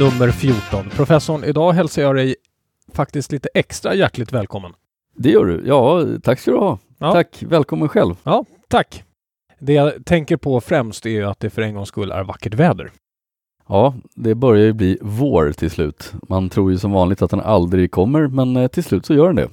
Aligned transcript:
Nummer 0.00 0.30
14. 0.30 0.90
Professorn, 0.90 1.44
idag 1.44 1.72
hälsar 1.72 2.02
jag 2.02 2.16
dig 2.16 2.36
faktiskt 2.92 3.32
lite 3.32 3.48
extra 3.54 3.94
hjärtligt 3.94 4.32
välkommen. 4.32 4.72
Det 5.14 5.30
gör 5.30 5.44
du. 5.44 5.62
Ja, 5.66 6.04
tack 6.22 6.40
ska 6.40 6.50
du 6.50 6.56
ha. 6.56 6.78
Ja. 6.98 7.12
Tack. 7.12 7.42
Välkommen 7.42 7.88
själv. 7.88 8.14
Ja, 8.22 8.44
tack. 8.68 9.04
Det 9.58 9.72
jag 9.72 10.04
tänker 10.04 10.36
på 10.36 10.60
främst 10.60 11.06
är 11.06 11.10
ju 11.10 11.24
att 11.24 11.40
det 11.40 11.50
för 11.50 11.62
en 11.62 11.74
gångs 11.74 11.88
skull 11.88 12.10
är 12.10 12.24
vackert 12.24 12.54
väder. 12.54 12.90
Ja, 13.68 13.94
det 14.14 14.34
börjar 14.34 14.64
ju 14.64 14.72
bli 14.72 14.98
vår 15.02 15.52
till 15.52 15.70
slut. 15.70 16.12
Man 16.28 16.48
tror 16.48 16.70
ju 16.70 16.78
som 16.78 16.92
vanligt 16.92 17.22
att 17.22 17.30
den 17.30 17.40
aldrig 17.40 17.90
kommer, 17.90 18.26
men 18.26 18.56
eh, 18.56 18.68
till 18.68 18.84
slut 18.84 19.06
så 19.06 19.14
gör 19.14 19.26
den 19.26 19.36
det. 19.36 19.48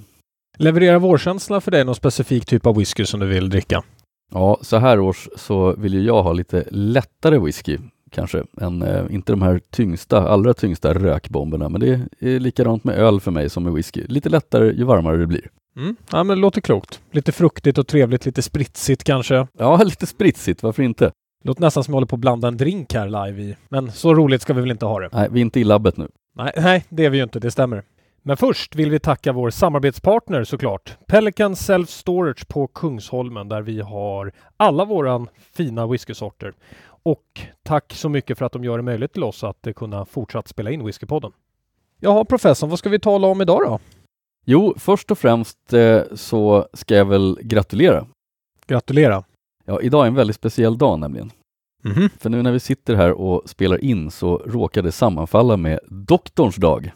Levererar 0.58 1.00
vårkänsla 1.00 1.62
för 1.62 1.72
dig 1.72 1.86
någon 1.86 1.96
specifik 1.96 2.46
typ 2.46 2.66
av 2.66 2.78
whisky 2.78 3.06
som 3.06 3.20
du 3.20 3.26
vill 3.26 3.50
dricka? 3.50 3.84
Ja, 4.32 4.58
så 4.62 4.78
här 4.78 5.00
års 5.00 5.30
så 5.36 5.76
vill 5.76 5.94
ju 5.94 6.02
jag 6.02 6.24
ha 6.24 6.34
lite 6.34 6.66
lättare 6.72 7.38
whisky 7.38 7.78
kanske, 8.14 8.44
än 8.62 8.82
eh, 8.82 9.04
inte 9.10 9.32
de 9.32 9.42
här 9.42 9.62
tyngsta, 9.70 10.28
allra 10.28 10.54
tyngsta 10.54 10.94
rökbomberna. 10.94 11.70
Men 11.70 11.82
det 11.82 12.02
är 12.20 12.40
likadant 12.40 12.84
med 12.84 12.96
öl 12.96 13.20
för 13.20 13.32
mig 13.32 13.50
som 13.50 13.64
med 13.64 13.74
whisky. 13.74 14.06
Lite 14.08 14.30
lättare 14.30 14.74
ju 14.74 14.84
varmare 14.84 15.18
det 15.18 15.28
blir. 15.28 15.50
Mm. 15.78 15.96
Ja, 16.12 16.24
men 16.24 16.38
det 16.38 16.42
låter 16.42 16.62
klokt. 16.62 17.02
Lite 17.12 17.32
fruktigt 17.32 17.78
och 17.78 17.88
trevligt, 17.88 18.26
lite 18.26 18.42
spritsigt 18.42 19.04
kanske. 19.04 19.48
Ja, 19.58 19.84
lite 19.84 20.08
spritsigt, 20.08 20.64
varför 20.64 20.84
inte? 20.84 21.12
Låter 21.44 21.62
nästan 21.62 21.84
som 21.84 21.92
jag 21.92 21.96
håller 21.96 22.08
på 22.08 22.16
att 22.16 22.20
blanda 22.20 22.48
en 22.48 22.58
drink 22.58 22.94
här 22.94 23.26
live 23.26 23.42
i. 23.44 23.56
Men 23.70 23.92
så 23.92 24.14
roligt 24.14 24.42
ska 24.42 24.54
vi 24.54 24.62
väl 24.62 24.72
inte 24.72 24.86
ha 24.86 25.00
det? 25.00 25.10
Nej, 25.12 25.28
vi 25.32 25.40
är 25.40 25.42
inte 25.42 25.60
i 25.60 25.64
labbet 25.64 25.98
nu. 25.98 26.08
Nej, 26.36 26.52
nej, 26.58 26.86
det 26.90 27.06
är 27.06 27.10
vi 27.10 27.18
ju 27.18 27.24
inte, 27.24 27.40
det 27.40 27.52
stämmer. 27.52 27.84
Men 28.26 28.38
först 28.38 28.76
vill 28.76 28.92
vi 28.92 29.00
tacka 29.00 29.34
vår 29.34 29.50
samarbetspartner 29.50 30.44
såklart. 30.44 30.98
Pelican 31.08 31.56
Self 31.56 31.90
Storage 31.90 32.48
på 32.48 32.68
Kungsholmen 32.68 33.50
där 33.50 33.62
vi 33.62 33.82
har 33.82 34.32
alla 34.58 34.86
våra 34.86 35.28
fina 35.54 35.88
whiskysorter. 35.88 36.54
Och 37.04 37.42
tack 37.64 37.94
så 37.94 38.10
mycket 38.10 38.38
för 38.38 38.46
att 38.46 38.52
de 38.52 38.64
gör 38.64 38.78
det 38.78 38.84
möjligt 38.84 39.14
till 39.14 39.24
oss 39.24 39.44
att 39.44 39.68
eh, 39.68 39.74
kunna 39.74 40.06
fortsatt 40.06 40.48
spela 40.48 40.72
in 40.72 40.86
Whiskypodden. 40.86 41.32
Jaha, 42.00 42.26
professorn, 42.26 42.70
vad 42.70 42.80
ska 42.80 42.90
vi 42.90 43.00
tala 43.00 43.28
om 43.28 43.42
idag 43.42 43.60
då? 43.66 43.80
Jo, 44.46 44.74
först 44.78 45.12
och 45.12 45.18
främst 45.18 45.74
eh, 45.74 46.02
så 46.16 46.68
ska 46.74 46.96
jag 46.96 47.06
väl 47.06 47.40
gratulera. 47.42 48.08
Gratulera! 48.68 49.24
Ja, 49.66 49.82
idag 49.82 50.04
är 50.04 50.08
en 50.08 50.16
väldigt 50.16 50.36
speciell 50.36 50.78
dag 50.78 51.00
nämligen. 51.00 51.32
Mhm. 51.84 52.10
För 52.20 52.30
nu 52.30 52.42
när 52.42 52.52
vi 52.52 52.60
sitter 52.60 52.96
här 52.96 53.12
och 53.12 53.50
spelar 53.50 53.84
in 53.84 54.12
så 54.12 54.38
råkar 54.38 54.82
det 54.82 54.92
sammanfalla 54.92 55.58
med 55.58 55.80
doktorns 55.90 56.56
dag. 56.56 56.92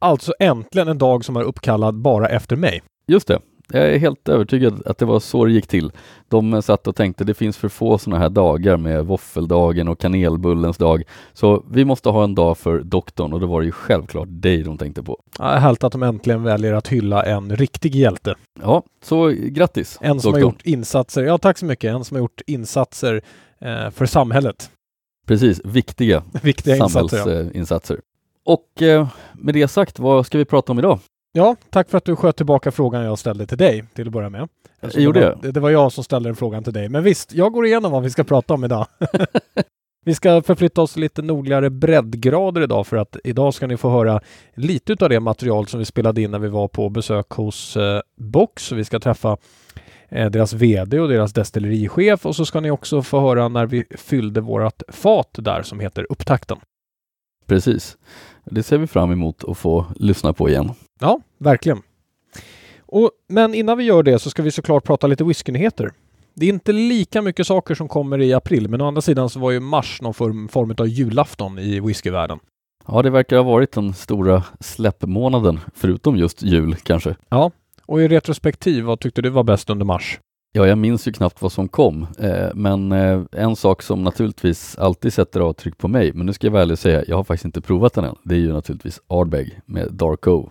Alltså 0.00 0.32
äntligen 0.38 0.88
en 0.88 0.98
dag 0.98 1.24
som 1.24 1.36
är 1.36 1.42
uppkallad 1.42 1.94
bara 1.94 2.28
efter 2.28 2.56
mig. 2.56 2.82
Just 3.06 3.28
det. 3.28 3.40
Jag 3.72 3.88
är 3.94 3.98
helt 3.98 4.28
övertygad 4.28 4.82
att 4.86 4.98
det 4.98 5.04
var 5.04 5.20
så 5.20 5.44
det 5.44 5.52
gick 5.52 5.66
till. 5.66 5.92
De 6.28 6.62
satt 6.62 6.86
och 6.86 6.96
tänkte 6.96 7.24
det 7.24 7.34
finns 7.34 7.56
för 7.56 7.68
få 7.68 7.98
sådana 7.98 8.22
här 8.22 8.28
dagar 8.28 8.76
med 8.76 9.06
våffeldagen 9.06 9.88
och 9.88 9.98
kanelbullens 10.00 10.76
dag. 10.76 11.02
Så 11.32 11.64
vi 11.70 11.84
måste 11.84 12.08
ha 12.08 12.24
en 12.24 12.34
dag 12.34 12.58
för 12.58 12.80
doktorn 12.80 13.32
och 13.32 13.40
då 13.40 13.46
var 13.46 13.60
det 13.60 13.66
ju 13.66 13.72
självklart 13.72 14.28
dig 14.30 14.62
de 14.62 14.78
tänkte 14.78 15.02
på. 15.02 15.20
Ja, 15.38 15.44
härligt 15.44 15.84
att 15.84 15.92
de 15.92 16.02
äntligen 16.02 16.42
väljer 16.42 16.72
att 16.72 16.88
hylla 16.88 17.22
en 17.22 17.56
riktig 17.56 17.94
hjälte. 17.94 18.34
Ja, 18.62 18.82
så 19.02 19.28
grattis! 19.28 19.98
En 20.00 20.20
som 20.20 20.32
har 20.32 20.40
doktorn. 20.40 20.52
gjort 20.54 20.66
insatser, 20.66 21.22
ja 21.22 21.38
tack 21.38 21.58
så 21.58 21.66
mycket, 21.66 21.94
en 21.94 22.04
som 22.04 22.14
har 22.14 22.22
gjort 22.22 22.40
insatser 22.46 23.22
eh, 23.60 23.90
för 23.90 24.06
samhället. 24.06 24.70
Precis, 25.26 25.60
viktiga 25.64 26.22
Viktiga 26.42 26.76
insatser. 26.76 27.16
Ja. 27.16 27.24
samhällsinsatser. 27.24 28.00
Och 28.44 28.82
eh, 28.82 29.08
med 29.32 29.54
det 29.54 29.68
sagt, 29.68 29.98
vad 29.98 30.26
ska 30.26 30.38
vi 30.38 30.44
prata 30.44 30.72
om 30.72 30.78
idag? 30.78 30.98
Ja, 31.32 31.56
tack 31.70 31.90
för 31.90 31.98
att 31.98 32.04
du 32.04 32.16
sköt 32.16 32.36
tillbaka 32.36 32.70
frågan 32.70 33.04
jag 33.04 33.18
ställde 33.18 33.46
till 33.46 33.58
dig 33.58 33.84
till 33.94 34.06
att 34.06 34.12
börja 34.12 34.30
med. 34.30 34.48
Eftersom 34.80 35.02
gjorde 35.02 35.20
jag? 35.20 35.38
det, 35.42 35.52
det 35.52 35.60
var 35.60 35.70
jag 35.70 35.92
som 35.92 36.04
ställde 36.04 36.28
den 36.28 36.36
frågan 36.36 36.64
till 36.64 36.72
dig. 36.72 36.88
Men 36.88 37.02
visst, 37.02 37.32
jag 37.32 37.52
går 37.52 37.66
igenom 37.66 37.92
vad 37.92 38.02
vi 38.02 38.10
ska 38.10 38.24
prata 38.24 38.54
om 38.54 38.64
idag. 38.64 38.86
vi 40.04 40.14
ska 40.14 40.42
förflytta 40.42 40.82
oss 40.82 40.96
lite 40.96 41.22
nordligare 41.22 41.70
breddgrader 41.70 42.60
idag 42.60 42.86
för 42.86 42.96
att 42.96 43.16
idag 43.24 43.54
ska 43.54 43.66
ni 43.66 43.76
få 43.76 43.90
höra 43.90 44.20
lite 44.54 44.96
av 45.00 45.08
det 45.08 45.20
material 45.20 45.66
som 45.66 45.78
vi 45.78 45.84
spelade 45.84 46.22
in 46.22 46.30
när 46.30 46.38
vi 46.38 46.48
var 46.48 46.68
på 46.68 46.88
besök 46.88 47.30
hos 47.30 47.76
eh, 47.76 48.00
Box. 48.16 48.72
Vi 48.72 48.84
ska 48.84 49.00
träffa 49.00 49.36
eh, 50.08 50.30
deras 50.30 50.52
VD 50.52 51.00
och 51.00 51.08
deras 51.08 51.32
destillerichef 51.32 52.26
och 52.26 52.36
så 52.36 52.44
ska 52.44 52.60
ni 52.60 52.70
också 52.70 53.02
få 53.02 53.20
höra 53.20 53.48
när 53.48 53.66
vi 53.66 53.84
fyllde 53.90 54.40
vårat 54.40 54.82
fat 54.88 55.30
där 55.32 55.62
som 55.62 55.80
heter 55.80 56.06
Upptakten. 56.10 56.58
Precis. 57.46 57.96
Det 58.44 58.62
ser 58.62 58.78
vi 58.78 58.86
fram 58.86 59.12
emot 59.12 59.44
att 59.44 59.58
få 59.58 59.86
lyssna 59.96 60.32
på 60.32 60.48
igen. 60.48 60.70
Ja, 61.00 61.20
verkligen. 61.38 61.82
Och, 62.80 63.10
men 63.28 63.54
innan 63.54 63.78
vi 63.78 63.84
gör 63.84 64.02
det 64.02 64.18
så 64.18 64.30
ska 64.30 64.42
vi 64.42 64.50
såklart 64.50 64.84
prata 64.84 65.06
lite 65.06 65.24
whiskynyheter. 65.24 65.92
Det 66.34 66.46
är 66.46 66.50
inte 66.50 66.72
lika 66.72 67.22
mycket 67.22 67.46
saker 67.46 67.74
som 67.74 67.88
kommer 67.88 68.20
i 68.20 68.32
april, 68.32 68.68
men 68.68 68.80
å 68.80 68.86
andra 68.86 69.00
sidan 69.00 69.30
så 69.30 69.40
var 69.40 69.50
ju 69.50 69.60
mars 69.60 70.02
någon 70.02 70.14
form, 70.14 70.48
form 70.48 70.74
av 70.78 70.88
julafton 70.88 71.58
i 71.58 71.80
whiskyvärlden. 71.80 72.38
Ja, 72.86 73.02
det 73.02 73.10
verkar 73.10 73.36
ha 73.36 73.42
varit 73.42 73.72
den 73.72 73.94
stora 73.94 74.44
släppmånaden, 74.60 75.60
förutom 75.74 76.16
just 76.16 76.42
jul 76.42 76.74
kanske. 76.74 77.16
Ja, 77.28 77.50
och 77.86 78.02
i 78.02 78.08
retrospektiv, 78.08 78.84
vad 78.84 79.00
tyckte 79.00 79.22
du 79.22 79.30
var 79.30 79.42
bäst 79.42 79.70
under 79.70 79.84
mars? 79.84 80.20
Ja, 80.52 80.66
jag 80.66 80.78
minns 80.78 81.08
ju 81.08 81.12
knappt 81.12 81.42
vad 81.42 81.52
som 81.52 81.68
kom, 81.68 82.06
eh, 82.18 82.48
men 82.54 82.92
eh, 82.92 83.22
en 83.32 83.56
sak 83.56 83.82
som 83.82 84.04
naturligtvis 84.04 84.78
alltid 84.78 85.12
sätter 85.12 85.40
avtryck 85.40 85.78
på 85.78 85.88
mig, 85.88 86.12
men 86.12 86.26
nu 86.26 86.32
ska 86.32 86.46
jag 86.46 86.52
väl 86.52 86.76
säga, 86.76 87.04
jag 87.06 87.16
har 87.16 87.24
faktiskt 87.24 87.44
inte 87.44 87.60
provat 87.60 87.94
den 87.94 88.04
än. 88.04 88.16
Det 88.24 88.34
är 88.34 88.38
ju 88.38 88.52
naturligtvis 88.52 89.00
Ardbeg 89.06 89.60
med 89.66 89.92
Dark 89.92 90.26
O. 90.26 90.50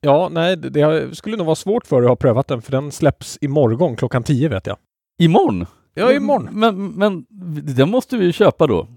Ja, 0.00 0.28
nej, 0.32 0.56
det, 0.56 0.70
det 0.70 1.16
skulle 1.16 1.36
nog 1.36 1.46
vara 1.46 1.56
svårt 1.56 1.86
för 1.86 1.96
dig 2.00 2.04
att 2.04 2.10
ha 2.10 2.16
prövat 2.16 2.48
den, 2.48 2.62
för 2.62 2.72
den 2.72 2.92
släpps 2.92 3.38
imorgon 3.40 3.96
klockan 3.96 4.22
10 4.22 4.48
vet 4.48 4.66
jag. 4.66 4.76
Imorgon? 5.18 5.66
Ja, 5.94 6.12
imorgon. 6.12 6.48
Men, 6.52 6.90
men 6.90 7.26
den 7.76 7.90
måste 7.90 8.16
vi 8.16 8.24
ju 8.24 8.32
köpa 8.32 8.66
då. 8.66 8.88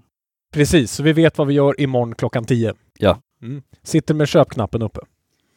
Precis, 0.52 0.92
så 0.92 1.02
vi 1.02 1.12
vet 1.12 1.38
vad 1.38 1.46
vi 1.46 1.54
gör 1.54 1.80
imorgon 1.80 2.14
klockan 2.14 2.44
10. 2.44 2.74
Ja. 2.98 3.18
Mm. 3.42 3.62
Sitter 3.82 4.14
med 4.14 4.28
köpknappen 4.28 4.82
uppe. 4.82 5.00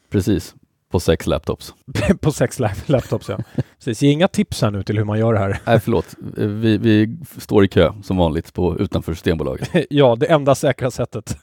Precis, 0.10 0.56
på 0.94 1.00
sex 1.00 1.28
laptops. 1.28 1.74
på 2.22 2.32
sex 2.32 2.60
lap- 2.60 2.90
laptops, 2.90 3.30
ja. 3.30 3.38
Precis, 3.78 4.02
ge 4.02 4.12
inga 4.12 4.28
tips 4.28 4.62
här 4.62 4.72
nu 4.72 4.84
till 4.84 4.98
hur 4.98 5.06
man 5.06 5.20
gör 5.20 5.34
det 5.34 5.40
här. 5.40 5.60
Nej, 5.66 5.80
förlåt. 5.80 6.16
Vi, 6.38 6.78
vi 6.78 7.18
står 7.38 7.64
i 7.64 7.68
kö 7.68 7.94
som 8.04 8.18
vanligt 8.18 8.54
på, 8.54 8.80
utanför 8.80 9.14
Systembolaget. 9.14 9.70
ja, 9.90 10.16
det 10.16 10.26
enda 10.26 10.56
säkra 10.56 10.92
sättet. 10.92 11.38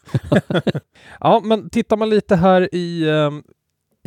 ja, 1.21 1.41
men 1.45 1.71
tittar 1.71 1.97
man 1.97 2.11
lite 2.11 2.37
här 2.37 2.75
i, 2.75 3.09
eh, 3.09 3.31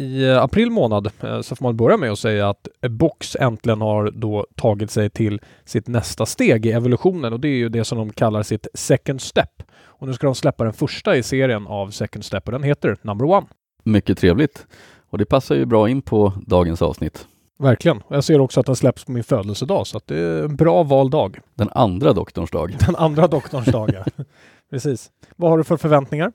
i 0.06 0.24
eh, 0.24 0.44
april 0.44 0.70
månad 0.72 1.12
eh, 1.22 1.42
så 1.42 1.56
får 1.56 1.66
man 1.66 1.78
börja 1.78 1.98
med 1.98 2.12
att 2.12 2.20
säga 2.20 2.50
att 2.50 2.68
Box 2.90 3.36
äntligen 3.40 3.81
har 3.81 4.12
då 4.12 4.46
tagit 4.56 4.92
sig 4.92 5.10
till 5.10 5.42
sitt 5.66 5.88
nästa 5.88 6.25
steg 6.25 6.66
i 6.66 6.72
evolutionen 6.72 7.34
och 7.34 7.40
det 7.40 7.48
är 7.48 7.58
ju 7.58 7.70
det 7.70 7.84
som 7.84 7.98
de 7.98 8.14
kallar 8.14 8.44
sitt 8.44 8.68
second 8.74 9.22
step. 9.22 9.64
Och 9.86 10.08
nu 10.08 10.14
ska 10.14 10.25
de 10.28 10.36
släppa 10.36 10.64
den 10.64 10.74
första 10.74 11.16
i 11.16 11.24
serien 11.24 11.68
av 11.68 11.90
second 11.90 12.25
step 12.25 12.46
och 12.46 12.52
den 12.52 12.64
heter 12.64 12.98
Number 13.02 13.25
One. 13.25 13.48
Mycket 13.86 14.18
trevligt. 14.18 14.66
Och 15.13 15.19
det 15.19 15.25
passar 15.25 15.56
ju 15.56 15.66
bra 15.66 15.90
in 15.90 16.01
på 16.01 16.34
dagens 16.47 16.81
avsnitt. 16.81 17.28
Verkligen. 17.59 18.01
Jag 18.07 18.24
ser 18.24 18.40
också 18.40 18.59
att 18.59 18.66
den 18.66 18.75
släpps 18.75 19.06
på 19.06 19.12
min 19.12 19.24
födelsedag 19.24 19.88
så 19.88 19.97
att 19.97 20.07
det 20.07 20.18
är 20.18 20.44
en 20.44 20.56
bra 20.56 20.84
vald 20.84 21.12
dag. 21.12 21.40
Den 21.56 21.69
andra 21.72 22.13
doktorns 22.13 22.51
dag. 22.51 22.75
Den 22.85 22.96
andra 22.96 23.28
doktorns 23.28 23.66
dag, 23.66 23.90
ja. 23.94 24.24
Precis. 24.69 25.12
Vad 25.35 25.50
har 25.50 25.57
du 25.57 25.63
för 25.63 25.78
förväntningar? 25.78 26.31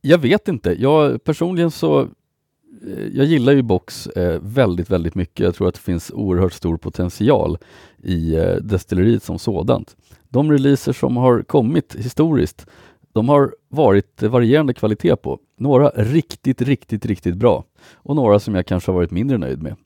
Jag 0.00 0.18
vet 0.18 0.48
inte. 0.48 0.82
Jag 0.82 1.24
personligen 1.24 1.70
så 1.70 2.00
eh, 2.00 3.06
jag 3.12 3.26
gillar 3.26 3.52
ju 3.52 3.62
Box 3.62 4.06
eh, 4.06 4.40
väldigt, 4.42 4.90
väldigt 4.90 5.14
mycket. 5.14 5.44
Jag 5.44 5.54
tror 5.54 5.68
att 5.68 5.74
det 5.74 5.80
finns 5.80 6.10
oerhört 6.10 6.52
stor 6.52 6.76
potential 6.76 7.58
i 8.02 8.34
eh, 8.34 8.54
destilleriet 8.54 9.22
som 9.22 9.38
sådant. 9.38 9.96
De 10.28 10.52
releaser 10.52 10.92
som 10.92 11.16
har 11.16 11.42
kommit 11.42 11.94
historiskt, 11.94 12.66
de 13.14 13.28
har 13.28 13.54
varit 13.68 14.22
varierande 14.22 14.74
kvalitet 14.74 15.16
på. 15.16 15.38
Några 15.58 15.88
riktigt, 15.88 16.62
riktigt, 16.62 17.06
riktigt 17.06 17.36
bra 17.36 17.64
och 17.94 18.16
några 18.16 18.40
som 18.40 18.54
jag 18.54 18.66
kanske 18.66 18.90
har 18.90 18.96
varit 18.96 19.10
mindre 19.10 19.38
nöjd 19.38 19.62
med. 19.62 19.76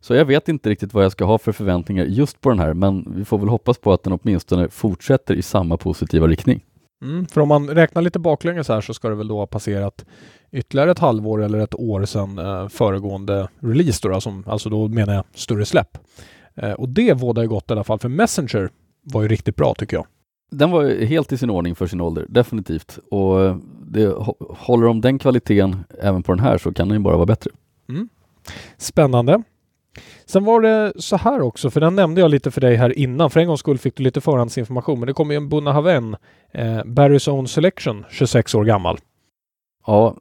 Så 0.00 0.14
jag 0.14 0.24
vet 0.24 0.48
inte 0.48 0.70
riktigt 0.70 0.94
vad 0.94 1.04
jag 1.04 1.12
ska 1.12 1.24
ha 1.24 1.38
för 1.38 1.52
förväntningar 1.52 2.04
just 2.04 2.40
på 2.40 2.48
den 2.48 2.58
här, 2.58 2.74
men 2.74 3.12
vi 3.16 3.24
får 3.24 3.38
väl 3.38 3.48
hoppas 3.48 3.78
på 3.78 3.92
att 3.92 4.02
den 4.02 4.12
åtminstone 4.22 4.68
fortsätter 4.68 5.34
i 5.34 5.42
samma 5.42 5.76
positiva 5.76 6.26
riktning. 6.26 6.64
Mm, 7.02 7.26
för 7.26 7.40
om 7.40 7.48
man 7.48 7.68
räknar 7.68 8.02
lite 8.02 8.18
baklänges 8.18 8.68
här 8.68 8.80
så 8.80 8.94
ska 8.94 9.08
det 9.08 9.14
väl 9.14 9.28
då 9.28 9.38
ha 9.38 9.46
passerat 9.46 10.04
ytterligare 10.52 10.90
ett 10.90 10.98
halvår 10.98 11.42
eller 11.42 11.58
ett 11.58 11.74
år 11.74 12.04
sedan 12.04 12.38
eh, 12.38 12.68
föregående 12.68 13.48
release 13.60 14.08
då, 14.08 14.14
alltså, 14.14 14.42
alltså 14.46 14.68
då 14.68 14.88
menar 14.88 15.14
jag 15.14 15.24
större 15.34 15.64
släpp. 15.64 15.98
Eh, 16.54 16.72
och 16.72 16.88
det 16.88 17.14
vådar 17.14 17.42
ju 17.42 17.48
gott 17.48 17.70
i 17.70 17.72
alla 17.72 17.84
fall, 17.84 17.98
för 17.98 18.08
Messenger 18.08 18.70
var 19.02 19.22
ju 19.22 19.28
riktigt 19.28 19.56
bra 19.56 19.74
tycker 19.74 19.96
jag. 19.96 20.06
Den 20.50 20.70
var 20.70 21.04
helt 21.04 21.32
i 21.32 21.38
sin 21.38 21.50
ordning 21.50 21.74
för 21.74 21.86
sin 21.86 22.00
ålder, 22.00 22.26
definitivt. 22.28 22.98
Och 23.10 23.42
eh, 23.42 23.56
det, 23.86 24.14
håller 24.50 24.86
de 24.86 25.00
den 25.00 25.18
kvaliteten 25.18 25.84
även 26.00 26.22
på 26.22 26.32
den 26.32 26.44
här 26.44 26.58
så 26.58 26.72
kan 26.72 26.88
den 26.88 26.98
ju 26.98 27.02
bara 27.02 27.16
vara 27.16 27.26
bättre. 27.26 27.50
Mm. 27.88 28.08
Spännande. 28.76 29.42
Sen 30.26 30.44
var 30.44 30.60
det 30.60 30.92
så 30.96 31.16
här 31.16 31.40
också, 31.40 31.70
för 31.70 31.80
den 31.80 31.96
nämnde 31.96 32.20
jag 32.20 32.30
lite 32.30 32.50
för 32.50 32.60
dig 32.60 32.76
här 32.76 32.98
innan. 32.98 33.30
För 33.30 33.40
en 33.40 33.46
gångs 33.46 33.60
skull 33.60 33.78
fick 33.78 33.96
du 33.96 34.02
lite 34.02 34.20
förhandsinformation. 34.20 35.00
Men 35.00 35.06
det 35.06 35.12
kommer 35.12 35.34
ju 35.34 35.36
en 35.36 35.48
Bunna 35.48 35.72
Haven, 35.72 36.16
eh, 36.52 36.62
Barry's 36.84 37.30
Own 37.30 37.48
Selection, 37.48 38.04
26 38.10 38.54
år 38.54 38.64
gammal. 38.64 38.98
Ja, 39.86 40.16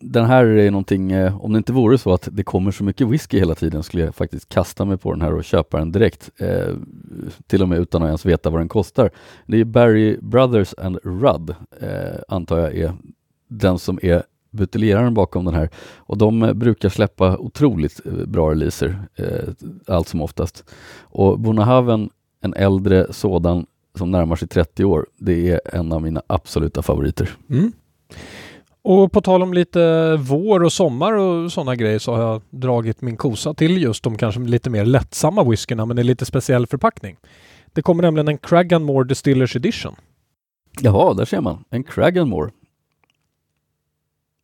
den 0.00 0.24
här 0.24 0.44
är 0.44 0.70
någonting, 0.70 1.12
eh, 1.12 1.44
om 1.44 1.52
det 1.52 1.56
inte 1.56 1.72
vore 1.72 1.98
så 1.98 2.12
att 2.12 2.28
det 2.32 2.42
kommer 2.42 2.70
så 2.70 2.84
mycket 2.84 3.08
whisky 3.08 3.38
hela 3.38 3.54
tiden 3.54 3.82
skulle 3.82 4.04
jag 4.04 4.14
faktiskt 4.14 4.48
kasta 4.48 4.84
mig 4.84 4.96
på 4.96 5.12
den 5.12 5.22
här 5.22 5.34
och 5.34 5.44
köpa 5.44 5.78
den 5.78 5.92
direkt. 5.92 6.30
Eh, 6.36 6.74
till 7.46 7.62
och 7.62 7.68
med 7.68 7.78
utan 7.78 8.02
att 8.02 8.06
ens 8.06 8.26
veta 8.26 8.50
vad 8.50 8.60
den 8.60 8.68
kostar. 8.68 9.10
Det 9.46 9.60
är 9.60 9.64
Barry 9.64 10.18
Brothers 10.20 10.74
and 10.78 10.98
Rudd, 11.02 11.54
eh, 11.80 12.20
antar 12.28 12.58
jag 12.58 12.76
är 12.76 12.92
den 13.48 13.78
som 13.78 13.98
är 14.02 14.22
buteljeraren 14.50 15.14
bakom 15.14 15.44
den 15.44 15.54
här. 15.54 15.70
Och 15.96 16.18
de 16.18 16.42
eh, 16.42 16.52
brukar 16.52 16.88
släppa 16.88 17.38
otroligt 17.38 18.00
eh, 18.06 18.12
bra 18.12 18.50
releaser, 18.50 18.98
eh, 19.16 19.48
allt 19.86 20.08
som 20.08 20.22
oftast. 20.22 20.64
Och 21.00 21.40
Bonahaven, 21.40 22.10
en 22.40 22.54
äldre 22.54 23.12
sådan 23.12 23.66
som 23.94 24.10
närmar 24.10 24.36
sig 24.36 24.48
30 24.48 24.84
år, 24.84 25.06
det 25.16 25.50
är 25.50 25.60
en 25.64 25.92
av 25.92 26.02
mina 26.02 26.22
absoluta 26.26 26.82
favoriter. 26.82 27.30
Mm. 27.50 27.72
Och 28.90 29.12
på 29.12 29.20
tal 29.20 29.42
om 29.42 29.54
lite 29.54 30.16
vår 30.16 30.64
och 30.64 30.72
sommar 30.72 31.12
och 31.12 31.52
sådana 31.52 31.76
grejer 31.76 31.98
så 31.98 32.14
har 32.14 32.22
jag 32.22 32.42
dragit 32.50 33.00
min 33.00 33.16
kosa 33.16 33.54
till 33.54 33.82
just 33.82 34.04
de 34.04 34.16
kanske 34.18 34.40
lite 34.40 34.70
mer 34.70 34.84
lättsamma 34.84 35.44
whiskyna 35.44 35.86
men 35.86 35.98
i 35.98 36.02
lite 36.02 36.24
speciell 36.24 36.66
förpackning. 36.66 37.16
Det 37.72 37.82
kommer 37.82 38.02
nämligen 38.02 38.28
en 38.28 38.38
Cragganmore 38.38 39.08
Distillers 39.08 39.56
Edition. 39.56 39.94
Jaha, 40.80 41.14
där 41.14 41.24
ser 41.24 41.40
man. 41.40 41.64
En 41.70 41.84
Cragganmore. 41.84 42.50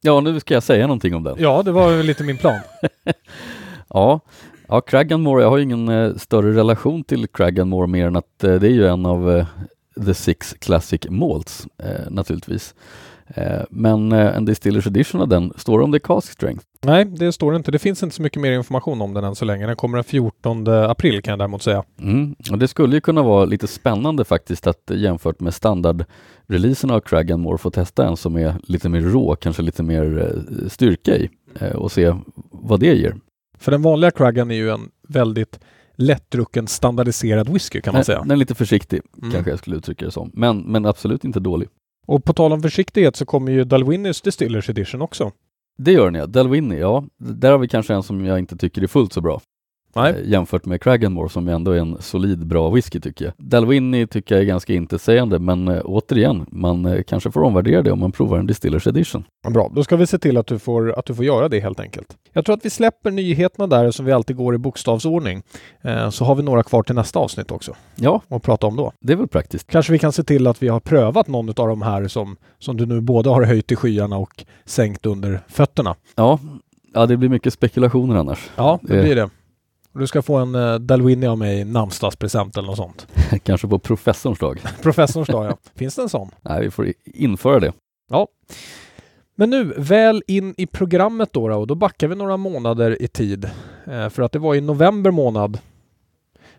Ja, 0.00 0.20
nu 0.20 0.40
ska 0.40 0.54
jag 0.54 0.62
säga 0.62 0.86
någonting 0.86 1.14
om 1.14 1.22
den. 1.22 1.36
Ja, 1.38 1.62
det 1.62 1.72
var 1.72 2.02
lite 2.02 2.24
min 2.24 2.36
plan. 2.36 2.60
ja, 3.88 4.20
ja 4.68 4.80
Cragganmore, 4.80 5.42
jag 5.42 5.50
har 5.50 5.58
ingen 5.58 5.88
eh, 5.88 6.14
större 6.14 6.56
relation 6.56 7.04
till 7.04 7.26
Cragganmore 7.28 7.86
mer 7.86 8.06
än 8.06 8.16
att 8.16 8.44
eh, 8.44 8.54
det 8.54 8.66
är 8.66 8.72
ju 8.72 8.86
en 8.86 9.06
av 9.06 9.36
eh, 9.36 9.46
The 10.04 10.14
Six 10.14 10.54
Classic 10.58 11.00
Malts 11.08 11.66
naturligtvis. 12.08 12.74
Eh, 13.26 13.62
men 13.70 14.12
eh, 14.12 14.36
en 14.36 14.44
Distillers 14.44 14.86
Edition 14.86 15.20
av 15.20 15.28
den, 15.28 15.52
står 15.56 15.78
det 15.78 15.84
om 15.84 15.90
det 15.90 15.96
är 15.96 16.00
cask 16.00 16.32
strength? 16.32 16.64
Nej, 16.82 17.04
det 17.04 17.32
står 17.32 17.52
det 17.52 17.56
inte. 17.56 17.70
Det 17.70 17.78
finst 17.78 18.02
inte 18.02 18.16
så 18.16 18.22
mycket 18.22 18.42
mer 18.42 18.52
information 18.52 19.02
om 19.02 19.14
den 19.14 19.24
än 19.24 19.34
så 19.34 19.44
länge. 19.44 19.66
Den 19.66 19.76
kommer 19.76 19.98
den 19.98 20.04
14 20.04 20.68
april 20.68 21.22
kan 21.22 21.32
jag 21.32 21.38
däremot 21.38 21.62
säga. 21.62 21.84
Mm. 22.00 22.34
Och 22.50 22.58
det 22.58 22.68
skulle 22.68 22.94
ju 22.94 23.00
kunna 23.00 23.22
vara 23.22 23.44
lite 23.44 23.66
spännande 23.66 24.24
faktiskt 24.24 24.66
att 24.66 24.90
jämfört 24.94 25.40
med 25.40 25.54
standardreleasen 25.54 26.90
av 26.90 27.00
Cragganmore 27.00 27.58
få 27.58 27.70
testa 27.70 28.06
en 28.06 28.16
som 28.16 28.36
är 28.36 28.54
lite 28.62 28.88
mer 28.88 29.00
rå, 29.00 29.36
kanske 29.36 29.62
lite 29.62 29.82
mer 29.82 30.38
styrka 30.68 31.16
i 31.16 31.30
och 31.74 31.92
se 31.92 32.14
vad 32.50 32.80
det 32.80 32.94
ger. 32.94 33.16
För 33.58 33.72
den 33.72 33.82
vanliga 33.82 34.10
Craggan 34.10 34.50
är 34.50 34.54
ju 34.54 34.70
en 34.70 34.90
väldigt 35.08 35.60
lättdrucken 35.96 36.66
standardiserad 36.66 37.48
whisky 37.48 37.80
kan 37.80 37.94
man 37.94 38.04
säga. 38.04 38.20
Den 38.20 38.30
är 38.30 38.36
lite 38.36 38.54
försiktig, 38.54 39.00
mm. 39.18 39.32
kanske 39.32 39.50
jag 39.50 39.58
skulle 39.58 39.76
uttrycka 39.76 40.04
det 40.04 40.10
som. 40.10 40.30
Men, 40.34 40.58
men 40.58 40.86
absolut 40.86 41.24
inte 41.24 41.40
dålig. 41.40 41.68
Och 42.06 42.24
på 42.24 42.32
tal 42.32 42.52
om 42.52 42.62
försiktighet 42.62 43.16
så 43.16 43.24
kommer 43.24 43.52
ju 43.52 43.64
Dalwinnys 43.64 44.22
Distillers 44.22 44.70
Edition 44.70 45.02
också. 45.02 45.32
Det 45.78 45.92
gör 45.92 46.04
den 46.04 46.14
ja. 46.14 46.26
Dalwinnie, 46.26 46.78
ja. 46.78 47.04
Där 47.18 47.52
har 47.52 47.58
vi 47.58 47.68
kanske 47.68 47.94
en 47.94 48.02
som 48.02 48.24
jag 48.24 48.38
inte 48.38 48.56
tycker 48.56 48.82
är 48.82 48.86
fullt 48.86 49.12
så 49.12 49.20
bra. 49.20 49.40
Nej. 49.94 50.12
Eh, 50.12 50.30
jämfört 50.30 50.64
med 50.64 50.82
Cragganmore 50.82 51.28
som 51.28 51.48
ändå 51.48 51.70
är 51.70 51.78
en 51.78 51.96
solid 52.00 52.46
bra 52.46 52.70
whisky 52.70 53.00
tycker 53.00 53.24
jag. 53.24 53.34
Dalwhinnie 53.36 54.06
tycker 54.06 54.34
jag 54.34 54.42
är 54.42 54.46
ganska 54.46 54.74
intetsägande 54.74 55.38
men 55.38 55.68
äh, 55.68 55.80
återigen, 55.84 56.46
man 56.48 56.86
äh, 56.86 57.02
kanske 57.02 57.30
får 57.30 57.42
omvärdera 57.42 57.82
det 57.82 57.92
om 57.92 57.98
man 57.98 58.12
provar 58.12 58.38
en 58.38 58.46
Distillers 58.46 58.86
Edition. 58.86 59.24
Bra, 59.48 59.70
då 59.74 59.84
ska 59.84 59.96
vi 59.96 60.06
se 60.06 60.18
till 60.18 60.36
att 60.36 60.46
du, 60.46 60.58
får, 60.58 60.98
att 60.98 61.06
du 61.06 61.14
får 61.14 61.24
göra 61.24 61.48
det 61.48 61.60
helt 61.60 61.80
enkelt. 61.80 62.16
Jag 62.32 62.44
tror 62.44 62.56
att 62.56 62.64
vi 62.64 62.70
släpper 62.70 63.10
nyheterna 63.10 63.66
där 63.66 63.90
som 63.90 64.04
vi 64.04 64.12
alltid 64.12 64.36
går 64.36 64.54
i 64.54 64.58
bokstavsordning. 64.58 65.42
Eh, 65.82 66.10
så 66.10 66.24
har 66.24 66.34
vi 66.34 66.42
några 66.42 66.62
kvar 66.62 66.82
till 66.82 66.94
nästa 66.94 67.18
avsnitt 67.18 67.50
också. 67.50 67.74
Ja. 67.94 68.20
Och 68.28 68.42
prata 68.42 68.66
om 68.66 68.76
då. 68.76 68.92
Det 69.00 69.12
är 69.12 69.16
väl 69.16 69.28
praktiskt. 69.28 69.70
Kanske 69.70 69.92
vi 69.92 69.98
kan 69.98 70.12
se 70.12 70.22
till 70.22 70.46
att 70.46 70.62
vi 70.62 70.68
har 70.68 70.80
prövat 70.80 71.28
någon 71.28 71.48
av 71.48 71.68
de 71.68 71.82
här 71.82 72.08
som, 72.08 72.36
som 72.58 72.76
du 72.76 72.86
nu 72.86 73.00
både 73.00 73.30
har 73.30 73.42
höjt 73.42 73.72
i 73.72 73.76
skyarna 73.76 74.16
och 74.16 74.44
sänkt 74.64 75.06
under 75.06 75.40
fötterna. 75.48 75.96
Ja, 76.14 76.38
ja 76.94 77.06
det 77.06 77.16
blir 77.16 77.28
mycket 77.28 77.52
spekulationer 77.52 78.16
annars. 78.16 78.50
Ja, 78.56 78.78
det 78.82 79.02
blir 79.02 79.16
det. 79.16 79.30
Du 79.94 80.06
ska 80.06 80.22
få 80.22 80.36
en 80.36 80.54
uh, 80.54 80.74
Dalwhinnie 80.74 81.30
av 81.30 81.38
mig 81.38 81.60
i 81.60 81.64
namnsdagspresent 81.64 82.56
eller 82.56 82.66
något 82.66 82.76
sånt. 82.76 83.06
Kanske 83.42 83.68
på 83.68 83.78
professorns 83.78 84.38
dag. 84.38 84.60
professorns 84.82 85.28
dag, 85.28 85.46
ja. 85.46 85.56
Finns 85.74 85.96
det 85.96 86.02
en 86.02 86.08
sån? 86.08 86.30
Nej, 86.42 86.60
vi 86.60 86.70
får 86.70 86.92
införa 87.04 87.60
det. 87.60 87.72
Ja. 88.10 88.28
Men 89.36 89.50
nu, 89.50 89.74
väl 89.76 90.22
in 90.26 90.54
i 90.56 90.66
programmet 90.66 91.32
då, 91.32 91.48
då 91.48 91.56
och 91.56 91.66
då 91.66 91.74
backar 91.74 92.08
vi 92.08 92.14
några 92.14 92.36
månader 92.36 93.02
i 93.02 93.08
tid. 93.08 93.44
Eh, 93.86 94.08
för 94.08 94.22
att 94.22 94.32
det 94.32 94.38
var 94.38 94.54
i 94.54 94.60
november 94.60 95.10
månad 95.10 95.58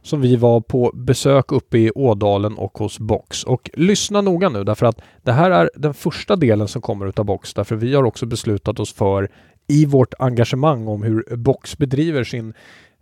som 0.02 0.22
vi 0.22 0.36
var 0.36 0.62
på 0.62 0.92
besök 0.96 1.52
uppe 1.52 1.78
i 1.78 1.92
Ådalen 1.96 2.58
och 2.58 2.78
hos 2.78 3.00
Box. 3.00 3.44
Och 3.44 3.70
lyssna 3.74 4.22
noga 4.22 4.50
nu 4.50 4.64
därför 4.64 4.86
att 4.86 5.02
det 5.24 5.32
här 5.32 5.52
är 5.52 5.70
den 5.76 5.94
första 5.94 6.36
delen 6.36 6.68
som 6.68 6.82
kommer 6.82 7.08
utav 7.08 7.26
Box 7.26 7.54
därför 7.54 7.76
vi 7.76 7.96
har 7.96 8.04
också 8.04 8.26
beslutat 8.26 8.80
oss 8.80 8.94
för 8.94 9.30
i 9.68 9.86
vårt 9.86 10.14
engagemang 10.20 10.88
om 10.88 11.04
hur 11.04 11.36
Box 11.36 11.78
bedriver 11.78 12.24
sin 12.24 12.54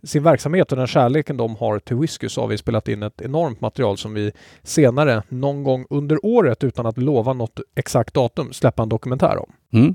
sin 0.04 0.22
verksamhet 0.22 0.72
och 0.72 0.78
den 0.78 0.86
kärleken 0.86 1.36
de 1.36 1.56
har 1.56 1.78
till 1.78 1.96
whisky 1.96 2.28
så 2.28 2.40
har 2.40 2.48
vi 2.48 2.58
spelat 2.58 2.88
in 2.88 3.02
ett 3.02 3.20
enormt 3.20 3.60
material 3.60 3.96
som 3.96 4.14
vi 4.14 4.32
senare 4.62 5.22
någon 5.28 5.62
gång 5.62 5.86
under 5.90 6.26
året 6.26 6.64
utan 6.64 6.86
att 6.86 6.98
lova 6.98 7.32
något 7.32 7.60
exakt 7.74 8.14
datum 8.14 8.52
släppa 8.52 8.82
en 8.82 8.88
dokumentär 8.88 9.38
om. 9.38 9.52
Mm. 9.72 9.94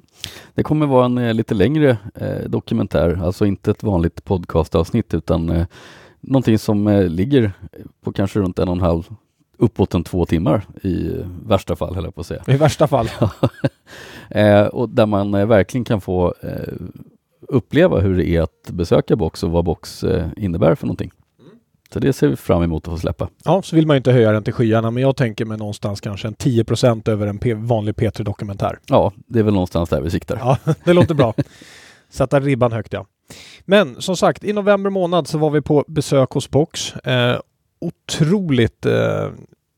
Det 0.54 0.64
kommer 0.64 0.86
vara 0.86 1.06
en 1.06 1.18
eh, 1.18 1.34
lite 1.34 1.54
längre 1.54 1.98
eh, 2.16 2.50
dokumentär, 2.50 3.22
alltså 3.24 3.46
inte 3.46 3.72
ett 3.72 3.84
vanligt 3.84 4.26
podcastavsnitt 4.26 5.14
utan 5.14 5.50
eh, 5.50 5.66
någonting 6.22 6.60
som 6.60 6.88
eh, 6.88 7.08
ligger 7.08 7.52
på 8.04 8.14
kanske 8.14 8.40
runt 8.40 8.60
en 8.60 8.68
och 8.68 8.76
en 8.76 8.82
halv 8.82 9.04
uppåt 9.60 9.94
en 9.94 10.04
två 10.04 10.26
timmar 10.26 10.68
i 10.84 11.12
värsta 11.46 11.76
fall, 11.76 11.96
höll 11.96 12.04
jag 12.04 12.16
på 12.16 12.22
att 12.22 12.28
säga. 12.28 12.44
I 12.48 12.58
värsta 12.58 12.88
fall. 12.88 13.10
eh, 14.30 14.62
och 14.62 14.90
där 14.90 15.06
man 15.06 15.34
eh, 15.34 15.46
verkligen 15.46 15.86
kan 15.86 16.02
få 16.02 16.34
eh, 16.42 16.74
uppleva 17.50 18.00
hur 18.00 18.18
det 18.18 18.28
är 18.28 18.42
att 18.42 18.69
besöka 18.72 19.16
Box 19.16 19.44
och 19.44 19.51
vad 19.51 19.66
Box 19.66 20.04
eh, 20.04 20.28
innebär 20.38 20.75
för 20.75 20.88
någonting. 20.88 21.12
Så 21.94 22.00
det 22.00 22.13
ser 22.13 22.28
vi 22.28 22.36
fram 22.36 22.63
emot 22.63 22.88
att 22.88 22.94
få 22.94 22.98
släppa. 22.98 23.30
Ja, 23.46 23.62
så 23.62 23.75
vill 23.75 23.88
man 23.88 23.98
inte 23.98 24.12
höja 24.12 24.31
den 24.31 24.44
till 24.44 24.54
skyarna, 24.54 24.92
men 24.92 25.04
jag 25.04 25.16
tänker 25.16 25.46
mig 25.46 25.57
någonstans 25.57 26.01
kanske 26.01 26.28
en 26.28 26.36
10% 26.36 27.10
över 27.10 27.28
en 27.28 27.40
P 27.40 27.54
vanlig 27.54 27.96
P3-dokumentär. 27.96 28.80
Ja, 28.88 29.12
det 29.28 29.40
är 29.40 29.44
väl 29.44 29.54
någonstans 29.54 29.90
där 29.90 30.01
vi 30.01 30.10
siktar. 30.10 30.38
Ja, 30.38 30.57
det 30.84 30.94
låter 30.94 31.16
bra. 31.16 31.34
Sätta 32.10 32.40
ribban 32.40 32.72
högt, 32.72 32.94
ja. 32.94 33.06
Men 33.65 34.01
som 34.01 34.18
sagt, 34.18 34.44
i 34.44 34.53
november 34.53 34.89
månad 34.89 35.27
så 35.27 35.38
var 35.38 35.50
vi 35.50 35.62
på 35.62 35.86
besök 35.88 36.32
hos 36.32 36.50
Box. 36.50 36.96
Eh, 36.96 37.39
otroligt 37.79 38.86
eh, 38.86 39.27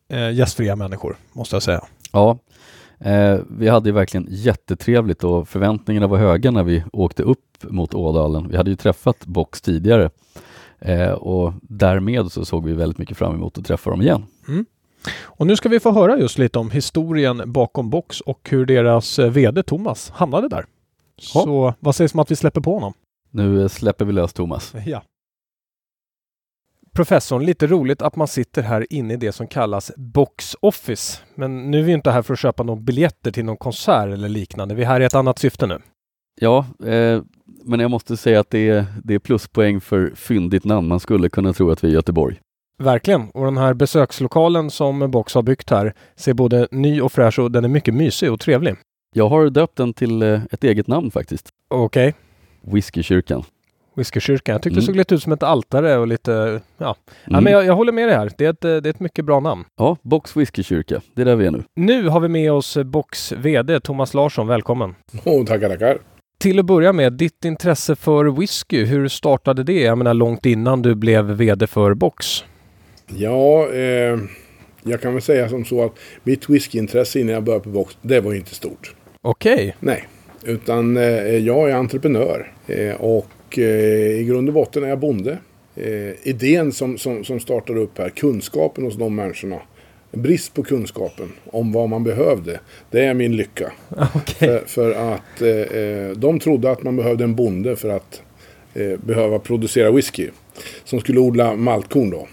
eh 0.10 0.32
gästfria 0.32 0.76
människor, 0.76 1.16
måste 1.34 1.56
jag 1.56 1.64
säga. 1.64 1.84
Ja, 2.12 2.38
Eh, 3.04 3.40
vi 3.50 3.68
hade 3.68 3.90
ju 3.90 3.94
verkligen 3.94 4.28
jättetrevligt 4.30 5.24
och 5.24 5.48
förväntningarna 5.48 6.08
var 6.08 6.18
höga 6.18 6.52
när 6.52 6.64
vi 6.64 6.84
åkte 6.94 7.24
upp 7.24 7.64
mot 7.64 7.94
Ådalen. 7.94 8.48
Vi 8.50 8.58
hade 8.58 8.70
ju 8.70 8.76
träffat 8.76 9.26
Box 9.26 9.62
tidigare 9.62 10.10
eh, 10.80 11.12
och 11.12 11.54
därmed 11.62 12.32
så 12.32 12.46
såg 12.46 12.66
vi 12.66 12.74
väldigt 12.74 12.98
mycket 12.98 13.18
fram 13.18 13.36
emot 13.36 13.58
att 13.58 13.66
träffa 13.66 13.90
dem 13.90 14.02
igen. 14.02 14.26
Mm. 14.48 14.66
Och 15.22 15.48
nu 15.48 15.56
ska 15.56 15.70
vi 15.70 15.80
få 15.80 15.92
höra 15.92 16.20
just 16.20 16.38
lite 16.38 16.60
om 16.60 16.72
historien 16.72 17.42
bakom 17.46 17.90
Box 17.90 18.22
och 18.22 18.48
hur 18.52 18.66
deras 18.66 19.20
eh, 19.20 19.30
VD 19.30 19.64
Thomas 19.64 20.10
hamnade 20.10 20.48
där. 20.50 20.66
Ja. 21.16 21.42
Så 21.42 21.74
vad 21.80 21.96
sägs 21.96 22.14
om 22.14 22.20
att 22.20 22.32
vi 22.32 22.36
släpper 22.36 22.62
på 22.62 22.74
honom? 22.74 22.94
Nu 23.32 23.70
släpper 23.70 24.06
vi 24.06 24.12
lös 24.12 24.34
Thomas. 24.34 24.74
Ja 24.86 25.02
professorn, 26.96 27.46
lite 27.46 27.68
roligt 27.68 28.02
att 28.02 28.16
man 28.16 28.28
sitter 28.28 28.62
här 28.62 28.88
inne 28.90 29.14
i 29.14 29.18
det 29.18 29.32
som 29.32 29.48
kallas 29.48 29.92
Box 29.98 30.56
Office. 30.60 31.20
Men 31.36 31.72
nu 31.72 31.80
är 31.80 31.84
vi 31.84 31.92
inte 31.92 32.12
här 32.12 32.22
för 32.22 32.34
att 32.34 32.40
köpa 32.40 32.64
några 32.64 32.82
biljetter 32.82 33.32
till 33.32 33.46
någon 33.46 33.58
konsert 33.58 34.14
eller 34.14 34.30
liknande. 34.30 34.76
Vi 34.76 34.84
är 34.84 34.88
här 34.88 35.02
i 35.02 35.06
ett 35.06 35.16
annat 35.16 35.40
syfte 35.40 35.68
nu. 35.68 35.80
Ja, 36.42 36.66
eh, 36.86 37.22
men 37.64 37.80
jag 37.80 37.92
måste 37.92 38.18
säga 38.18 38.40
att 38.40 38.50
det 38.50 38.70
är, 38.70 38.86
det 39.04 39.14
är 39.14 39.20
pluspoäng 39.20 39.82
för 39.82 40.12
fyndigt 40.16 40.66
namn. 40.66 40.88
Man 40.88 41.00
skulle 41.00 41.30
kunna 41.30 41.54
tro 41.54 41.72
att 41.72 41.84
vi 41.84 41.88
är 41.88 41.92
i 41.92 41.96
Göteborg. 41.96 42.40
Verkligen. 42.78 43.30
Och 43.30 43.46
den 43.46 43.58
här 43.58 43.74
besökslokalen 43.74 44.70
som 44.70 45.12
Box 45.12 45.36
har 45.36 45.42
byggt 45.42 45.70
här 45.70 45.94
ser 46.16 46.34
både 46.34 46.68
ny 46.72 47.02
och 47.02 47.12
fräsch 47.12 47.40
och 47.40 47.52
den 47.52 47.64
är 47.64 47.70
mycket 47.70 47.94
mysig 47.94 48.32
och 48.32 48.40
trevlig. 48.40 48.76
Jag 49.14 49.30
har 49.30 49.50
döpt 49.50 49.76
den 49.76 49.94
till 49.94 50.22
eh, 50.22 50.42
ett 50.52 50.64
eget 50.64 50.88
namn 50.88 51.12
faktiskt. 51.12 51.50
Okej. 51.68 52.08
Okay. 52.08 52.74
Whiskykyrkan. 52.74 53.44
Whiskykyrkan. 53.96 54.54
Jag 54.54 54.62
tyckte 54.62 54.74
mm. 54.74 54.82
det 54.82 54.86
såg 54.86 54.96
lite 54.96 55.16
ut 55.16 55.24
som 55.24 55.32
ett 55.32 55.44
altare 55.44 55.98
och 55.98 56.08
lite, 56.08 56.62
ja. 56.78 56.86
Mm. 56.86 56.96
ja 57.26 57.42
men 57.42 57.54
jag, 57.54 57.66
jag, 57.66 57.76
håller 57.76 57.92
med 57.92 58.08
dig 58.08 58.16
här. 58.18 58.32
Det 58.38 58.46
är, 58.46 58.50
ett, 58.50 58.62
det 58.62 58.70
är 58.70 58.88
ett 58.88 59.00
mycket 59.00 59.26
bra 59.26 59.40
namn. 59.40 59.66
Ja, 59.78 59.98
Box 60.02 60.38
Whiskykyrka. 60.38 61.02
Det 61.16 61.22
är 61.22 61.26
där 61.26 61.36
vi 61.36 61.46
är 61.46 61.52
nu. 61.52 61.64
Nu 61.76 62.08
har 62.08 62.20
vi 62.20 62.28
med 62.28 62.52
oss 62.52 62.78
Box 62.86 63.32
VD 63.32 63.80
Thomas 63.80 64.14
Larsson. 64.14 64.48
Välkommen! 64.48 64.96
Oh, 65.26 65.46
tackar, 65.46 65.70
tackar! 65.70 65.98
Till 66.42 66.60
att 66.60 66.66
börja 66.66 66.94
med, 66.94 67.14
ditt 67.14 67.46
intresse 67.46 67.96
för 67.96 68.26
whisky, 68.26 68.86
hur 68.86 69.08
startade 69.08 69.64
det? 69.64 69.82
Jag 69.82 69.98
menar 69.98 70.14
långt 70.14 70.46
innan 70.46 70.82
du 70.82 70.96
blev 70.96 71.26
VD 71.26 71.68
för 71.68 71.94
Box. 71.94 72.44
Ja, 73.08 73.70
eh, 73.74 74.18
jag 74.84 75.02
kan 75.02 75.14
väl 75.14 75.22
säga 75.22 75.50
som 75.50 75.66
så 75.66 75.86
att 75.86 75.92
mitt 76.24 76.50
whiskyintresse 76.50 77.20
innan 77.20 77.34
jag 77.34 77.44
började 77.44 77.64
på 77.64 77.70
Box, 77.70 77.98
det 78.02 78.20
var 78.20 78.34
inte 78.34 78.56
stort. 78.56 78.96
Okej. 79.22 79.54
Okay. 79.54 79.72
Nej, 79.80 80.08
utan 80.44 80.98
eh, 80.98 81.38
jag 81.38 81.70
är 81.70 81.76
entreprenör 81.76 82.52
eh, 82.68 82.96
och 82.96 83.28
och 83.52 83.60
eh, 83.60 84.20
i 84.20 84.24
grund 84.24 84.48
och 84.48 84.54
botten 84.54 84.84
är 84.84 84.88
jag 84.88 85.00
bonde. 85.00 85.38
Eh, 85.76 86.28
idén 86.28 86.72
som, 86.72 86.98
som, 86.98 87.24
som 87.24 87.40
startar 87.40 87.78
upp 87.78 87.98
här, 87.98 88.10
kunskapen 88.10 88.84
hos 88.84 88.96
de 88.96 89.16
människorna 89.16 89.62
brist 90.12 90.54
på 90.54 90.64
kunskapen 90.64 91.32
om 91.46 91.72
vad 91.72 91.90
man 91.90 92.04
behövde. 92.04 92.60
Det 92.92 93.06
är 93.06 93.14
min 93.14 93.36
lycka. 93.36 93.72
Okej. 94.16 94.34
För, 94.38 94.64
för 94.68 95.14
att 95.14 95.42
eh, 95.42 95.82
eh, 95.82 96.12
de 96.12 96.40
trodde 96.40 96.72
att 96.72 96.84
man 96.84 96.96
behövde 96.96 97.24
en 97.24 97.36
bonde 97.36 97.76
för 97.76 97.90
att 97.90 98.22
eh, 98.74 99.00
behöva 99.00 99.40
producera 99.40 99.92
whisky. 99.92 100.30
Som 100.84 101.00
skulle 101.00 101.20
odla 101.20 101.56
maltkorn 101.56 102.10
då. 102.10 102.28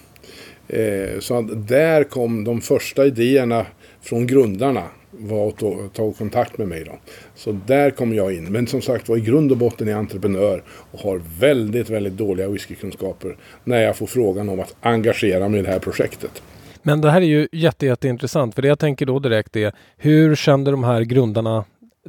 Eh, 0.76 1.18
så 1.18 1.38
att 1.38 1.68
där 1.68 2.04
kom 2.04 2.44
de 2.44 2.60
första 2.60 3.06
idéerna 3.06 3.66
från 4.00 4.26
grundarna 4.26 4.84
var 5.18 5.48
att 5.48 5.56
ta, 5.56 5.88
ta 5.92 6.12
kontakt 6.12 6.58
med 6.58 6.68
mig 6.68 6.84
då. 6.84 6.98
Så 7.34 7.52
där 7.66 7.90
kom 7.90 8.14
jag 8.14 8.34
in. 8.34 8.52
Men 8.52 8.66
som 8.66 8.82
sagt 8.82 9.08
var 9.08 9.16
i 9.16 9.20
grund 9.20 9.52
och 9.52 9.58
botten 9.58 9.88
är 9.88 9.92
jag 9.92 9.98
entreprenör 9.98 10.62
och 10.68 11.00
har 11.00 11.22
väldigt, 11.40 11.90
väldigt 11.90 12.12
dåliga 12.12 12.48
whiskykunskaper 12.48 13.36
när 13.64 13.82
jag 13.82 13.96
får 13.96 14.06
frågan 14.06 14.48
om 14.48 14.60
att 14.60 14.74
engagera 14.80 15.48
mig 15.48 15.60
i 15.60 15.62
det 15.62 15.70
här 15.70 15.78
projektet. 15.78 16.42
Men 16.82 17.00
det 17.00 17.10
här 17.10 17.20
är 17.20 17.26
ju 17.26 17.48
jätte, 17.52 17.86
jätteintressant 17.86 18.54
för 18.54 18.62
det 18.62 18.68
jag 18.68 18.78
tänker 18.78 19.06
då 19.06 19.18
direkt 19.18 19.56
är 19.56 19.72
hur 19.96 20.34
kände 20.34 20.70
de 20.70 20.84
här 20.84 21.00
grundarna 21.00 21.64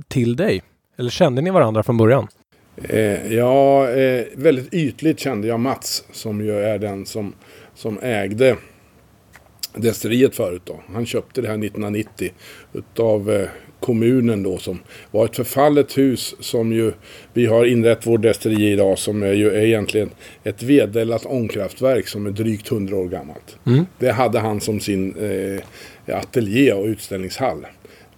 till 0.07 0.35
dig? 0.35 0.61
Eller 0.97 1.09
kände 1.09 1.41
ni 1.41 1.49
varandra 1.49 1.83
från 1.83 1.97
början? 1.97 2.27
Eh, 2.83 3.33
ja, 3.33 3.89
eh, 3.89 4.25
väldigt 4.35 4.73
ytligt 4.73 5.19
kände 5.19 5.47
jag 5.47 5.59
Mats 5.59 6.03
som 6.11 6.41
ju 6.41 6.59
är 6.59 6.79
den 6.79 7.05
som, 7.05 7.33
som 7.75 7.99
ägde 8.01 8.55
destilleriet 9.75 10.35
förut 10.35 10.61
då. 10.65 10.79
Han 10.93 11.05
köpte 11.05 11.41
det 11.41 11.47
här 11.47 11.53
1990 11.53 12.31
utav 12.73 13.31
eh, 13.31 13.49
kommunen 13.79 14.43
då 14.43 14.57
som 14.57 14.79
var 15.11 15.25
ett 15.25 15.35
förfallet 15.35 15.97
hus 15.97 16.35
som 16.39 16.71
ju 16.73 16.91
vi 17.33 17.45
har 17.45 17.65
inrett 17.65 18.07
vår 18.07 18.17
destilleri 18.17 18.71
idag 18.71 18.99
som 18.99 19.23
är 19.23 19.33
ju 19.33 19.49
är 19.49 19.65
egentligen 19.65 20.09
ett 20.43 20.63
vedelat 20.63 21.25
ångkraftverk 21.25 22.07
som 22.07 22.25
är 22.25 22.31
drygt 22.31 22.71
100 22.71 22.95
år 22.95 23.07
gammalt. 23.07 23.57
Mm. 23.65 23.85
Det 23.99 24.11
hade 24.11 24.39
han 24.39 24.61
som 24.61 24.79
sin 24.79 25.15
eh, 25.15 26.17
ateljé 26.17 26.73
och 26.73 26.85
utställningshall. 26.85 27.65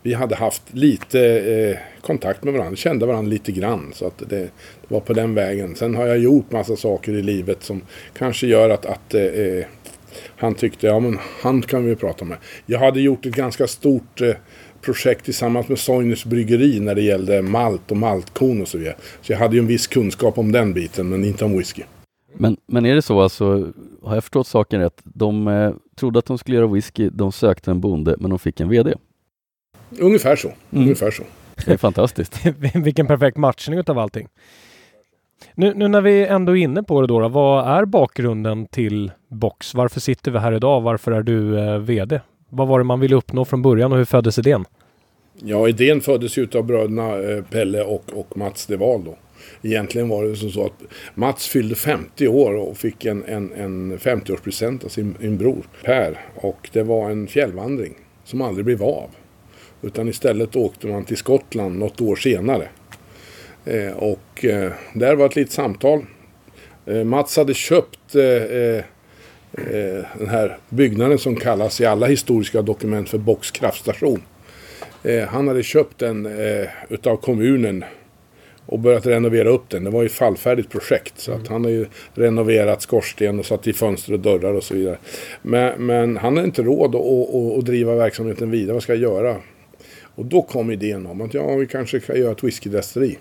Vi 0.04 0.14
hade 0.14 0.36
haft 0.36 0.64
lite 0.72 1.22
eh, 1.22 1.78
kontakt 2.02 2.44
med 2.44 2.54
varandra, 2.54 2.76
kände 2.76 3.06
varandra 3.06 3.30
lite 3.30 3.52
grann. 3.52 3.92
Så 3.94 4.08
att 4.08 4.18
det, 4.18 4.26
det 4.38 4.50
var 4.88 5.00
på 5.00 5.14
den 5.14 5.36
vägen. 5.36 5.76
Sen 5.76 5.96
har 5.96 6.08
jag 6.08 6.18
gjort 6.18 6.52
massa 6.52 6.76
saker 6.76 7.12
i 7.12 7.22
livet 7.22 7.64
som 7.64 7.82
kanske 8.18 8.48
gör 8.48 8.70
att, 8.70 8.86
att 8.86 9.14
eh, 9.14 9.66
han 10.38 10.56
tyckte, 10.56 10.88
ja 10.88 11.00
men 11.00 11.18
han 11.42 11.62
kan 11.62 11.86
vi 11.86 11.96
prata 11.96 12.26
med. 12.26 12.38
Jag 12.66 12.80
hade 12.80 13.02
gjort 13.02 13.26
ett 13.26 13.36
ganska 13.36 13.68
stort 13.68 14.22
eh, 14.22 14.34
projekt 14.82 15.26
tillsammans 15.26 15.68
med 15.68 15.80
Soiners 15.80 16.26
bryggeri 16.26 16.80
när 16.80 16.96
det 16.96 17.02
gällde 17.02 17.42
malt 17.42 17.92
och 17.92 17.98
maltkorn 17.98 18.62
och 18.62 18.68
så 18.68 18.78
vidare. 18.78 18.96
Så 19.22 19.32
jag 19.32 19.40
hade 19.40 19.56
ju 19.56 19.60
en 19.60 19.68
viss 19.68 19.88
kunskap 19.88 20.38
om 20.38 20.52
den 20.52 20.74
biten, 20.74 21.10
men 21.10 21.26
inte 21.26 21.46
om 21.46 21.58
whisky. 21.58 21.84
Men, 22.34 22.58
men 22.66 22.86
är 22.86 22.96
det 22.96 23.02
så 23.02 23.22
alltså, 23.22 23.74
har 24.04 24.14
jag 24.14 24.24
förstått 24.24 24.48
saken 24.48 24.80
rätt? 24.80 25.02
De 25.04 25.48
eh, 25.48 25.74
trodde 25.96 26.20
att 26.20 26.26
de 26.26 26.38
skulle 26.38 26.58
göra 26.58 26.68
whisky, 26.68 27.10
de 27.10 27.32
sökte 27.32 27.72
en 27.72 27.82
bonde, 27.82 28.16
men 28.20 28.30
de 28.30 28.40
fick 28.40 28.60
en 28.60 28.70
VD. 28.70 28.94
Ungefär 30.00 30.36
så. 30.36 30.48
Mm. 30.48 30.84
Ungefär 30.84 31.12
så. 31.12 31.24
Det 31.66 31.74
är 31.74 31.78
fantastiskt. 31.78 32.46
Vilken 32.76 33.08
perfekt 33.08 33.38
matchning 33.38 33.80
utav 33.80 34.00
allting. 34.00 34.28
Nu, 35.56 35.74
nu 35.76 35.88
när 35.88 36.02
vi 36.02 36.26
ändå 36.26 36.58
är 36.58 36.62
inne 36.62 36.84
på 36.84 37.02
det 37.02 37.08
då, 37.08 37.20
då, 37.20 37.30
vad 37.30 37.68
är 37.68 37.86
bakgrunden 37.86 38.66
till 38.66 39.12
Box? 39.32 39.74
Varför 39.74 40.00
sitter 40.00 40.32
vi 40.32 40.40
här 40.40 40.52
idag? 40.52 40.82
Varför 40.82 41.12
är 41.12 41.22
du 41.22 41.60
eh, 41.60 41.78
VD? 41.78 42.22
Vad 42.50 42.68
var 42.68 42.80
det 42.80 42.84
man 42.84 43.00
ville 43.00 43.16
uppnå 43.16 43.46
från 43.46 43.62
början 43.62 43.92
och 43.92 43.98
hur 43.98 44.06
föddes 44.06 44.40
idén? 44.40 44.66
Ja, 45.40 45.70
idén 45.70 46.02
föddes 46.02 46.38
ju 46.38 46.48
av 46.56 46.64
bröderna 46.64 47.18
eh, 47.18 47.44
Pelle 47.44 47.84
och, 47.84 48.04
och 48.14 48.38
Mats 48.38 48.66
Deval 48.66 49.04
då. 49.04 49.18
Egentligen 49.62 50.10
var 50.10 50.24
det 50.24 50.36
som 50.36 50.50
så 50.50 50.66
att 50.66 50.82
Mats 51.16 51.48
fyllde 51.48 51.76
50 51.76 52.28
år 52.28 52.56
och 52.56 52.78
fick 52.78 53.06
en, 53.06 53.24
en, 53.26 53.54
en 53.54 53.98
50-årspresent 53.98 54.86
av 54.86 54.90
sin, 54.90 55.16
sin 55.20 55.38
bror 55.38 55.66
Per. 55.84 56.20
Och 56.36 56.70
det 56.74 56.84
var 56.84 57.10
en 57.10 57.28
fjällvandring 57.28 57.94
som 58.24 58.42
aldrig 58.42 58.66
blev 58.66 58.84
av. 58.84 59.10
Utan 59.82 60.08
istället 60.08 60.56
åkte 60.56 60.88
man 60.88 61.06
till 61.06 61.18
Skottland 61.18 61.80
något 61.80 62.02
år 62.02 62.16
senare. 62.16 62.68
Eh, 63.66 63.92
och 63.92 64.46
eh, 64.46 64.72
där 64.94 65.16
var 65.16 65.26
ett 65.26 65.36
litet 65.36 65.54
samtal. 65.54 66.06
Eh, 66.86 67.04
Mats 67.04 67.38
hade 67.38 67.54
köpt 67.54 68.16
eh, 68.16 68.24
eh, 68.24 68.84
eh, 69.58 70.06
den 70.18 70.30
här 70.30 70.58
byggnaden 70.70 71.18
som 71.18 71.36
kallas 71.36 71.82
i 71.82 71.86
alla 71.86 72.08
historiska 72.08 72.62
dokument 72.62 73.10
för 73.10 73.18
Box 73.18 73.52
kraftstation. 73.52 74.22
Eh, 75.04 75.28
han 75.28 75.48
hade 75.48 75.64
köpt 75.64 76.00
den 76.00 76.26
eh, 76.26 76.68
utav 76.90 77.18
kommunen 77.18 77.84
och 78.66 78.80
börjat 78.80 79.06
renovera 79.06 79.50
upp 79.50 79.70
den. 79.70 79.84
Det 79.84 79.90
var 79.90 80.02
ju 80.02 80.06
ett 80.06 80.12
fallfärdigt 80.12 80.70
projekt. 80.70 81.20
Så 81.20 81.32
att 81.32 81.48
han 81.48 81.64
har 81.64 81.72
ju 81.72 81.86
renoverat 82.14 82.82
skorsten 82.82 83.40
och 83.40 83.46
satt 83.46 83.68
i 83.68 83.74
fönster 83.74 84.14
och 84.14 84.20
dörrar 84.20 84.54
och 84.54 84.64
så 84.64 84.74
vidare. 84.74 84.98
Men, 85.42 85.86
men 85.86 86.18
han 86.18 86.38
har 86.38 86.44
inte 86.44 86.64
råd 86.64 86.96
att, 86.96 87.02
att, 87.02 87.58
att 87.58 87.66
driva 87.66 87.96
verksamheten 87.96 88.52
vidare. 88.52 88.74
Vad 88.74 88.84
ska 88.84 88.94
jag 88.94 89.02
göra? 89.02 89.36
Och 90.16 90.26
då 90.26 90.42
kom 90.42 90.72
idén 90.72 91.06
om 91.06 91.22
att 91.22 91.34
ja, 91.34 91.56
vi 91.56 91.68
kanske 91.68 92.00
kan 92.00 92.20
göra 92.20 92.32
ett 92.32 92.44
whiskydestilleri. 92.44 93.18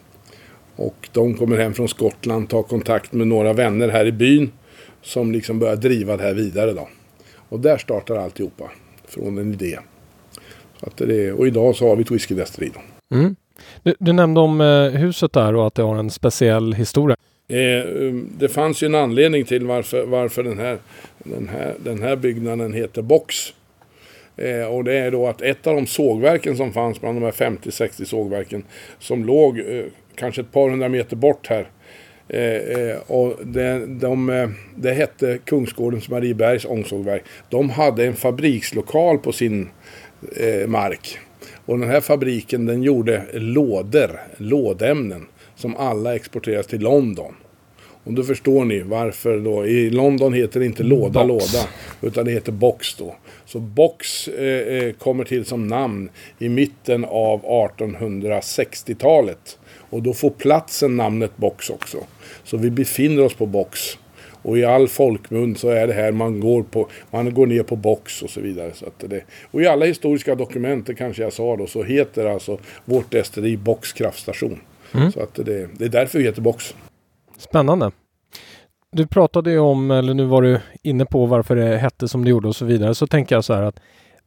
Och 0.76 1.08
de 1.12 1.34
kommer 1.34 1.56
hem 1.56 1.75
från 1.75 1.88
Skottland, 1.88 2.49
tar 2.49 2.62
kontakt 2.62 3.12
med 3.12 3.26
några 3.26 3.52
vänner 3.52 3.88
här 3.88 4.06
i 4.06 4.12
byn. 4.12 4.50
Som 5.02 5.33
liksom 5.33 5.59
börjar 5.59 5.76
driva 5.76 6.16
det 6.16 6.23
här 6.23 6.35
vidare 6.35 6.73
då. 6.73 6.88
Och 7.49 7.61
där 7.61 7.78
startar 7.78 8.16
alltihopa. 8.16 8.71
Från 9.04 9.38
en 9.38 9.52
idé. 9.52 9.78
Så 10.80 10.87
att 10.87 10.97
det 10.97 11.26
är, 11.26 11.33
och 11.33 11.47
idag 11.47 11.76
så 11.76 11.88
har 11.88 11.97
vi 11.97 12.02
ett 12.02 12.11
whiskydestilleri 12.11 12.73
då. 12.75 13.16
Mm. 13.16 13.37
Du, 13.83 13.95
du, 13.99 14.12
nämnde 14.12 14.40
om 14.40 14.61
eh, 14.61 15.00
huset 15.00 15.33
där 15.33 15.54
och 15.54 15.66
att 15.66 15.75
det 15.75 15.83
har 15.83 15.97
en 15.97 16.11
speciell 16.11 16.73
historia. 16.73 17.16
Eh, 17.49 18.14
det 18.38 18.49
fanns 18.49 18.83
ju 18.83 18.87
en 18.87 18.95
anledning 18.95 19.45
till 19.45 19.66
varför, 19.66 20.07
varför 20.07 20.42
den, 20.42 20.59
här, 20.59 20.78
den, 21.19 21.49
här, 21.49 21.75
den 21.85 22.02
här 22.02 22.16
byggnaden 22.16 22.73
heter 22.73 23.02
Box. 23.02 23.35
Eh, 24.37 24.64
och 24.64 24.85
det 24.85 24.99
är 24.99 25.11
då 25.11 25.26
att 25.26 25.42
ett 25.42 25.66
av 25.66 25.75
de 25.75 25.87
sågverken 25.87 26.57
som 26.57 26.73
fanns 26.73 27.00
bland 27.00 27.16
de 27.16 27.25
här 27.25 27.33
50-60 27.33 28.04
sågverken 28.04 28.64
som 28.99 29.25
låg 29.25 29.59
eh, 29.59 29.85
kanske 30.14 30.40
ett 30.40 30.52
par 30.52 30.71
hundra 30.71 30.88
meter 30.88 31.16
bort 31.16 31.47
här. 31.47 31.66
Eh, 32.32 32.96
och 33.06 33.37
det, 33.44 33.87
de, 33.87 34.52
det 34.76 34.92
hette 34.92 35.38
Kungsgårdens 35.44 36.08
Mariebergs 36.08 36.64
ångsågverk. 36.64 37.22
De 37.49 37.70
hade 37.70 38.06
en 38.06 38.16
fabrikslokal 38.16 39.18
på 39.18 39.32
sin 39.32 39.68
mark. 40.66 41.18
Och 41.66 41.78
den 41.78 41.88
här 41.88 42.00
fabriken 42.00 42.66
den 42.66 42.82
gjorde 42.82 43.22
lådor, 43.32 44.20
lådämnen 44.37 45.26
som 45.56 45.76
alla 45.76 46.14
exporteras 46.14 46.66
till 46.66 46.80
London. 46.80 47.34
Och 48.04 48.12
då 48.12 48.22
förstår 48.22 48.64
ni 48.64 48.80
varför 48.80 49.38
då. 49.38 49.66
I 49.66 49.90
London 49.90 50.32
heter 50.32 50.60
det 50.60 50.66
inte 50.66 50.82
låda, 50.82 51.26
Box. 51.26 51.52
låda. 51.52 51.66
Utan 52.00 52.25
det 52.25 52.32
heter 52.32 52.52
box 52.52 52.94
då. 52.94 53.14
Så 53.44 53.58
box 53.58 54.28
eh, 54.28 54.92
kommer 54.92 55.25
till 55.25 55.44
som 55.44 55.66
namn 55.66 56.10
i 56.38 56.49
mitten 56.49 57.04
av 57.04 57.42
1860-talet. 57.42 59.58
Och 59.90 60.02
då 60.02 60.12
får 60.12 60.30
platsen 60.30 60.97
namnet 60.97 61.37
box 61.37 61.70
också. 61.70 61.99
Så 62.44 62.56
vi 62.56 62.70
befinner 62.70 63.25
oss 63.25 63.35
på 63.35 63.47
box. 63.47 63.99
Och 64.42 64.59
i 64.59 64.64
all 64.64 64.88
folkmun 64.88 65.56
så 65.56 65.68
är 65.68 65.87
det 65.87 65.92
här 65.92 66.12
man 66.12 66.40
går, 66.40 66.62
på, 66.62 66.88
man 67.11 67.35
går 67.35 67.47
ner 67.47 67.62
på 67.62 67.76
box 67.76 68.23
och 68.23 68.30
så 68.30 68.40
vidare. 68.40 68.73
Så 68.75 68.87
det, 68.99 69.25
och 69.50 69.62
i 69.62 69.66
alla 69.66 69.87
historiska 69.87 70.35
dokument, 70.35 70.87
det 70.87 70.94
kanske 70.94 71.23
jag 71.23 71.32
sa 71.32 71.56
då, 71.56 71.66
så 71.66 71.82
heter 71.82 72.26
alltså 72.26 72.59
vårt 72.85 73.11
destilleri 73.11 73.56
Box 73.56 73.92
kraftstation. 73.92 74.61
Mm. 74.94 75.12
Så 75.12 75.23
att 75.23 75.35
det, 75.35 75.68
det 75.78 75.85
är 75.85 75.88
därför 75.88 76.18
vi 76.18 76.25
heter 76.25 76.42
Box. 76.42 76.75
Spännande. 77.38 77.90
Du 78.92 79.06
pratade 79.06 79.50
ju 79.50 79.59
om, 79.59 79.90
eller 79.90 80.14
nu 80.14 80.25
var 80.25 80.42
du 80.42 80.61
inne 80.82 81.04
på 81.04 81.26
varför 81.26 81.56
det 81.56 81.76
hette 81.76 82.09
som 82.09 82.25
det 82.25 82.30
gjorde 82.30 82.49
och 82.49 82.56
så 82.56 82.64
vidare. 82.64 82.94
Så 82.94 83.06
tänker 83.06 83.35
jag 83.35 83.44
så 83.44 83.54
här 83.54 83.62
att 83.62 83.80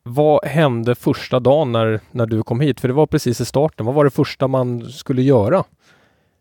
vad 0.04 0.46
hände 0.46 0.96
första 0.96 1.40
dagen 1.40 1.72
när, 1.72 2.00
när 2.12 2.26
du 2.26 2.44
kom 2.44 2.60
hit? 2.60 2.80
För 2.80 2.88
det 2.88 2.94
var 2.94 3.08
precis 3.08 3.42
i 3.42 3.46
starten. 3.46 3.86
Vad 3.86 3.96
var 3.96 4.04
det 4.04 4.12
första 4.12 4.48
man 4.48 4.92
skulle 4.92 5.22
göra? 5.22 5.64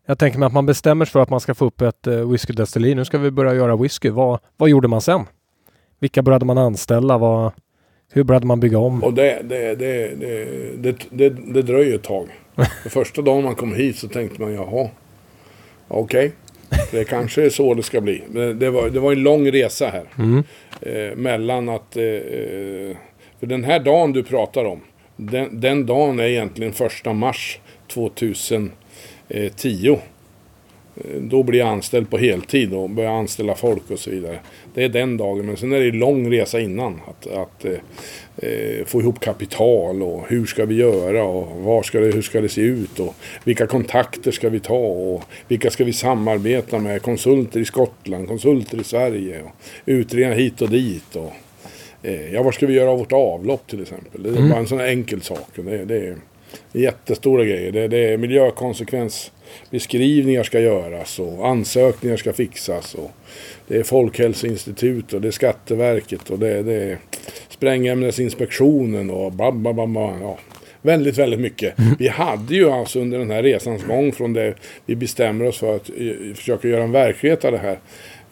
Jag 0.07 0.19
tänker 0.19 0.39
mig 0.39 0.47
att 0.47 0.53
man 0.53 0.67
bestämmer 0.67 1.05
sig 1.05 1.13
för 1.13 1.21
att 1.21 1.31
man 1.31 1.41
ska 1.41 1.55
få 1.55 1.65
upp 1.65 1.81
ett 1.81 2.07
uh, 2.07 2.31
whiskydestilleri. 2.31 2.95
Nu 2.95 3.05
ska 3.05 3.19
vi 3.19 3.31
börja 3.31 3.55
göra 3.55 3.77
whisky. 3.77 4.11
Vad, 4.11 4.41
vad 4.57 4.69
gjorde 4.69 4.89
man 4.89 5.01
sen? 5.01 5.25
Vilka 5.99 6.23
började 6.23 6.45
man 6.45 6.59
anställa? 6.59 7.19
Vad, 7.19 7.53
hur 8.13 8.25
började 8.25 8.47
man 8.47 8.61
bygga 8.61 8.79
om? 8.79 9.05
Och 9.05 9.15
det, 9.15 9.43
det, 9.45 9.75
det, 9.75 10.15
det, 10.21 10.47
det, 10.77 11.07
det, 11.11 11.29
det 11.29 11.63
dröjer 11.63 11.95
ett 11.95 12.03
tag. 12.03 12.29
För 12.83 12.91
första 12.91 13.23
dagen 13.23 13.45
man 13.45 13.55
kom 13.55 13.75
hit 13.75 13.99
så 13.99 14.09
tänkte 14.09 14.43
man 14.43 14.55
jaha, 14.55 14.89
okej. 15.89 16.33
Det 16.91 17.05
kanske 17.05 17.45
är 17.45 17.51
så 17.51 17.75
det 17.75 17.83
ska 17.83 18.01
bli. 18.01 18.23
Men 18.29 18.59
det 18.59 18.71
var, 18.71 18.89
det 18.89 19.01
var 19.01 19.13
en 19.13 19.23
lång 19.23 19.53
resa 19.53 19.87
här. 19.87 20.05
Mm. 20.19 20.43
Eh, 20.81 21.17
mellan 21.17 21.69
att... 21.69 21.97
Eh, 21.97 22.03
för 23.43 23.47
den 23.47 23.65
här 23.65 23.81
dagen 23.81 24.13
du 24.13 24.23
pratar 24.23 24.65
om. 24.65 24.81
Den, 25.17 25.61
den 25.61 25.87
dagen 25.87 26.21
är 26.21 26.25
egentligen 26.25 26.73
första 26.73 27.13
mars 27.13 27.59
2010. 27.89 28.71
Eh, 29.29 29.99
då 31.21 31.43
blir 31.43 31.59
jag 31.59 31.69
anställd 31.69 32.11
på 32.11 32.19
heltid 32.19 32.75
och 32.75 32.91
börjar 32.91 33.11
anställa 33.11 33.55
folk 33.55 33.91
och 33.91 33.99
så 33.99 34.11
vidare. 34.11 34.39
Det 34.75 34.85
är 34.85 34.89
den 34.89 35.17
dagen. 35.17 35.47
Men 35.47 35.57
sen 35.57 35.73
är 35.73 35.81
det 35.81 35.89
en 35.89 35.99
lång 35.99 36.33
resa 36.33 36.61
innan. 36.61 37.01
Att, 37.09 37.27
att 37.27 37.65
eh, 37.65 37.73
eh, 38.37 38.85
få 38.85 39.01
ihop 39.01 39.21
kapital 39.21 40.03
och 40.03 40.29
hur 40.29 40.47
ska 40.47 40.65
vi 40.65 40.75
göra 40.75 41.25
och 41.25 41.63
var 41.63 41.83
ska 41.83 42.01
det, 42.01 42.13
hur 42.13 42.23
ska 42.23 42.41
det 42.41 42.49
se 42.49 42.61
ut 42.61 43.01
och 43.01 43.15
vilka 43.45 43.67
kontakter 43.67 44.31
ska 44.31 44.49
vi 44.49 44.61
ta 44.61 44.79
och 44.79 45.23
vilka 45.49 45.71
ska 45.71 45.85
vi 45.85 45.93
samarbeta 45.93 46.79
med. 46.79 47.03
Konsulter 47.03 47.61
i 47.61 47.65
Skottland, 47.65 48.29
konsulter 48.29 48.81
i 48.81 48.85
Sverige 48.85 49.43
och 49.43 49.51
utredningar 49.87 50.37
hit 50.37 50.63
och 50.63 50.71
dit. 50.71 51.17
Och, 51.17 51.33
ja, 52.33 52.43
vad 52.43 52.55
ska 52.55 52.67
vi 52.67 52.75
göra 52.75 52.91
av 52.91 52.99
vårt 52.99 53.13
avlopp 53.13 53.67
till 53.67 53.83
exempel? 53.83 54.23
Det 54.23 54.29
är 54.29 54.37
Mm. 54.37 54.49
bara 54.51 54.61
en 54.61 54.67
sån 54.67 54.81
enkel 54.81 55.23
sak. 55.23 55.49
Det, 55.55 55.85
det 55.85 55.97
är 55.97 56.17
jättestora 56.73 57.45
grejer. 57.45 57.73
Det, 57.73 57.89
det 57.89 58.13
är 58.13 58.17
miljökonsekvensbeskrivningar 58.17 60.43
ska 60.43 60.61
göras 60.61 61.19
och 61.19 61.49
ansökningar 61.49 62.17
ska 62.17 62.33
fixas. 62.33 62.95
Och 62.95 63.11
det 63.69 63.77
är 63.77 63.83
Folkhälsoinstitut 63.83 65.13
och 65.13 65.21
det 65.21 65.29
är 65.29 65.33
Skatteverket 65.33 66.31
och 66.31 66.39
det, 66.39 66.63
det 66.63 66.75
är 66.75 66.99
Sprängämnesinspektionen 67.49 69.11
och 69.11 69.33
bla, 69.33 69.53
bla, 69.53 69.73
bla, 69.73 69.87
bla, 69.87 70.17
ja. 70.21 70.39
Väldigt, 70.85 71.19
väldigt 71.19 71.41
mycket. 71.41 71.75
Vi 71.99 72.09
hade 72.09 72.55
ju 72.55 72.71
alltså 72.71 73.01
under 73.01 73.19
den 73.19 73.31
här 73.31 73.43
resans 73.43 73.85
gång 73.85 74.13
från 74.13 74.33
det 74.33 74.55
vi 74.87 74.97
bestämmer 74.97 75.45
oss 75.45 75.59
för 75.59 75.77
att 75.77 75.89
eh, 75.91 76.35
försöka 76.35 76.69
göra 76.69 76.83
en 76.83 76.93
verklighet 76.93 77.45
av 77.45 77.53
det 77.53 77.59
här. 77.59 77.79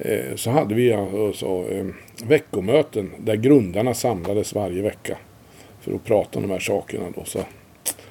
Eh, 0.00 0.34
så 0.36 0.50
hade 0.50 0.74
vi 0.74 0.92
alltså 0.92 1.46
eh, 1.70 1.86
veckomöten 2.24 3.10
där 3.18 3.36
grundarna 3.36 3.94
samlades 3.94 4.54
varje 4.54 4.82
vecka. 4.82 5.16
För 5.80 5.94
att 5.94 6.04
prata 6.04 6.38
om 6.38 6.42
de 6.42 6.50
här 6.52 6.58
sakerna 6.60 7.04
då. 7.16 7.24
Så, 7.24 7.38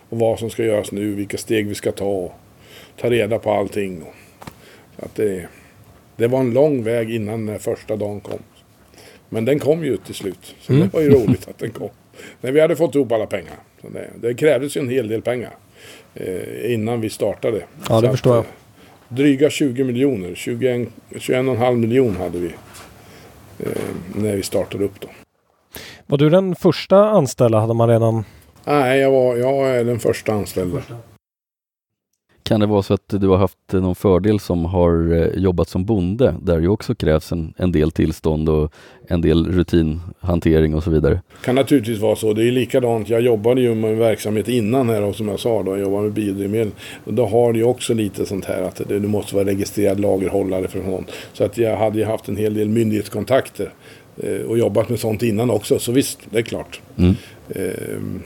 och 0.10 0.20
vad 0.20 0.40
som 0.40 0.50
ska 0.50 0.64
göras 0.64 0.92
nu, 0.92 1.14
vilka 1.16 1.38
steg 1.38 1.68
vi 1.68 1.76
ska 1.76 1.92
ta 1.92 2.06
och 2.06 2.32
ta 3.02 3.10
reda 3.10 3.40
på 3.40 3.52
allting. 3.52 4.02
Så 5.00 5.06
att 5.06 5.16
det, 5.16 5.48
det 6.16 6.28
var 6.28 6.40
en 6.40 6.54
lång 6.54 6.84
väg 6.84 7.12
innan 7.16 7.46
den 7.46 7.60
första 7.60 7.96
dagen 7.96 8.20
kom. 8.22 8.40
Men 9.30 9.46
den 9.46 9.60
kom 9.60 9.84
ju 9.86 9.98
till 9.98 10.16
slut. 10.16 10.56
Så 10.62 10.74
Mm. 10.74 10.88
det 10.88 10.94
var 10.94 11.02
ju 11.02 11.10
roligt 11.10 11.48
att 11.48 11.58
den 11.58 11.72
kom. 11.72 11.90
När 12.42 12.52
vi 12.52 12.60
hade 12.60 12.76
fått 12.76 12.96
ihop 12.96 13.12
alla 13.12 13.26
pengar. 13.26 13.56
Det, 13.82 14.10
det 14.22 14.34
krävdes 14.34 14.78
ju 14.78 14.82
en 14.82 14.90
hel 14.90 15.08
del 15.08 15.22
pengar. 15.22 15.52
Eh, 16.16 16.74
innan 16.74 17.02
vi 17.02 17.10
startade. 17.10 17.64
Ja, 17.90 18.02
det 18.02 18.08
Så 18.08 18.12
förstår 18.12 18.36
jag. 18.36 18.46
Dryga 19.10 19.50
20 19.50 19.84
miljoner. 19.84 20.36
21 20.36 20.90
21,5 21.12 21.76
miljon 21.76 22.16
hade 22.16 22.40
vi. 22.40 22.52
Eh, 23.60 23.72
när 24.16 24.36
vi 24.36 24.44
startade 24.44 24.84
upp 24.84 25.00
då. 25.00 25.08
Var 26.08 26.18
du 26.18 26.30
den 26.30 26.56
första 26.56 27.10
anställda? 27.10 27.60
Hade 27.60 27.74
man 27.74 27.90
redan... 27.90 28.24
Nej, 28.66 29.00
jag, 29.00 29.12
var, 29.12 29.36
jag 29.36 29.70
är 29.70 29.84
den 29.84 30.00
första 30.00 30.34
anställda. 30.34 30.82
Kan 32.50 32.60
det 32.60 32.66
vara 32.66 32.84
så 32.84 32.94
att 32.94 33.08
du 33.08 33.28
har 33.28 33.38
haft 33.38 33.58
någon 33.72 33.96
fördel 33.96 34.40
som 34.40 34.66
har 34.66 35.14
eh, 35.14 35.42
jobbat 35.44 35.70
som 35.70 35.86
bonde 35.86 36.36
där 36.42 36.60
det 36.60 36.68
också 36.68 36.96
krävs 36.96 37.32
en, 37.32 37.54
en 37.58 37.72
del 37.72 37.92
tillstånd 37.92 38.50
och 38.50 38.74
en 39.08 39.22
del 39.22 39.52
rutinhantering 39.52 40.76
och 40.76 40.84
så 40.84 40.92
vidare? 40.92 41.22
kan 41.44 41.56
naturligtvis 41.56 42.00
vara 42.00 42.16
så. 42.16 42.34
Det 42.34 42.48
är 42.48 42.52
likadant. 42.52 43.10
Jag 43.10 43.22
jobbade 43.22 43.62
ju 43.62 43.76
med 43.76 43.92
en 43.92 44.00
verksamhet 44.00 44.48
innan 44.48 44.90
här 44.90 45.02
och 45.02 45.16
som 45.16 45.28
jag 45.28 45.40
sa 45.40 45.64
då. 45.64 45.72
Jag 45.72 45.80
jobbade 45.80 46.04
med 46.04 46.14
biodrivmedel. 46.14 46.72
Och 47.04 47.14
då 47.14 47.26
har 47.26 47.54
du 47.54 47.60
ju 47.60 47.66
också 47.66 47.94
lite 47.94 48.26
sånt 48.26 48.46
här 48.46 48.62
att 48.62 48.82
det, 48.88 49.00
du 49.00 49.08
måste 49.08 49.36
vara 49.36 49.46
registrerad 49.46 50.00
lagerhållare 50.00 50.68
för 50.68 50.84
sånt. 50.84 51.12
Så 51.34 51.44
att 51.44 51.58
jag 51.58 51.78
hade 51.78 52.00
ju 52.00 52.06
haft 52.06 52.28
en 52.28 52.38
hel 52.38 52.54
del 52.54 52.70
myndighetskontakter. 52.70 53.74
Eh, 54.18 54.42
och 54.42 54.58
jobbat 54.58 54.90
med 54.90 55.00
sånt 55.00 55.24
innan 55.24 55.50
också. 55.50 55.80
Så 55.80 55.92
visst, 55.92 56.20
det 56.30 56.38
är 56.38 56.44
klart. 56.44 56.82
Mm. 56.98 57.16
Eh, 57.50 58.22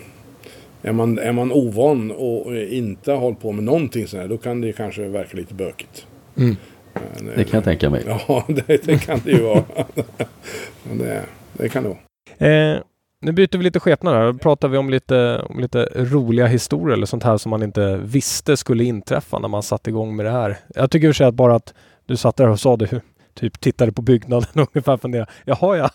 är, 0.83 0.91
man, 0.91 1.19
är 1.19 1.31
man 1.31 1.51
ovan 1.51 2.11
och 2.11 2.55
eh, 2.55 2.77
inte 2.77 3.11
har 3.11 3.19
hållit 3.19 3.39
på 3.39 3.51
med 3.51 3.63
någonting 3.63 4.07
sånt 4.07 4.21
här. 4.21 4.29
Då 4.29 4.37
kan 4.37 4.61
det 4.61 4.73
kanske 4.73 5.07
verka 5.07 5.37
lite 5.37 5.53
bökigt. 5.53 6.07
Mm. 6.37 6.55
Men, 6.93 7.29
eh, 7.29 7.35
Det 7.37 7.43
kan 7.43 7.57
jag 7.57 7.63
tänka 7.63 7.89
mig. 7.89 8.03
Ja, 8.27 8.45
det, 8.47 8.85
det 8.85 8.97
kan 8.97 9.19
det 9.23 9.31
ju 9.31 9.41
vara. 9.41 9.63
Men 10.83 10.97
det, 10.97 11.21
det 11.53 11.69
kan 11.69 11.83
det 11.83 11.89
vara. 11.89 12.51
Eh, 12.51 12.77
nu 13.21 13.31
byter 13.31 13.57
vi 13.57 13.63
lite 13.63 13.79
skepnad 13.79 14.15
här. 14.15 14.25
Då 14.25 14.33
pratar 14.33 14.67
vi 14.67 14.77
om 14.77 14.89
lite, 14.89 15.39
om 15.49 15.59
lite 15.59 15.89
roliga 15.95 16.47
historier 16.47 16.93
eller 16.93 17.05
sånt 17.05 17.23
här 17.23 17.37
som 17.37 17.49
man 17.49 17.63
inte 17.63 17.97
visste 18.03 18.57
skulle 18.57 18.83
inträffa 18.83 19.39
när 19.39 19.47
man 19.47 19.63
satte 19.63 19.89
igång 19.89 20.15
med 20.15 20.25
det 20.25 20.31
här. 20.31 20.57
Jag 20.75 20.91
tycker 20.91 21.07
i 21.07 21.11
och 21.11 21.15
för 21.15 21.17
sig 21.17 21.27
att 21.27 21.35
bara 21.35 21.55
att 21.55 21.73
du 22.05 22.17
satt 22.17 22.35
där 22.35 22.49
och 22.49 22.59
sa 22.59 22.77
det, 22.77 23.01
typ 23.33 23.59
tittade 23.59 23.91
på 23.91 24.01
byggnaden 24.01 24.61
och 24.61 24.69
ungefär 24.74 24.98
funderade. 24.98 25.31
Jaha 25.46 25.77
ja, 25.77 25.89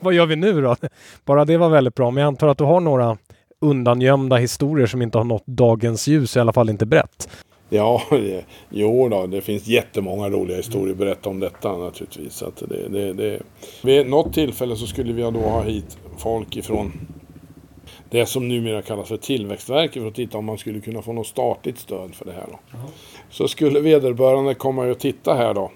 vad 0.00 0.14
gör 0.14 0.26
vi 0.26 0.36
nu 0.36 0.62
då? 0.62 0.76
Bara 1.24 1.44
det 1.44 1.56
var 1.56 1.68
väldigt 1.68 1.94
bra. 1.94 2.10
Men 2.10 2.20
jag 2.20 2.28
antar 2.28 2.48
att 2.48 2.58
du 2.58 2.64
har 2.64 2.80
några 2.80 3.16
undangömda 3.60 4.36
historier 4.36 4.86
som 4.86 5.02
inte 5.02 5.18
har 5.18 5.24
nått 5.24 5.46
dagens 5.46 6.08
ljus, 6.08 6.36
i 6.36 6.40
alla 6.40 6.52
fall 6.52 6.70
inte 6.70 6.86
brett. 6.86 7.28
Ja, 7.68 8.02
det, 8.10 8.44
jo 8.70 9.08
då, 9.08 9.26
det 9.26 9.40
finns 9.40 9.66
jättemånga 9.66 10.28
roliga 10.28 10.56
historier 10.56 10.92
att 10.92 10.98
berätta 10.98 11.30
om 11.30 11.40
detta 11.40 11.76
naturligtvis. 11.76 12.34
Så 12.34 12.46
att 12.46 12.62
det, 12.68 12.88
det, 12.88 13.12
det. 13.12 13.42
Vid 13.82 14.06
något 14.06 14.34
tillfälle 14.34 14.76
så 14.76 14.86
skulle 14.86 15.12
vi 15.12 15.22
då 15.22 15.40
ha 15.40 15.62
hit 15.62 15.98
folk 16.16 16.56
ifrån 16.56 16.92
det 18.10 18.26
som 18.26 18.48
numera 18.48 18.82
kallas 18.82 19.08
för 19.08 19.16
Tillväxtverket 19.16 20.02
för 20.02 20.08
att 20.08 20.14
titta 20.14 20.38
om 20.38 20.44
man 20.44 20.58
skulle 20.58 20.80
kunna 20.80 21.02
få 21.02 21.12
något 21.12 21.26
statligt 21.26 21.78
stöd 21.78 22.14
för 22.14 22.24
det 22.24 22.32
här. 22.32 22.46
Då. 22.50 22.78
Så 23.30 23.48
skulle 23.48 23.80
vederbörande 23.80 24.54
komma 24.54 24.82
och 24.82 24.98
titta 24.98 25.34
här 25.34 25.54
då. 25.54 25.70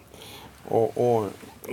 Och, 0.69 1.17
och 1.17 1.27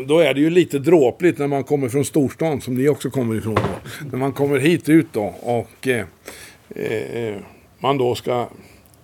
då 0.08 0.20
är 0.20 0.34
det 0.34 0.40
ju 0.40 0.50
lite 0.50 0.80
dråpligt 0.80 1.40
när 1.40 1.48
man 1.48 1.64
kommer 1.64 1.90
från 1.90 2.06
storstan 2.06 2.62
som 2.62 2.76
ni 2.76 2.90
också 2.90 3.10
kommer 3.10 3.36
ifrån. 3.36 3.56
Då. 3.56 3.90
När 4.12 4.18
man 4.18 4.34
kommer 4.34 4.60
hit 4.60 4.90
ut 4.90 5.08
då 5.12 5.34
och 5.42 5.88
eh, 5.88 6.06
eh, 6.76 7.36
man 7.80 7.98
då 7.98 8.16
ska 8.16 8.48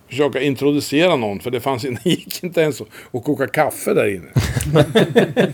försöka 0.08 0.40
introducera 0.40 1.16
någon. 1.16 1.40
För 1.40 1.50
det 1.50 1.60
fanns 1.60 1.82
det 2.04 2.10
gick 2.10 2.44
inte 2.44 2.60
ens 2.60 2.80
att 2.80 2.88
att 3.12 3.24
koka 3.24 3.46
kaffe 3.46 3.94
där 3.94 4.14
inne. 4.14 4.28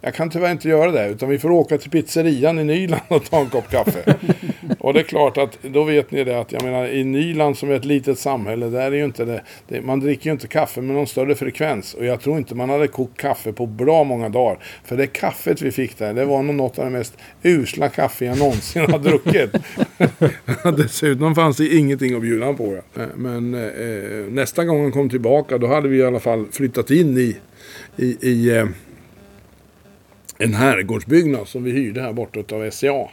Jag 0.00 0.14
kan 0.14 0.30
tyvärr 0.30 0.50
inte 0.50 0.68
göra 0.68 0.90
det. 0.90 1.08
Utan 1.08 1.28
vi 1.28 1.38
får 1.38 1.50
åka 1.50 1.78
till 1.78 1.90
pizzerian 1.90 2.58
i 2.58 2.64
Nyland 2.64 3.02
och 3.08 3.30
ta 3.30 3.40
en 3.40 3.50
kopp 3.50 3.70
kaffe. 3.70 4.16
Och 4.78 4.94
det 4.94 5.00
är 5.00 5.04
klart 5.04 5.38
att 5.38 5.58
då 5.62 5.84
vet 5.84 6.10
ni 6.10 6.24
det 6.24 6.40
att 6.40 6.52
jag 6.52 6.62
menar 6.62 6.88
i 6.88 7.04
Nyland 7.04 7.58
som 7.58 7.70
är 7.70 7.74
ett 7.74 7.84
litet 7.84 8.18
samhälle. 8.18 8.66
Där 8.66 8.92
är 8.92 8.96
ju 8.96 9.04
inte 9.04 9.24
det, 9.24 9.42
det, 9.68 9.82
man 9.82 10.00
dricker 10.00 10.26
ju 10.26 10.32
inte 10.32 10.48
kaffe 10.48 10.80
med 10.80 10.96
någon 10.96 11.06
större 11.06 11.34
frekvens. 11.34 11.94
Och 11.94 12.04
jag 12.04 12.20
tror 12.20 12.38
inte 12.38 12.54
man 12.54 12.70
hade 12.70 12.88
kokt 12.88 13.20
kaffe 13.20 13.52
på 13.52 13.66
bra 13.66 14.04
många 14.04 14.28
dagar. 14.28 14.58
För 14.84 14.96
det 14.96 15.06
kaffet 15.06 15.62
vi 15.62 15.72
fick 15.72 15.98
där. 15.98 16.14
Det 16.14 16.24
var 16.24 16.42
nog 16.42 16.54
något 16.54 16.78
av 16.78 16.84
det 16.84 16.90
mest 16.90 17.18
usla 17.42 17.88
kaffe 17.88 18.24
jag 18.24 18.38
någonsin 18.38 18.90
har 18.90 18.98
druckit. 18.98 19.50
Dessutom 20.76 21.34
fanns 21.34 21.56
det 21.56 21.76
ingenting 21.76 22.14
att 22.14 22.22
bjuda 22.22 22.52
på. 22.52 22.78
Ja. 22.94 23.02
Eh, 23.02 23.08
men 23.16 23.54
eh, 23.54 24.32
nästa 24.32 24.64
gång 24.64 24.82
han 24.82 24.92
kom 24.92 25.10
tillbaka 25.10 25.58
då 25.58 25.66
hade 25.66 25.88
vi 25.88 25.96
i 25.98 26.04
alla 26.04 26.20
fall 26.20 26.46
flyttat 26.52 26.90
in 26.90 27.18
i, 27.18 27.36
i, 27.96 28.16
i 28.20 28.56
eh, 28.56 28.66
en 30.38 30.54
herrgårdsbyggnad 30.54 31.48
som 31.48 31.64
vi 31.64 31.70
hyrde 31.70 32.00
här 32.00 32.12
borta 32.12 32.56
av 32.56 32.70
SCA. 32.70 33.08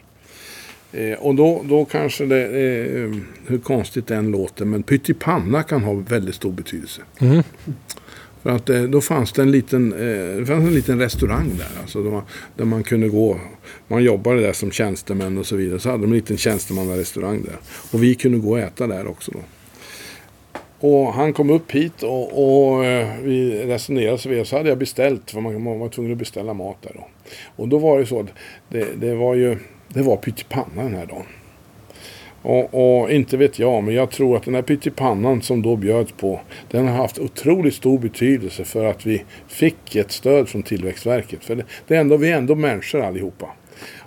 Eh, 0.98 1.14
och 1.20 1.36
då, 1.36 1.64
då 1.70 1.86
kanske 1.86 2.26
det, 2.26 2.44
eh, 2.46 3.12
hur 3.48 3.58
konstigt 3.58 4.08
det 4.08 4.16
än 4.16 4.32
låter, 4.32 4.66
men 4.66 4.84
pyttipanna 4.84 5.64
kan 5.64 5.84
ha 5.84 5.94
väldigt 5.94 6.36
stor 6.36 6.52
betydelse. 6.52 7.02
Mm. 7.20 7.44
För 8.44 8.50
att 8.50 8.70
eh, 8.70 8.82
då 8.82 9.02
fanns 9.02 9.32
det 9.32 9.42
en 9.42 9.52
liten, 9.52 9.94
eh, 9.94 10.46
fanns 10.46 10.68
en 10.68 10.74
liten 10.74 11.00
restaurang 11.00 11.52
där. 11.58 11.82
Alltså 11.82 12.04
där, 12.04 12.12
man, 12.12 12.22
där 12.56 12.66
man 12.66 12.84
kunde 12.84 13.10
gå. 13.10 13.40
Man 13.88 14.04
jobbade 14.04 14.42
där 14.42 14.54
som 14.54 14.72
tjänstemän 14.72 15.38
och 15.38 15.46
så 15.46 15.56
vidare. 15.56 15.80
Så 15.80 15.90
hade 15.90 16.04
de 16.04 16.08
en 16.08 16.16
liten 16.16 16.38
tjänstemannarestaurang 16.38 17.42
där. 17.42 17.58
Och 17.92 18.04
vi 18.04 18.16
kunde 18.16 18.38
gå 18.38 18.52
och 18.52 18.60
äta 18.60 18.88
där 18.88 19.08
också 19.08 19.32
då. 19.32 19.40
Och 20.80 21.14
han 21.14 21.34
kom 21.34 21.50
upp 21.50 21.72
hit 21.72 22.04
och, 22.04 22.74
och 22.74 22.86
eh, 22.86 23.08
vi 23.22 23.66
resonerade 23.66 24.18
så 24.18 24.30
vidare. 24.30 24.46
Så 24.46 24.58
hade 24.58 24.70
jag 24.70 24.78
beställt, 24.78 25.32
för 25.32 25.42
man, 25.42 25.64
man 25.64 25.80
var 25.80 25.90
tvungen 25.90 26.12
att 26.12 26.18
beställa 26.18 26.54
mat 26.54 26.78
där 26.82 26.92
då. 26.96 27.08
Och 27.56 27.68
då 27.68 27.78
var 27.78 28.00
det 28.00 28.06
så 28.06 28.20
att 28.20 28.28
det, 28.70 28.88
det 29.00 29.16
var 29.16 29.36
ju, 29.36 29.58
det 29.88 30.02
var 30.02 30.18
pyttipanna 30.18 30.84
den 30.84 30.96
här 30.96 31.06
dagen. 31.06 31.26
Och, 32.42 33.02
och 33.02 33.12
inte 33.12 33.38
vet 33.38 33.60
jag, 33.60 33.84
men 33.84 33.94
jag 33.96 34.12
tror 34.12 34.38
att 34.38 34.44
den 34.44 34.56
här 34.56 34.62
pyttipannan 34.62 35.42
som 35.42 35.62
då 35.62 35.76
bjöds 35.76 36.12
på, 36.12 36.40
den 36.72 36.88
har 36.88 36.96
haft 36.96 37.20
otroligt 37.20 37.76
stor 37.76 38.00
betydelse 38.00 38.64
för 38.64 38.86
att 38.86 39.06
vi 39.06 39.24
fick 39.48 39.96
ett 39.96 40.12
stöd 40.12 40.50
från 40.50 40.64
Tillväxtverket. 40.64 41.44
För 41.44 41.56
det, 41.56 41.64
det 41.88 41.96
är 41.96 42.02
ändå, 42.02 42.18
vi 42.18 42.32
är 42.32 42.38
ändå 42.38 42.56
människor 42.56 43.02
allihopa. 43.02 43.48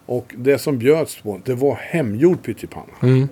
Och 0.06 0.34
det 0.36 0.58
som 0.58 0.78
bjöds 0.78 1.22
på, 1.22 1.40
det 1.44 1.54
var 1.54 1.74
hemgjord 1.74 2.42
pyttipanna. 2.42 2.92
Mm. 3.02 3.28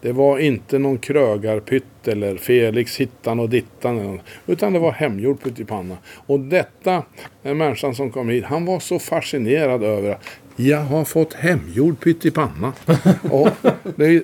Det 0.00 0.12
var 0.12 0.38
inte 0.38 0.78
någon 0.78 0.98
krögarpytt 0.98 2.08
eller 2.08 2.36
Felix 2.36 2.96
hittan 2.96 3.40
och 3.40 3.48
dittan. 3.48 4.20
Utan 4.46 4.72
det 4.72 4.78
var 4.78 4.92
hemgjord 4.92 5.42
pyttipanna. 5.42 5.96
Och 6.26 6.40
detta, 6.40 7.02
den 7.42 7.56
människan 7.56 7.94
som 7.94 8.10
kom 8.10 8.28
hit, 8.28 8.44
han 8.44 8.64
var 8.64 8.80
så 8.80 8.98
fascinerad 8.98 9.82
över 9.82 10.10
att 10.10 10.24
jag 10.60 10.80
har 10.80 11.04
fått 11.04 11.34
hemgjord 11.34 12.00
pyttipanna. 12.00 12.72
och 13.30 13.48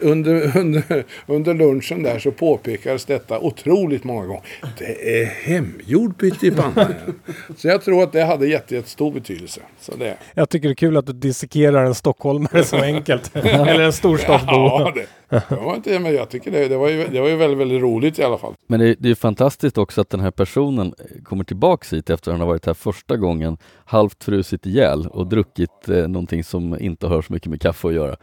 under, 0.01 0.57
under, 0.57 1.05
under 1.27 1.55
lunchen 1.55 2.03
där 2.03 2.19
så 2.19 2.31
påpekades 2.31 3.05
detta 3.05 3.39
otroligt 3.39 4.05
många 4.05 4.27
gånger. 4.27 4.43
Det 4.79 5.21
är 5.21 5.25
hemgjord 5.25 6.19
pyttipanna. 6.19 6.89
så 7.57 7.69
jag 7.69 7.83
tror 7.83 8.03
att 8.03 8.13
det 8.13 8.25
hade 8.25 8.47
jätte, 8.47 8.75
jättestor 8.75 9.13
betydelse. 9.13 9.61
Så 9.81 9.97
det. 9.97 10.17
Jag 10.35 10.49
tycker 10.49 10.69
det 10.69 10.73
är 10.73 10.75
kul 10.75 10.97
att 10.97 11.07
du 11.07 11.13
dissekerar 11.13 11.85
en 11.85 11.95
stockholmare 11.95 12.65
så 12.65 12.77
enkelt. 12.77 13.37
Eller 13.37 13.81
en 13.81 13.93
storstadsbo. 13.93 14.53
Ja, 14.53 14.93
det, 14.95 15.07
det 15.29 15.57
var 15.57 15.75
inte, 15.75 15.99
men 15.99 16.15
jag 16.15 16.29
tycker 16.29 16.51
det, 16.51 16.69
det, 16.69 16.77
var 16.77 16.89
ju, 16.89 17.09
det 17.09 17.21
var 17.21 17.29
ju 17.29 17.37
väldigt, 17.37 17.59
väldigt 17.59 17.83
roligt 17.83 18.19
i 18.19 18.23
alla 18.23 18.39
fall. 18.39 18.55
Men 18.67 18.81
det, 18.81 18.95
det 18.99 19.11
är 19.11 19.15
fantastiskt 19.15 19.79
också 19.79 20.01
att 20.01 20.11
den 20.11 20.21
här 20.21 20.31
personen 20.31 20.95
kommer 21.25 21.45
tillbaks 21.45 21.93
hit 21.93 22.11
efter 22.11 22.31
att 22.31 22.35
han 22.35 22.41
har 22.41 22.47
varit 22.47 22.67
här 22.67 22.75
första 22.75 23.17
gången, 23.17 23.57
halvt 23.85 24.25
frusit 24.25 24.67
ihjäl 24.67 25.07
och 25.07 25.27
druckit 25.27 25.89
eh, 25.89 26.09
någonting 26.25 26.45
som 26.45 26.81
inte 26.81 27.07
har 27.07 27.23
så 27.23 27.33
mycket 27.33 27.51
med 27.51 27.61
kaffe 27.61 27.89
att 27.89 27.95
göra. 27.95 28.17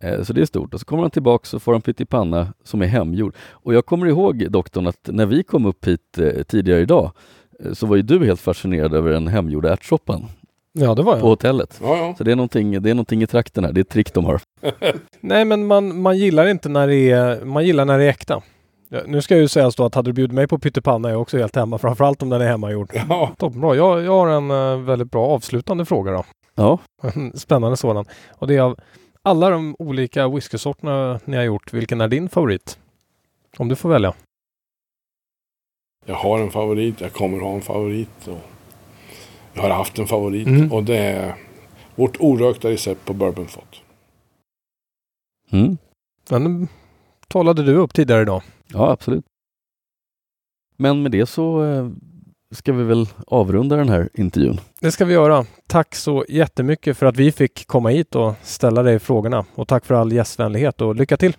Eh, 0.00 0.22
så 0.22 0.32
det 0.32 0.40
är 0.40 0.46
stort. 0.46 0.74
Och 0.74 0.80
så 0.80 0.86
kommer 0.86 1.02
han 1.02 1.10
tillbaks 1.10 1.54
och 1.54 1.62
får 1.62 1.74
en 1.74 1.80
pyttipanna 1.82 2.54
som 2.64 2.82
är 2.82 2.86
hemgjord. 2.86 3.34
Och 3.50 3.74
jag 3.74 3.86
kommer 3.86 4.06
ihåg 4.06 4.50
doktorn 4.50 4.86
att 4.86 5.08
när 5.12 5.26
vi 5.26 5.42
kom 5.42 5.66
upp 5.66 5.86
hit 5.86 6.18
eh, 6.18 6.42
tidigare 6.42 6.80
idag 6.80 7.12
eh, 7.64 7.72
så 7.72 7.86
var 7.86 7.96
ju 7.96 8.02
du 8.02 8.24
helt 8.24 8.40
fascinerad 8.40 8.94
över 8.94 9.12
den 9.12 9.28
hemgjorda 9.28 9.72
ärtsoppan. 9.72 10.24
Ja, 10.72 10.94
det 10.94 11.02
var 11.02 11.12
på 11.12 11.18
jag. 11.18 11.24
hotellet. 11.24 11.80
Ja, 11.82 11.96
ja. 11.96 12.14
Så 12.18 12.24
det 12.24 12.32
är, 12.32 12.36
någonting, 12.36 12.82
det 12.82 12.90
är 12.90 12.94
någonting 12.94 13.22
i 13.22 13.26
trakten 13.26 13.64
här, 13.64 13.72
det 13.72 13.80
är 13.80 13.82
ett 13.82 13.88
trick 13.88 14.14
de 14.14 14.24
har. 14.24 14.40
Nej, 15.20 15.44
men 15.44 15.66
man, 15.66 16.00
man 16.00 16.18
gillar 16.18 16.46
inte 16.46 16.68
när 16.68 16.86
det 16.86 17.10
är, 17.10 17.44
man 17.44 17.64
gillar 17.66 17.84
när 17.84 17.98
det 17.98 18.04
är 18.04 18.08
äkta. 18.08 18.42
Ja, 18.88 19.00
nu 19.06 19.22
ska 19.22 19.34
jag 19.34 19.40
ju 19.40 19.48
säga 19.48 19.70
så 19.70 19.84
att 19.84 19.94
hade 19.94 20.08
du 20.08 20.12
bjudit 20.12 20.34
mig 20.34 20.48
på 20.48 20.58
pyttipanna 20.58 21.08
är 21.08 21.12
jag 21.12 21.22
också 21.22 21.38
helt 21.38 21.56
hemma, 21.56 21.78
framförallt 21.78 22.22
om 22.22 22.28
den 22.28 22.40
är 22.40 22.46
hemmagjord. 22.48 22.90
ja. 23.08 23.30
Toppenbra. 23.38 23.76
Jag, 23.76 24.02
jag 24.02 24.12
har 24.12 24.28
en 24.28 24.84
väldigt 24.84 25.10
bra 25.10 25.26
avslutande 25.26 25.84
fråga 25.84 26.12
då. 26.12 26.24
Ja, 26.62 26.78
En 27.14 27.38
Spännande 27.38 27.76
sådan. 27.76 28.04
Och 28.38 28.46
det 28.46 28.56
är 28.56 28.60
av 28.60 28.76
alla 29.22 29.50
de 29.50 29.76
olika 29.78 30.28
whiskysorterna 30.28 31.20
ni 31.24 31.36
har 31.36 31.44
gjort, 31.44 31.72
vilken 31.72 32.00
är 32.00 32.08
din 32.08 32.28
favorit? 32.28 32.78
Om 33.58 33.68
du 33.68 33.76
får 33.76 33.88
välja. 33.88 34.14
Jag 36.06 36.14
har 36.14 36.38
en 36.38 36.50
favorit, 36.50 37.00
jag 37.00 37.12
kommer 37.12 37.40
ha 37.40 37.54
en 37.54 37.60
favorit. 37.62 38.28
Och 38.28 38.40
jag 39.54 39.62
har 39.62 39.70
haft 39.70 39.98
en 39.98 40.06
favorit 40.06 40.46
Mm. 40.46 40.72
och 40.72 40.84
det 40.84 40.96
är 40.98 41.34
vårt 41.94 42.16
orökta 42.20 42.70
recept 42.70 43.04
på 43.04 43.12
bourbonfat. 43.14 43.80
mm. 45.50 45.76
Den 46.28 46.68
talade 47.28 47.62
du 47.62 47.76
upp 47.76 47.94
tidigare 47.94 48.22
idag. 48.22 48.42
ja 48.66 48.90
absolut. 48.90 49.24
Men 50.76 51.02
med 51.02 51.12
det 51.12 51.26
så 51.26 51.64
eh, 51.64 51.88
ska 52.52 52.72
vi 52.72 52.84
väl 52.84 53.06
avrunda 53.26 53.76
den 53.76 53.88
här 53.88 54.08
intervjun. 54.14 54.60
Det 54.80 54.92
ska 54.92 55.04
vi 55.04 55.14
göra. 55.14 55.46
Tack 55.66 55.94
så 55.94 56.24
jättemycket 56.28 56.96
för 56.96 57.06
att 57.06 57.16
vi 57.16 57.32
fick 57.32 57.66
komma 57.66 57.88
hit 57.88 58.14
och 58.14 58.34
ställa 58.42 58.82
dig 58.82 58.98
frågorna. 58.98 59.44
Och 59.54 59.68
tack 59.68 59.86
för 59.86 59.94
all 59.94 60.12
gästvänlighet 60.12 60.80
och 60.80 60.94
lycka 60.96 61.16
till! 61.16 61.36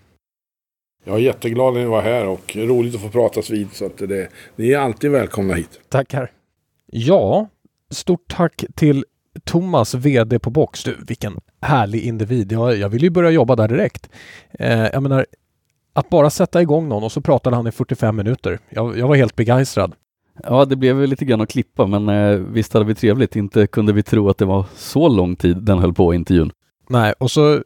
Jag 1.06 1.16
är 1.16 1.20
jätteglad 1.20 1.68
att 1.68 1.74
ni 1.74 1.86
var 1.86 2.02
här 2.02 2.28
och 2.28 2.56
roligt 2.56 2.96
att 2.96 3.02
få 3.02 3.10
pratas 3.10 3.50
vid. 3.50 3.74
Så 3.74 3.86
att 3.86 3.98
det, 3.98 4.30
ni 4.56 4.72
är 4.72 4.80
alltid 4.80 5.12
välkomna 5.12 5.54
hit. 5.54 5.80
Tackar! 5.90 6.32
Ja, 6.86 7.48
stort 7.90 8.28
tack 8.28 8.64
till 8.76 9.06
Thomas, 9.44 9.94
VD 9.94 10.40
på 10.40 10.50
Box. 10.50 10.84
Du, 10.84 10.98
vilken 11.08 11.40
härlig 11.62 12.02
individ. 12.02 12.52
Jag, 12.52 12.78
jag 12.78 12.90
vill 12.90 13.04
ju 13.04 13.10
börja 13.10 13.30
jobba 13.30 13.56
där 13.56 13.68
direkt. 13.68 14.10
Eh, 14.52 14.88
jag 14.88 15.04
menar, 15.04 15.26
att 15.94 16.10
bara 16.10 16.30
sätta 16.30 16.62
igång 16.62 16.90
någon 16.90 17.04
och 17.04 17.12
så 17.12 17.22
pratade 17.22 17.56
han 17.56 17.68
i 17.68 17.72
45 17.72 18.16
minuter. 18.16 18.60
Jag, 18.70 18.98
jag 18.98 19.08
var 19.08 19.16
helt 19.16 19.36
begeistrad. 19.36 19.96
Ja, 20.44 20.66
det 20.66 20.76
blev 20.76 21.08
lite 21.08 21.26
grann 21.26 21.42
att 21.42 21.50
klippa, 21.50 21.88
men 21.88 22.10
eh, 22.10 22.38
visst 22.38 22.74
hade 22.74 22.86
vi 22.86 22.96
trevligt. 22.96 23.36
Inte 23.36 23.68
kunde 23.68 23.94
vi 23.94 24.04
tro 24.04 24.30
att 24.30 24.38
det 24.38 24.46
var 24.46 24.66
så 24.76 25.10
lång 25.10 25.36
tid 25.36 25.58
den 25.58 25.80
höll 25.80 25.94
på 25.94 26.14
intervjun. 26.14 26.52
Nej, 26.90 27.14
och 27.20 27.32
så 27.32 27.64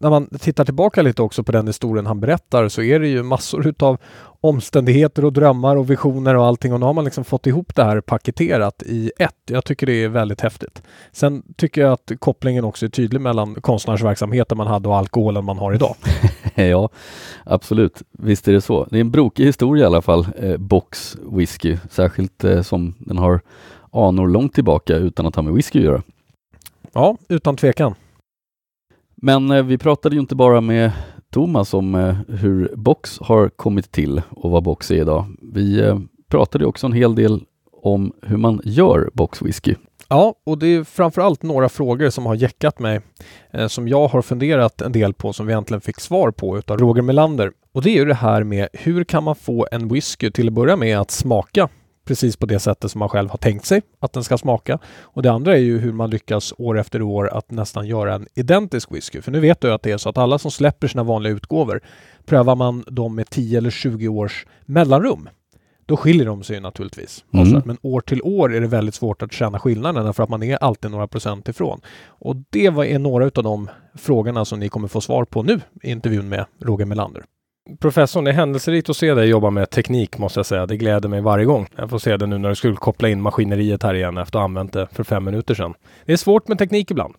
när 0.00 0.10
man 0.10 0.26
tittar 0.26 0.64
tillbaka 0.64 1.02
lite 1.02 1.22
också 1.22 1.44
på 1.44 1.52
den 1.52 1.66
historien 1.66 2.06
han 2.06 2.20
berättar 2.20 2.68
så 2.68 2.82
är 2.82 3.00
det 3.00 3.08
ju 3.08 3.22
massor 3.22 3.66
utav 3.66 3.98
omständigheter 4.40 5.24
och 5.24 5.32
drömmar 5.32 5.76
och 5.76 5.90
visioner 5.90 6.34
och 6.34 6.46
allting 6.46 6.72
och 6.72 6.80
nu 6.80 6.86
har 6.86 6.92
man 6.92 7.04
liksom 7.04 7.24
fått 7.24 7.46
ihop 7.46 7.74
det 7.74 7.84
här 7.84 8.00
paketerat 8.00 8.82
i 8.86 9.12
ett. 9.18 9.34
Jag 9.46 9.64
tycker 9.64 9.86
det 9.86 10.04
är 10.04 10.08
väldigt 10.08 10.40
häftigt. 10.40 10.82
Sen 11.12 11.42
tycker 11.56 11.80
jag 11.80 11.92
att 11.92 12.12
kopplingen 12.18 12.64
också 12.64 12.86
är 12.86 12.90
tydlig 12.90 13.20
mellan 13.20 13.54
konstnärsverksamheten 13.54 14.58
man 14.58 14.66
hade 14.66 14.88
och 14.88 14.96
alkoholen 14.96 15.44
man 15.44 15.58
har 15.58 15.74
idag. 15.74 15.96
ja, 16.70 16.88
absolut. 17.44 18.02
Visst 18.10 18.48
är 18.48 18.52
det 18.52 18.60
så. 18.60 18.84
Det 18.90 18.96
är 18.96 19.00
en 19.00 19.10
brokig 19.10 19.44
historia 19.44 19.84
i 19.84 19.86
alla 19.86 20.02
fall, 20.02 20.26
eh, 20.36 20.56
Box 20.56 21.16
whisky. 21.32 21.76
Särskilt 21.90 22.44
eh, 22.44 22.62
som 22.62 22.94
den 22.98 23.18
har 23.18 23.40
anor 23.92 24.28
långt 24.28 24.54
tillbaka 24.54 24.96
utan 24.96 25.26
att 25.26 25.36
ha 25.36 25.42
med 25.42 25.54
whisky 25.54 25.78
att 25.78 25.84
göra. 25.84 26.02
Ja, 26.92 27.16
utan 27.28 27.56
tvekan. 27.56 27.94
Men 29.16 29.50
eh, 29.50 29.62
vi 29.62 29.78
pratade 29.78 30.14
ju 30.14 30.20
inte 30.20 30.34
bara 30.34 30.60
med 30.60 30.92
Thomas 31.30 31.74
om 31.74 31.94
eh, 31.94 32.16
hur 32.28 32.72
Box 32.76 33.18
har 33.18 33.48
kommit 33.48 33.92
till 33.92 34.22
och 34.30 34.50
vad 34.50 34.62
Box 34.62 34.90
är 34.90 34.94
idag. 34.94 35.24
Vi 35.42 35.80
eh, 35.80 35.98
pratade 36.28 36.66
också 36.66 36.86
en 36.86 36.92
hel 36.92 37.14
del 37.14 37.40
om 37.82 38.12
hur 38.22 38.36
man 38.36 38.60
gör 38.64 39.10
Box 39.14 39.42
whisky. 39.42 39.74
Ja, 40.10 40.34
och 40.44 40.58
det 40.58 40.66
är 40.66 40.84
framförallt 40.84 41.42
några 41.42 41.68
frågor 41.68 42.10
som 42.10 42.26
har 42.26 42.34
jäckat 42.34 42.78
mig 42.78 43.00
eh, 43.50 43.66
som 43.66 43.88
jag 43.88 44.08
har 44.08 44.22
funderat 44.22 44.80
en 44.80 44.92
del 44.92 45.14
på 45.14 45.32
som 45.32 45.46
vi 45.46 45.52
äntligen 45.52 45.80
fick 45.80 46.00
svar 46.00 46.30
på 46.30 46.58
utav 46.58 46.78
Roger 46.78 47.02
Melander. 47.02 47.52
Och 47.72 47.82
det 47.82 47.90
är 47.90 47.94
ju 47.94 48.04
det 48.04 48.14
här 48.14 48.42
med 48.42 48.68
hur 48.72 49.04
kan 49.04 49.24
man 49.24 49.36
få 49.36 49.66
en 49.72 49.88
whisky 49.88 50.30
till 50.30 50.46
att 50.46 50.52
börja 50.52 50.76
med 50.76 50.98
att 50.98 51.10
smaka 51.10 51.68
precis 52.04 52.36
på 52.36 52.46
det 52.46 52.58
sättet 52.58 52.90
som 52.90 52.98
man 52.98 53.08
själv 53.08 53.30
har 53.30 53.38
tänkt 53.38 53.64
sig 53.64 53.82
att 54.00 54.12
den 54.12 54.24
ska 54.24 54.38
smaka. 54.38 54.78
Och 55.00 55.22
det 55.22 55.32
andra 55.32 55.54
är 55.54 55.60
ju 55.60 55.78
hur 55.78 55.92
man 55.92 56.10
lyckas 56.10 56.54
år 56.58 56.78
efter 56.78 57.02
år 57.02 57.28
att 57.28 57.50
nästan 57.50 57.86
göra 57.86 58.14
en 58.14 58.26
identisk 58.34 58.92
whisky. 58.92 59.20
För 59.20 59.32
nu 59.32 59.40
vet 59.40 59.60
du 59.60 59.72
att 59.72 59.82
det 59.82 59.90
är 59.90 59.98
så 59.98 60.08
att 60.08 60.18
alla 60.18 60.38
som 60.38 60.50
släpper 60.50 60.88
sina 60.88 61.02
vanliga 61.02 61.32
utgåvor 61.32 61.80
prövar 62.26 62.54
man 62.54 62.84
dem 62.86 63.14
med 63.14 63.30
10 63.30 63.58
eller 63.58 63.70
20 63.70 64.08
års 64.08 64.46
mellanrum. 64.64 65.28
Då 65.88 65.96
skiljer 65.96 66.26
de 66.26 66.42
sig 66.42 66.60
naturligtvis. 66.60 67.24
Mm. 67.32 67.42
Avsevärt. 67.42 67.64
Men 67.64 67.78
år 67.82 68.00
till 68.00 68.22
år 68.22 68.54
är 68.54 68.60
det 68.60 68.66
väldigt 68.66 68.94
svårt 68.94 69.22
att 69.22 69.32
känna 69.32 69.58
skillnaden 69.58 70.14
för 70.14 70.22
att 70.22 70.28
man 70.28 70.42
är 70.42 70.56
alltid 70.56 70.90
några 70.90 71.06
procent 71.08 71.48
ifrån. 71.48 71.80
Och 72.06 72.36
det 72.50 72.70
var- 72.70 72.84
är 72.84 72.98
några 72.98 73.24
av 73.24 73.42
de 73.42 73.68
frågorna 73.98 74.44
som 74.44 74.60
ni 74.60 74.68
kommer 74.68 74.88
få 74.88 75.00
svar 75.00 75.24
på 75.24 75.42
nu 75.42 75.60
i 75.82 75.90
intervjun 75.90 76.28
med 76.28 76.44
Roger 76.62 76.86
Melander. 76.86 77.24
Professorn, 77.80 78.24
det 78.24 78.30
är 78.30 78.34
händelserikt 78.34 78.90
att 78.90 78.96
se 78.96 79.14
dig 79.14 79.28
jobba 79.28 79.50
med 79.50 79.70
teknik 79.70 80.18
måste 80.18 80.38
jag 80.38 80.46
säga. 80.46 80.66
Det 80.66 80.76
gläder 80.76 81.08
mig 81.08 81.20
varje 81.20 81.44
gång. 81.44 81.66
Jag 81.76 81.90
får 81.90 81.98
se 81.98 82.16
det 82.16 82.26
nu 82.26 82.38
när 82.38 82.48
du 82.48 82.54
skulle 82.54 82.76
koppla 82.76 83.08
in 83.08 83.22
maskineriet 83.22 83.82
här 83.82 83.94
igen 83.94 84.18
efter 84.18 84.38
att 84.38 84.40
ha 84.40 84.44
använt 84.44 84.72
det 84.72 84.86
för 84.92 85.04
fem 85.04 85.24
minuter 85.24 85.54
sedan. 85.54 85.74
Det 86.06 86.12
är 86.12 86.16
svårt 86.16 86.48
med 86.48 86.58
teknik 86.58 86.90
ibland. 86.90 87.14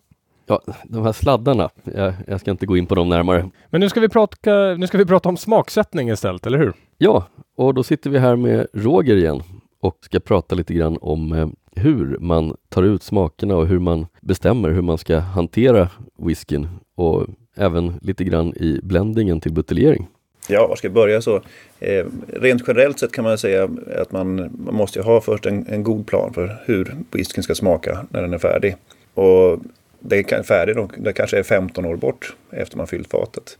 Ja, 0.50 0.62
de 0.84 1.04
här 1.04 1.12
sladdarna, 1.12 1.70
jag, 1.94 2.12
jag 2.26 2.40
ska 2.40 2.50
inte 2.50 2.66
gå 2.66 2.76
in 2.76 2.86
på 2.86 2.94
dem 2.94 3.08
närmare. 3.08 3.50
Men 3.70 3.80
nu 3.80 3.88
ska 3.88 4.00
vi 4.00 4.08
prata, 4.08 4.74
nu 4.74 4.86
ska 4.86 4.98
vi 4.98 5.06
prata 5.06 5.28
om 5.28 5.36
smaksättning 5.36 6.10
istället, 6.10 6.46
eller 6.46 6.58
hur? 6.58 6.72
Ja, 6.98 7.26
och 7.56 7.74
då 7.74 7.82
sitter 7.82 8.10
vi 8.10 8.18
här 8.18 8.36
med 8.36 8.66
Roger 8.72 9.16
igen 9.16 9.42
och 9.80 9.98
ska 10.00 10.20
prata 10.20 10.54
lite 10.54 10.74
grann 10.74 10.98
om 11.00 11.32
eh, 11.32 11.48
hur 11.76 12.18
man 12.18 12.56
tar 12.68 12.82
ut 12.82 13.02
smakerna 13.02 13.56
och 13.56 13.66
hur 13.66 13.78
man 13.78 14.06
bestämmer 14.20 14.70
hur 14.70 14.82
man 14.82 14.98
ska 14.98 15.18
hantera 15.18 15.88
whiskyn 16.18 16.68
och 16.96 17.26
även 17.56 17.98
lite 18.02 18.24
grann 18.24 18.54
i 18.56 18.80
blendingen 18.82 19.40
till 19.40 19.52
buteljering. 19.52 20.08
Ja, 20.48 20.66
var 20.66 20.76
ska 20.76 20.86
jag 20.86 20.94
börja 20.94 21.22
så? 21.22 21.40
Eh, 21.80 22.06
rent 22.26 22.62
generellt 22.66 22.98
sett 22.98 23.12
kan 23.12 23.24
man 23.24 23.38
säga 23.38 23.68
att 23.96 24.12
man, 24.12 24.36
man 24.36 24.74
måste 24.74 24.98
ju 24.98 25.04
ha 25.04 25.20
först 25.20 25.46
en, 25.46 25.66
en 25.68 25.82
god 25.82 26.06
plan 26.06 26.32
för 26.34 26.56
hur 26.64 26.96
whiskyn 27.12 27.42
ska 27.42 27.54
smaka 27.54 28.06
när 28.10 28.22
den 28.22 28.32
är 28.32 28.38
färdig. 28.38 28.76
Och 29.14 29.60
det 30.00 30.32
är 30.32 30.42
färdig 30.42 30.76
det 30.98 31.12
kanske 31.12 31.38
är 31.38 31.42
15 31.42 31.84
år 31.84 31.96
bort 31.96 32.36
efter 32.50 32.76
man 32.76 32.86
fyllt 32.86 33.10
fatet. 33.10 33.58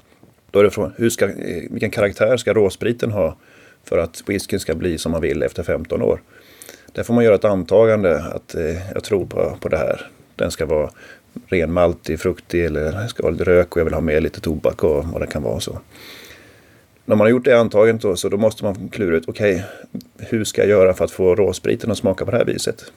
Då 0.50 0.59
är 0.59 0.64
det 0.64 0.70
frågan, 0.70 0.92
hur 0.96 1.11
ska, 1.11 1.24
eh, 1.24 1.62
vilken 1.70 1.90
karaktär 1.90 2.37
ska 2.37 2.55
råspriten 2.55 3.11
ha 3.11 3.37
för 3.85 3.98
att 3.98 4.22
whiskyn 4.26 4.61
ska 4.61 4.74
bli 4.74 4.98
som 4.98 5.12
man 5.12 5.20
vill 5.20 5.42
efter 5.42 5.62
15 5.62 6.03
år? 6.03 6.22
Där 6.92 7.03
får 7.03 7.14
man 7.14 7.24
göra 7.24 7.35
ett 7.35 7.44
antagande 7.44 8.24
att 8.24 8.55
eh, 8.55 8.92
jag 8.94 9.05
tror 9.05 9.26
på, 9.26 9.57
på 9.61 9.68
det 9.68 9.76
här. 9.76 10.11
Den 10.37 10.50
ska 10.50 10.66
vara 10.66 10.90
ren 11.46 11.72
maltig, 11.72 12.20
fruktig 12.20 12.64
eller 12.64 13.07
ska 13.07 13.22
vara 13.22 13.33
lite 13.33 13.44
rök 13.44 13.76
och 13.76 13.81
jag 13.81 13.85
vill 13.85 13.94
ha 13.94 14.00
med 14.00 14.22
lite 14.22 14.40
tobak 14.40 14.85
och 14.85 15.05
vad 15.05 15.20
det 15.22 15.26
kan 15.26 15.42
vara. 15.42 15.61
så. 15.61 15.81
När 17.05 17.16
man 17.16 17.24
har 17.24 17.31
gjort 17.31 17.44
det 17.44 17.61
antagandet 17.61 18.03
då, 18.03 18.16
så 18.16 18.29
då 18.29 18.37
måste 18.37 18.64
man 18.64 18.88
klura 18.88 19.16
ut, 19.16 19.29
okej, 19.29 19.64
hur 20.18 20.44
ska 20.44 20.61
jag 20.61 20.70
göra 20.70 20.94
för 20.94 21.05
att 21.05 21.11
få 21.11 21.35
råspriten 21.35 21.90
att 21.90 21.98
smaka 21.98 22.24
på 22.24 22.31
det 22.31 22.37
här 22.37 22.44
viset? 22.44 22.92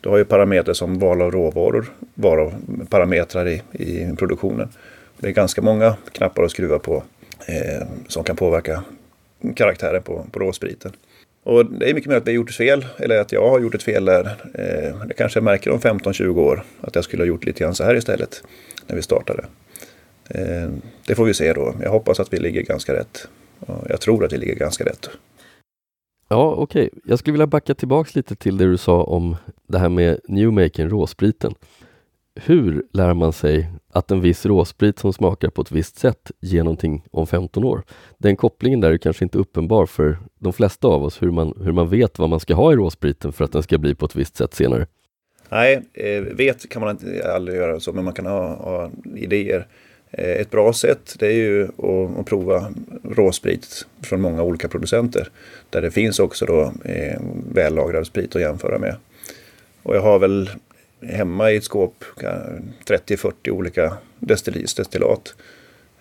Du 0.00 0.08
har 0.08 0.18
ju 0.18 0.24
parametrar 0.24 0.74
som 0.74 0.98
val 0.98 1.22
av 1.22 1.30
råvaror, 1.30 1.86
val 2.14 2.40
av 2.40 2.54
parametrar 2.90 3.48
i, 3.48 3.62
i 3.72 4.16
produktionen. 4.16 4.68
Det 5.18 5.28
är 5.28 5.32
ganska 5.32 5.62
många 5.62 5.96
knappar 6.12 6.42
att 6.42 6.50
skruva 6.50 6.78
på 6.78 7.02
eh, 7.46 7.86
som 8.08 8.24
kan 8.24 8.36
påverka 8.36 8.82
karaktären 9.56 10.02
på, 10.02 10.26
på 10.32 10.38
råspriten. 10.38 10.92
Och 11.42 11.66
det 11.66 11.90
är 11.90 11.94
mycket 11.94 12.08
möjligt 12.08 12.22
att 12.22 12.28
vi 12.28 12.32
har 12.32 12.36
gjort 12.36 12.50
ett 12.50 12.56
fel, 12.56 12.86
eller 12.98 13.20
att 13.20 13.32
jag 13.32 13.50
har 13.50 13.60
gjort 13.60 13.74
ett 13.74 13.82
fel 13.82 14.04
där. 14.04 14.36
Eh, 14.54 15.06
det 15.06 15.14
kanske 15.16 15.36
jag 15.36 15.44
märker 15.44 15.70
om 15.70 15.80
15-20 15.80 16.38
år, 16.38 16.64
att 16.80 16.94
jag 16.94 17.04
skulle 17.04 17.22
ha 17.22 17.28
gjort 17.28 17.44
lite 17.44 17.64
grann 17.64 17.74
så 17.74 17.84
här 17.84 17.94
istället, 17.94 18.42
när 18.86 18.96
vi 18.96 19.02
startade. 19.02 19.44
Eh, 20.28 20.68
det 21.06 21.14
får 21.14 21.24
vi 21.24 21.34
se 21.34 21.52
då. 21.52 21.74
Jag 21.82 21.90
hoppas 21.90 22.20
att 22.20 22.32
vi 22.32 22.38
ligger 22.38 22.62
ganska 22.62 22.94
rätt. 22.94 23.28
Jag 23.88 24.00
tror 24.00 24.24
att 24.24 24.32
vi 24.32 24.36
ligger 24.36 24.54
ganska 24.54 24.84
rätt. 24.84 25.10
Ja, 26.28 26.54
okej. 26.54 26.90
Jag 27.04 27.18
skulle 27.18 27.32
vilja 27.32 27.46
backa 27.46 27.74
tillbaks 27.74 28.14
lite 28.14 28.36
till 28.36 28.56
det 28.56 28.64
du 28.64 28.76
sa 28.76 29.02
om 29.02 29.36
det 29.68 29.78
här 29.78 29.88
med 29.88 30.20
Newmaken, 30.28 30.90
råspriten. 30.90 31.54
Hur 32.34 32.82
lär 32.92 33.14
man 33.14 33.32
sig 33.32 33.70
att 33.92 34.10
en 34.10 34.20
viss 34.20 34.46
råsprit 34.46 34.98
som 34.98 35.12
smakar 35.12 35.50
på 35.50 35.62
ett 35.62 35.72
visst 35.72 35.98
sätt 35.98 36.30
ger 36.40 36.62
någonting 36.62 37.04
om 37.10 37.26
15 37.26 37.64
år? 37.64 37.82
Den 38.18 38.36
kopplingen 38.36 38.80
där 38.80 38.90
är 38.90 38.98
kanske 38.98 39.24
inte 39.24 39.38
uppenbar 39.38 39.86
för 39.86 40.18
de 40.38 40.52
flesta 40.52 40.88
av 40.88 41.02
oss, 41.02 41.22
hur 41.22 41.30
man, 41.30 41.54
hur 41.64 41.72
man 41.72 41.88
vet 41.88 42.18
vad 42.18 42.28
man 42.28 42.40
ska 42.40 42.54
ha 42.54 42.72
i 42.72 42.76
råspriten 42.76 43.32
för 43.32 43.44
att 43.44 43.52
den 43.52 43.62
ska 43.62 43.78
bli 43.78 43.94
på 43.94 44.06
ett 44.06 44.16
visst 44.16 44.36
sätt 44.36 44.54
senare. 44.54 44.86
Nej, 45.48 45.82
eh, 45.94 46.22
vet 46.22 46.68
kan 46.68 46.82
man 46.82 46.98
aldrig 47.24 47.56
göra 47.56 47.80
så, 47.80 47.92
men 47.92 48.04
man 48.04 48.14
kan 48.14 48.26
ha, 48.26 48.56
ha 48.56 48.90
idéer. 49.16 49.66
Eh, 50.10 50.30
ett 50.30 50.50
bra 50.50 50.72
sätt 50.72 51.16
det 51.18 51.26
är 51.26 51.32
ju 51.32 51.64
att, 52.18 52.26
prova 52.26 52.72
råsprit 53.04 53.86
från 54.02 54.20
många 54.20 54.42
olika 54.42 54.68
producenter. 54.68 55.30
Där 55.70 55.82
det 55.82 55.90
finns 55.90 56.18
också 56.18 56.46
då 56.46 56.72
eh, 56.84 57.20
vällagrad 57.52 58.06
sprit 58.06 58.36
att 58.36 58.42
jämföra 58.42 58.78
med. 58.78 58.96
Och 59.82 59.96
jag 59.96 60.00
har 60.00 60.18
väl 60.18 60.50
hemma 61.02 61.50
i 61.50 61.56
ett 61.56 61.64
skåp 61.64 62.04
30-40 62.86 63.50
olika 63.50 63.96
destillis, 64.18 64.74
destillat. 64.74 65.34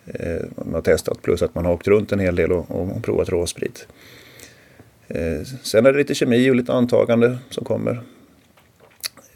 Eh, 0.06 0.42
man 0.56 0.74
har 0.74 0.82
testat 0.82 1.22
plus 1.22 1.42
att 1.42 1.56
man 1.56 1.66
har 1.66 1.74
åkt 1.74 1.88
runt 1.88 2.12
en 2.12 2.20
hel 2.20 2.36
del 2.36 2.52
och, 2.52 2.72
och 2.72 3.04
provat 3.04 3.30
råsprit. 3.30 3.88
Sen 5.64 5.86
är 5.86 5.92
det 5.92 5.98
lite 5.98 6.16
kemi 6.16 6.52
och 6.52 6.56
lite 6.56 6.74
antagande 6.74 7.38
som 7.50 7.66
kommer. 7.66 8.02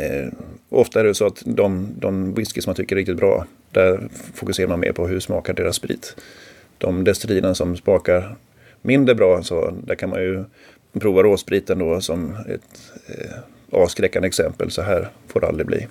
Eh, 0.02 0.28
ofta 0.70 1.00
är 1.00 1.04
det 1.04 1.16
så 1.16 1.26
att 1.26 1.44
de, 1.46 1.88
de 2.00 2.34
whisky 2.34 2.62
som 2.62 2.70
man 2.70 2.76
tycker 2.76 2.96
är 2.96 2.98
riktigt 2.98 3.18
bra, 3.18 3.46
där 3.72 4.10
fokuserar 4.34 4.68
man 4.68 4.80
mer 4.80 4.92
på 4.92 5.08
hur 5.08 5.20
smakar 5.20 5.54
deras 5.54 5.76
sprit. 5.76 6.16
De 6.78 7.04
destillerierna 7.04 7.56
som 7.56 7.78
smakar 7.78 8.36
mindre 8.82 9.16
bra, 9.16 9.44
så 9.44 9.74
där 9.84 9.96
kan 9.96 10.10
man 10.10 10.22
ju 10.22 10.44
prova 11.00 11.24
råspriten 11.24 11.80
då 11.80 12.02
som 12.02 12.36
ett 12.50 12.92
eh, 13.08 13.38
avskräckande 13.82 14.28
exempel. 14.28 14.72
Så 14.72 14.82
här 14.82 15.10
får 15.28 15.40
det 15.40 15.48
aldrig 15.48 15.68
bli. 15.68 15.88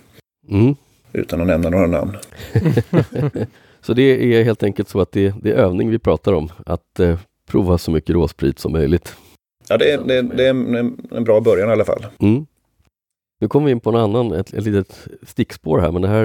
Mm. 0.49 0.75
Utan 1.13 1.41
att 1.41 1.47
nämna 1.47 1.71
några 1.71 1.87
namn. 1.87 2.17
Så 3.83 3.95
det 3.95 4.03
är 4.03 4.45
helt 4.45 4.63
enkelt 4.63 4.89
så 4.89 5.01
att 5.01 5.13
det, 5.13 5.35
det 5.43 5.51
är 5.51 5.55
övning 5.55 5.91
vi 5.91 5.99
pratar 5.99 6.33
om, 6.33 6.53
att 6.67 7.01
eh, 7.01 7.19
prova 7.47 7.79
så 7.79 7.91
mycket 7.91 8.15
råsprit 8.15 8.59
som 8.59 8.73
möjligt. 8.73 9.17
Ja, 9.69 9.77
det 9.77 9.93
är, 9.93 9.99
det 9.99 10.23
det 10.23 10.47
är 10.47 10.51
en, 10.51 10.99
en 11.11 11.25
bra 11.25 11.41
början 11.41 11.69
i 11.69 11.73
alla 11.73 11.85
fall. 11.85 12.07
Mm. 12.19 12.47
Nu 13.43 13.49
kommer 13.49 13.67
vi 13.67 13.73
in 13.73 13.81
på 13.81 13.91
en 13.91 13.97
annan, 13.97 14.33
ett, 14.33 14.55
ett 14.55 14.65
litet 14.65 15.09
stickspår 15.23 15.79
här, 15.79 15.93
men 15.93 16.03
det 16.03 16.09
här 16.09 16.25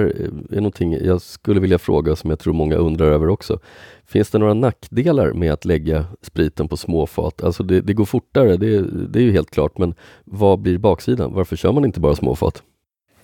är 0.50 0.56
någonting 0.56 0.92
jag 0.92 1.22
skulle 1.22 1.60
vilja 1.60 1.78
fråga 1.78 2.16
som 2.16 2.30
jag 2.30 2.38
tror 2.38 2.52
många 2.52 2.76
undrar 2.76 3.06
över 3.06 3.28
också. 3.28 3.58
Finns 4.06 4.30
det 4.30 4.38
några 4.38 4.54
nackdelar 4.54 5.32
med 5.32 5.52
att 5.52 5.64
lägga 5.64 6.04
spriten 6.22 6.68
på 6.68 6.76
småfat? 6.76 7.42
Alltså 7.42 7.62
det, 7.62 7.80
det 7.80 7.92
går 7.92 8.04
fortare, 8.04 8.56
det, 8.56 8.82
det 9.08 9.18
är 9.18 9.22
ju 9.22 9.32
helt 9.32 9.50
klart, 9.50 9.78
men 9.78 9.94
vad 10.24 10.58
blir 10.58 10.78
baksidan? 10.78 11.34
Varför 11.34 11.56
kör 11.56 11.72
man 11.72 11.84
inte 11.84 12.00
bara 12.00 12.16
småfat? 12.16 12.62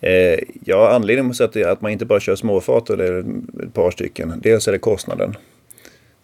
Eh, 0.01 0.39
ja, 0.65 0.91
anledningen 0.95 1.33
till 1.33 1.45
att, 1.45 1.57
att 1.57 1.81
man 1.81 1.91
inte 1.93 2.05
bara 2.07 2.21
kör 2.21 2.37
småfat 2.37 2.91
eller 2.91 3.19
ett 3.63 3.75
par 3.75 3.91
stycken, 3.91 4.41
dels 4.43 4.69
är 4.69 4.73
det 4.73 4.79
kostnaden. 4.79 5.35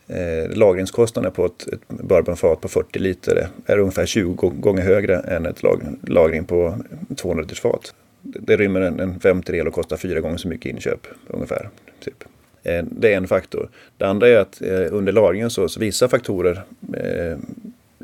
Eh, 0.09 0.57
lagringskostnaden 0.57 1.33
på 1.33 1.47
ett, 1.47 1.69
ett 1.73 1.89
bourbonfat 1.89 2.61
på 2.61 2.69
40 2.69 2.99
liter 2.99 3.49
är 3.67 3.79
ungefär 3.79 4.07
20 4.07 4.51
gånger 4.51 4.83
högre 4.83 5.17
än 5.19 5.47
ett 5.47 5.63
lag, 5.63 5.83
lagring 6.03 6.45
på 6.45 6.79
200 7.17 7.43
liters 7.43 7.61
fat. 7.61 7.95
Det, 8.23 8.39
det 8.43 8.57
rymmer 8.57 8.81
en, 8.81 9.01
en 9.01 9.21
femtedel 9.21 9.69
och 9.69 9.75
kostar 9.75 9.97
fyra 9.97 10.21
gånger 10.21 10.37
så 10.37 10.49
mycket 10.49 10.73
inköp 10.73 11.07
ungefär. 11.27 11.69
Typ. 12.01 12.25
Eh, 12.63 12.85
det 12.91 13.13
är 13.13 13.17
en 13.17 13.29
faktor. 13.29 13.69
Det 13.97 14.05
andra 14.05 14.29
är 14.29 14.37
att 14.37 14.63
eh, 14.63 14.87
under 14.91 15.13
lagringen 15.13 15.51
så, 15.51 15.69
så 15.69 15.81
vissa 15.81 16.09
faktorer 16.09 16.63
eh, 16.95 17.39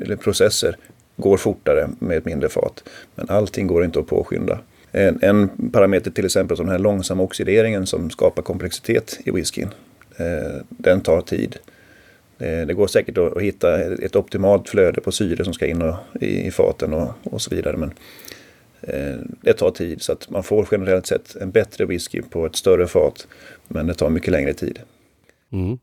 eller 0.01 0.15
processer 0.15 0.77
går 1.17 1.37
fortare 1.37 1.89
med 1.99 2.17
ett 2.17 2.25
mindre 2.25 2.49
fat. 2.49 2.83
Men 3.15 3.29
allting 3.29 3.67
går 3.67 3.85
inte 3.85 3.99
att 3.99 4.07
påskynda. 4.07 4.59
En, 4.91 5.19
en 5.21 5.71
parameter 5.71 6.11
till 6.11 6.25
exempel 6.25 6.57
som 6.57 6.65
den 6.65 6.71
här 6.71 6.79
långsamma 6.79 7.23
oxideringen 7.23 7.87
som 7.87 8.09
skapar 8.09 8.41
komplexitet 8.41 9.19
i 9.25 9.31
whiskyn. 9.31 9.69
Eh, 10.17 10.61
den 10.69 11.01
tar 11.01 11.21
tid. 11.21 11.57
Eh, 12.39 12.67
det 12.67 12.73
går 12.73 12.87
säkert 12.87 13.17
att, 13.17 13.41
hitta 13.41 13.79
ett 13.79 14.15
optimalt 14.15 14.69
flöde 14.69 15.01
på 15.01 15.11
syre 15.11 15.43
som 15.43 15.53
ska 15.53 15.65
in 15.65 15.81
och, 15.81 15.95
i, 16.21 16.47
i 16.47 16.51
faten 16.51 16.93
och, 16.93 17.09
och 17.23 17.41
så 17.41 17.55
vidare. 17.55 17.77
Men 17.77 17.93
eh, 18.81 19.19
det 19.41 19.53
tar 19.53 19.71
tid 19.71 20.01
så 20.01 20.11
att 20.11 20.29
man 20.29 20.43
får 20.43 20.67
generellt 20.71 21.07
sett 21.07 21.35
en 21.35 21.51
bättre 21.51 21.85
whisky 21.85 22.21
på 22.21 22.45
ett 22.45 22.55
större 22.55 22.87
fat. 22.87 23.27
Men 23.67 23.87
det 23.87 23.93
tar 23.93 24.09
mycket 24.09 24.31
längre 24.31 24.53
tid. 24.53 24.79
Mm. 25.51 25.77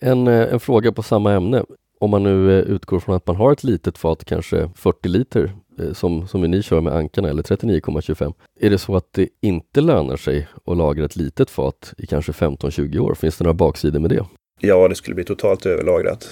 En, 0.00 0.26
eh, 0.26 0.52
en 0.52 0.60
fråga 0.60 0.92
på 0.92 1.02
samma 1.02 1.32
ämne. 1.32 1.64
Om 2.00 2.10
man 2.10 2.22
nu 2.22 2.58
eh, 2.58 2.64
utgår 2.64 3.00
från 3.00 3.14
att 3.14 3.26
man 3.26 3.36
har 3.36 3.52
ett 3.52 3.64
litet 3.64 3.98
fat, 3.98 4.24
kanske 4.24 4.70
40 4.74 5.08
liter, 5.08 5.52
som, 5.92 6.28
som 6.28 6.42
ni 6.42 6.62
kör 6.62 6.80
med 6.80 6.92
ankarna 6.92 7.28
eller 7.28 7.42
39,25. 7.42 8.34
Är 8.60 8.70
det 8.70 8.78
så 8.78 8.96
att 8.96 9.12
det 9.12 9.28
inte 9.40 9.80
lönar 9.80 10.16
sig 10.16 10.48
att 10.64 10.76
lagra 10.76 11.04
ett 11.04 11.16
litet 11.16 11.50
fat 11.50 11.94
i 11.98 12.06
kanske 12.06 12.32
15-20 12.32 12.98
år? 12.98 13.14
Finns 13.14 13.38
det 13.38 13.44
några 13.44 13.54
baksidor 13.54 14.00
med 14.00 14.10
det? 14.10 14.24
Ja, 14.60 14.88
det 14.88 14.94
skulle 14.94 15.14
bli 15.14 15.24
totalt 15.24 15.66
överlagrat. 15.66 16.28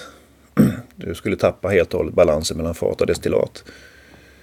Du 0.95 1.15
skulle 1.15 1.35
tappa 1.35 1.67
helt 1.67 1.93
och 1.93 1.99
hållet 1.99 2.15
balansen 2.15 2.57
mellan 2.57 2.75
fat 2.75 3.01
och 3.01 3.07
destillat. 3.07 3.63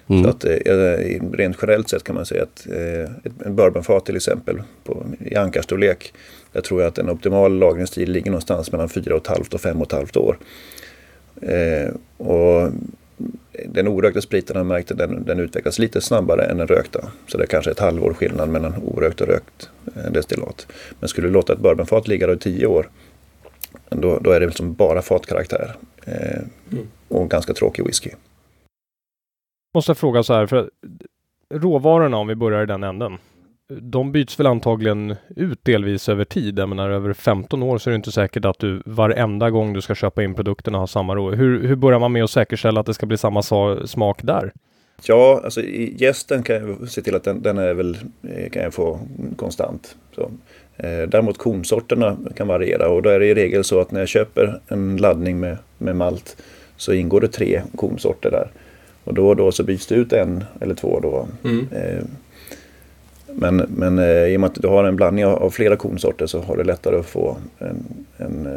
Mm. 0.07 0.23
Så 0.23 0.31
att 0.31 0.45
eh, 0.45 1.31
rent 1.33 1.57
generellt 1.63 1.89
sett 1.89 2.05
kan 2.05 2.15
man 2.15 2.27
säga 2.27 2.43
att 2.43 2.67
eh, 2.71 3.03
ett 3.03 3.47
en 3.47 3.57
bourbonfat 3.57 4.07
till 4.07 4.17
exempel 4.17 4.63
på, 4.85 5.07
i 5.21 5.37
ankarstorlek. 5.37 6.13
Där 6.53 6.61
tror 6.61 6.81
jag 6.81 6.89
att 6.89 6.99
en 6.99 7.11
optimal 7.11 7.59
lagringstid 7.59 8.09
ligger 8.09 8.31
någonstans 8.31 8.73
mellan 8.73 8.89
4,5 8.89 9.55
och 9.55 9.61
5,5 9.61 10.19
år. 10.19 10.39
Eh, 11.43 11.95
och 12.17 12.73
den 13.67 13.89
orökta 13.89 14.21
spriten 14.21 14.57
har 14.57 14.65
märkt 14.65 14.91
att 14.91 14.99
den, 14.99 15.25
den 15.25 15.41
utvecklas 15.41 15.79
lite 15.79 16.01
snabbare 16.01 16.45
än 16.45 16.57
den 16.57 16.67
rökta. 16.67 17.09
Så 17.27 17.39
det 17.39 17.45
är 17.45 17.49
kanske 17.49 17.71
ett 17.71 17.79
halvår 17.79 18.15
skillnad 18.15 18.49
mellan 18.49 18.75
orökt 18.83 19.21
och 19.21 19.27
rökt 19.27 19.71
eh, 19.97 20.13
destillat. 20.13 20.67
Men 21.01 21.09
skulle 21.09 21.29
du 21.29 21.33
låta 21.33 21.53
ett 21.53 21.59
bourbonfat 21.59 22.09
ligga 22.09 22.27
då 22.27 22.33
i 22.33 22.39
10 22.39 22.67
år 22.67 22.89
då, 23.89 24.19
då 24.19 24.31
är 24.31 24.41
det 24.41 24.47
liksom 24.47 24.75
bara 24.75 25.03
fatkaraktär. 25.03 25.77
Eh, 26.07 26.41
och 27.09 27.31
ganska 27.31 27.55
tråkig 27.55 27.87
whisky. 27.87 28.11
Måste 29.75 29.91
jag 29.91 29.99
fråga 29.99 30.23
så 30.23 30.35
här, 30.35 30.47
för 30.47 30.71
råvarorna 31.55 32.17
om 32.17 32.27
vi 32.27 32.35
börjar 32.35 32.63
i 32.63 32.67
den 32.67 32.83
änden. 32.85 33.19
De 33.81 34.13
byts 34.13 34.41
väl 34.41 34.47
antagligen 34.47 35.17
ut 35.37 35.65
delvis 35.65 36.09
över 36.09 36.25
tid. 36.25 36.59
Jag 36.59 36.69
menar 36.69 36.91
över 36.91 37.13
15 37.13 37.63
år 37.63 37.79
så 37.79 37.91
är 37.91 37.93
det 37.93 37.97
inte 37.97 38.13
säkert 38.13 38.45
att 38.45 38.59
du 38.59 38.83
varenda 38.87 39.51
gång 39.51 39.73
du 39.73 39.81
ska 39.81 39.95
köpa 39.95 40.23
in 40.23 40.35
produkterna 40.35 40.79
har 40.79 40.87
samma 40.87 41.15
råvaror. 41.15 41.37
Hur, 41.37 41.67
hur 41.69 41.77
börjar 41.77 41.99
man 41.99 42.13
med 42.13 42.25
att 42.25 42.31
säkerställa 42.31 42.81
att 42.81 42.87
det 42.87 42.95
ska 42.95 43.07
bli 43.07 43.19
samma 43.19 43.43
sa- 43.43 43.87
smak 43.87 44.23
där? 44.23 44.53
Ja, 45.05 45.41
alltså 45.45 45.61
i 45.61 45.97
gästen 45.99 46.43
kan 46.43 46.57
jag 46.57 46.89
se 46.89 47.03
till 47.03 47.15
att 47.15 47.25
den, 47.25 47.43
den 47.43 47.59
är 47.59 47.75
väl, 47.75 47.97
eh, 48.23 48.51
kan 48.51 48.63
jag 48.63 48.75
få 48.75 49.01
konstant. 49.37 49.97
Så. 50.15 50.31
Eh, 50.77 51.09
däremot 51.09 51.39
konsorterna 51.39 52.17
kan 52.37 52.49
variera 52.49 52.89
och 52.89 53.03
då 53.03 53.11
är 53.11 53.21
det 53.21 53.27
i 53.27 53.35
regel 53.35 53.65
så 53.65 53.81
att 53.81 53.91
när 53.91 54.01
jag 54.01 54.09
köper 54.09 54.61
en 54.69 54.97
laddning 54.97 55.41
med, 55.41 55.57
med 55.79 55.97
malt 55.97 56.37
så 56.77 56.93
ingår 56.93 57.21
det 57.21 57.29
tre 57.29 57.63
konsorter 57.77 58.31
där. 58.31 58.51
Och 59.05 59.15
då 59.15 59.29
och 59.29 59.37
då 59.37 59.53
så 59.53 59.63
byts 59.63 59.87
det 59.87 59.95
ut 59.95 60.13
en 60.13 60.45
eller 60.61 60.75
två 60.75 61.01
då. 61.01 61.29
Eh, 61.77 62.05
Men, 63.35 63.57
men 63.57 63.99
eh, 63.99 64.27
i 64.27 64.37
och 64.37 64.41
med 64.41 64.49
att 64.51 64.63
du 64.63 64.69
har 64.69 64.85
en 64.85 64.97
blandning 64.97 65.27
av, 65.27 65.51
flera 65.51 65.77
konsorter 65.77 66.27
så 66.27 66.41
har 66.41 66.57
du 66.57 66.65
lättare 66.65 66.99
att 66.99 67.07
få 67.07 67.37
en, 67.59 68.07
en, 68.17 68.49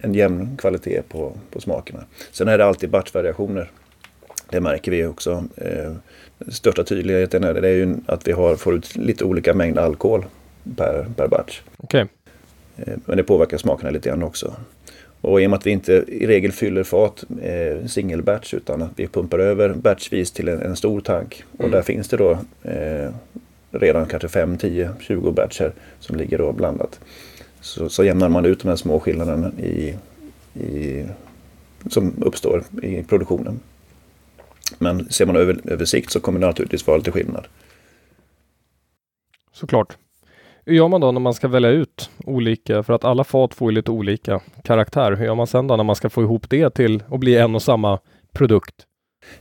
en 0.00 0.14
jämn 0.14 0.56
kvalitet 0.58 1.02
på, 1.08 1.32
på 1.50 1.60
smakerna. 1.60 2.04
Sen 2.32 2.48
är 2.48 2.58
det 2.58 2.64
alltid 2.64 2.90
batchvariationer. 2.90 3.70
Det 4.50 4.60
märker 4.60 4.90
vi 4.90 5.06
också. 5.06 5.44
Största 6.48 6.84
tydligheten 6.84 7.44
är 7.44 7.54
det, 7.54 7.60
det 7.60 7.68
är 7.68 7.74
ju 7.74 7.94
att 8.06 8.28
vi 8.28 8.32
har, 8.32 8.56
får 8.56 8.74
ut 8.74 8.96
lite 8.96 9.24
olika 9.24 9.54
mängd 9.54 9.78
alkohol 9.78 10.24
per, 10.76 11.06
per 11.16 11.28
batch. 11.28 11.60
Okej. 11.76 12.06
Eh, 12.76 12.94
Men 13.04 13.16
det 13.16 13.22
påverkar 13.22 13.58
smakerna 13.58 13.90
lite 13.90 14.08
grann 14.08 14.22
också. 14.22 14.54
Och 15.20 15.42
i 15.42 15.46
och 15.46 15.50
med 15.50 15.56
att 15.58 15.66
vi 15.66 15.70
inte 15.70 15.92
i 16.08 16.26
regel 16.26 16.52
fyller 16.52 16.84
fat 16.84 17.24
eh, 17.42 17.86
single 17.86 18.22
batch 18.22 18.54
utan 18.54 18.82
att 18.82 18.90
vi 18.96 19.06
pumpar 19.06 19.38
över 19.38 19.74
batchvis 19.74 20.30
till 20.30 20.48
en, 20.48 20.62
en 20.62 20.76
stor 20.76 21.00
tank. 21.00 21.44
Och 21.58 21.70
där 21.70 21.82
finns 21.82 22.08
det 22.08 22.16
då 22.16 22.38
eh, 22.62 23.10
redan 23.70 24.06
kanske 24.06 24.28
5, 24.28 24.58
10, 24.58 24.90
20 25.00 25.32
batcher 25.32 25.72
som 26.00 26.16
ligger 26.16 26.38
då 26.38 26.52
blandat. 26.52 27.00
Så, 27.60 27.88
så 27.88 28.04
jämnar 28.04 28.28
man 28.28 28.44
ut 28.44 28.62
de 28.62 28.68
här 28.68 28.76
små 28.76 29.00
skillnaderna 29.00 29.52
i, 29.58 29.96
i, 30.54 31.04
som 31.88 32.22
uppstår 32.22 32.62
i 32.82 33.02
produktionen. 33.02 33.60
Men 34.78 35.08
ser 35.10 35.26
man 35.26 35.36
över, 35.36 35.60
över 35.64 35.84
sikt 35.84 36.12
så 36.12 36.20
kommer 36.20 36.40
det 36.40 36.46
naturligtvis 36.46 36.86
vara 36.86 36.96
lite 36.96 37.12
skillnad. 37.12 37.46
Såklart. 39.52 39.96
Hur 40.64 40.74
gör 40.74 40.88
man 40.88 41.00
då 41.00 41.12
när 41.12 41.20
man 41.20 41.34
ska 41.34 41.48
välja 41.48 41.70
ut 41.70 42.10
olika, 42.24 42.82
för 42.82 42.92
att 42.92 43.04
alla 43.04 43.24
fat 43.24 43.54
får 43.54 43.70
ju 43.70 43.74
lite 43.74 43.90
olika 43.90 44.40
karaktär. 44.64 45.12
Hur 45.12 45.24
gör 45.26 45.34
man 45.34 45.46
sen 45.46 45.66
då 45.66 45.76
när 45.76 45.84
man 45.84 45.96
ska 45.96 46.10
få 46.10 46.22
ihop 46.22 46.50
det 46.50 46.70
till 46.70 47.02
att 47.10 47.20
bli 47.20 47.36
en 47.36 47.54
och 47.54 47.62
samma 47.62 47.98
produkt? 48.32 48.74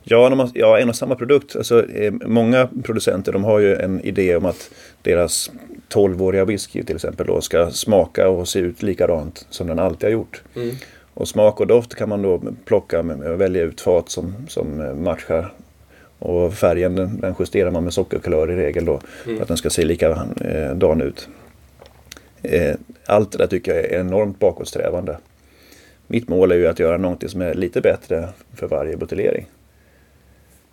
Ja, 0.03 0.29
när 0.29 0.35
man, 0.35 0.51
ja, 0.53 0.79
en 0.79 0.89
och 0.89 0.95
samma 0.95 1.15
produkt. 1.15 1.55
Alltså, 1.55 1.89
eh, 1.89 2.13
många 2.25 2.69
producenter 2.83 3.31
de 3.31 3.43
har 3.43 3.59
ju 3.59 3.75
en 3.75 4.01
idé 4.01 4.35
om 4.35 4.45
att 4.45 4.71
deras 5.01 5.51
12-åriga 5.93 6.45
whisky 6.45 6.83
till 6.83 6.95
exempel 6.95 7.27
då 7.27 7.41
ska 7.41 7.71
smaka 7.71 8.29
och 8.29 8.47
se 8.47 8.59
ut 8.59 8.83
likadant 8.83 9.47
som 9.49 9.67
den 9.67 9.79
alltid 9.79 10.03
har 10.03 10.11
gjort. 10.11 10.43
Och 11.13 11.27
smak 11.27 11.59
och 11.59 11.67
doft 11.67 11.95
kan 11.95 12.09
man 12.09 12.21
då 12.21 12.41
plocka 12.65 12.99
att 12.99 13.05
välja 13.39 13.63
ut 13.63 13.81
fat 13.81 14.09
som, 14.09 14.33
som 14.47 14.95
matchar. 15.03 15.53
Och 16.19 16.53
färgen 16.53 16.95
den, 16.95 17.19
den 17.19 17.35
justerar 17.39 17.71
man 17.71 17.83
med 17.83 17.93
sockerkulör 17.93 18.51
i 18.51 18.55
regel 18.55 18.85
då. 18.85 18.99
För 19.23 19.41
att 19.41 19.47
den 19.47 19.57
ska 19.57 19.69
se 19.69 19.85
likadan 19.85 21.01
ut. 21.01 21.29
Eh, 22.41 22.75
Allt 23.05 23.31
det 23.31 23.37
där 23.37 23.47
tycker 23.47 23.75
jag 23.75 23.85
är 23.85 23.99
enormt 23.99 24.39
bakåtsträvande. 24.39 25.17
Mitt 26.07 26.27
mål 26.29 26.51
är 26.51 26.55
ju 26.55 26.67
att 26.67 26.79
göra 26.79 26.97
någonting 26.97 27.29
som 27.29 27.41
är 27.41 27.53
lite 27.53 27.81
bättre 27.81 28.29
för 28.55 28.67
varje 28.67 28.97
buteljering. 28.97 29.45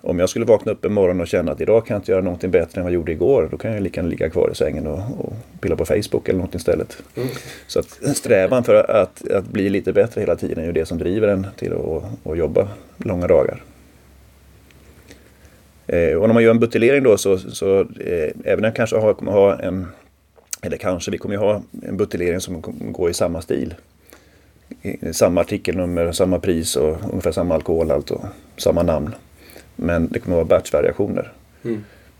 Om 0.00 0.18
jag 0.18 0.28
skulle 0.28 0.44
vakna 0.44 0.72
upp 0.72 0.84
en 0.84 0.92
morgon 0.92 1.20
och 1.20 1.26
känna 1.28 1.52
att 1.52 1.60
idag 1.60 1.86
kan 1.86 1.94
jag 1.94 2.00
inte 2.00 2.12
göra 2.12 2.22
någonting 2.22 2.50
bättre 2.50 2.80
än 2.80 2.84
vad 2.84 2.92
jag 2.92 2.94
gjorde 2.94 3.12
igår. 3.12 3.48
Då 3.50 3.58
kan 3.58 3.72
jag 3.72 3.82
lika 3.82 3.98
gärna 4.00 4.08
ligga 4.10 4.30
kvar 4.30 4.50
i 4.52 4.54
sängen 4.54 4.86
och, 4.86 4.98
och 5.18 5.32
pilla 5.60 5.76
på 5.76 5.84
Facebook 5.84 6.28
eller 6.28 6.38
något 6.40 6.54
istället. 6.54 7.02
Så 7.66 7.78
att 7.78 8.16
strävan 8.16 8.64
för 8.64 8.74
att, 8.74 9.30
att 9.30 9.44
bli 9.48 9.68
lite 9.68 9.92
bättre 9.92 10.20
hela 10.20 10.36
tiden 10.36 10.58
är 10.58 10.66
ju 10.66 10.72
det 10.72 10.86
som 10.86 10.98
driver 10.98 11.28
en 11.28 11.46
till 11.56 11.72
att, 11.72 12.26
att 12.30 12.38
jobba 12.38 12.68
långa 12.96 13.26
dagar. 13.26 13.62
Eh, 15.86 16.14
och 16.14 16.26
när 16.26 16.34
man 16.34 16.42
gör 16.42 16.50
en 16.50 16.58
buteljering 16.58 17.02
då 17.02 17.16
så, 17.16 17.38
så 17.38 17.80
eh, 17.80 18.30
även 18.44 18.58
om 18.58 18.64
jag 18.64 18.76
kanske 18.76 18.96
har, 18.96 19.14
kommer 19.14 19.32
ha 19.32 19.58
en, 19.58 19.86
eller 20.62 20.76
kanske, 20.76 21.10
vi 21.10 21.18
kommer 21.18 21.34
ju 21.34 21.40
ha 21.40 21.62
en 21.82 21.96
buteljering 21.96 22.40
som 22.40 22.62
kommer 22.62 22.92
gå 22.92 23.10
i 23.10 23.14
samma 23.14 23.42
stil. 23.42 23.74
I, 24.82 25.12
samma 25.12 25.40
artikelnummer, 25.40 26.12
samma 26.12 26.38
pris 26.38 26.76
och 26.76 26.96
ungefär 27.10 27.32
samma 27.32 27.54
alkoholhalt 27.54 28.10
och 28.10 28.24
samma 28.56 28.82
namn. 28.82 29.14
Men 29.76 30.08
det 30.08 30.18
kommer 30.18 30.36
vara 30.36 30.46
batchvariationer. 30.46 31.32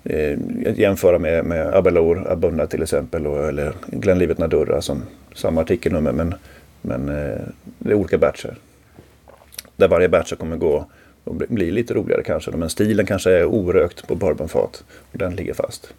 eh, 0.04 0.38
jämföra 0.78 1.18
med, 1.18 1.44
med 1.44 1.74
Abelor 1.74 2.26
Abunda 2.30 2.66
till 2.66 2.82
exempel 2.82 3.26
och, 3.26 3.48
eller 3.48 3.72
Glenlivet 3.86 4.38
Nadurra 4.38 4.82
som 4.82 5.02
samma 5.34 5.60
artikelnummer 5.60 6.12
men, 6.12 6.34
men 6.82 7.08
eh, 7.08 7.40
det 7.78 7.90
är 7.90 7.94
olika 7.94 8.18
batcher. 8.18 8.56
Där 9.76 9.88
varje 9.88 10.08
batch 10.08 10.32
kommer 10.32 10.56
gå 10.56 10.86
och 11.26 11.34
bli 11.34 11.70
lite 11.70 11.94
roligare 11.94 12.22
kanske 12.22 12.50
men 12.50 12.70
stilen 12.70 13.06
kanske 13.06 13.30
är 13.30 13.44
orökt 13.44 14.06
på 14.06 14.14
bourbonfat 14.14 14.84
och 15.12 15.18
den 15.18 15.36
ligger 15.36 15.54
fast. 15.54 15.94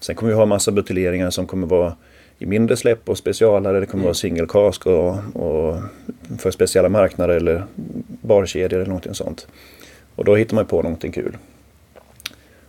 Sen 0.00 0.14
kommer 0.14 0.32
vi 0.32 0.38
ha 0.38 0.46
massa 0.46 0.70
buteljeringar 0.70 1.30
som 1.30 1.46
kommer 1.46 1.66
vara 1.66 1.96
i 2.38 2.46
mindre 2.46 2.76
släpp 2.76 3.08
och 3.08 3.18
specialare. 3.18 3.80
Det 3.80 3.86
kommer 3.86 4.02
mm. 4.02 4.04
vara 4.04 4.14
single 4.14 4.46
cask 4.48 4.86
och, 4.86 5.16
och, 5.34 5.76
för 6.38 6.50
speciella 6.50 6.88
marknader 6.88 7.36
eller 7.36 7.64
barkedjor 8.06 8.74
eller 8.74 8.86
någonting 8.86 9.14
sånt. 9.14 9.48
Och 10.14 10.24
då 10.24 10.36
hittar 10.36 10.54
man 10.54 10.66
på 10.66 10.82
någonting 10.82 11.12
kul. 11.12 11.36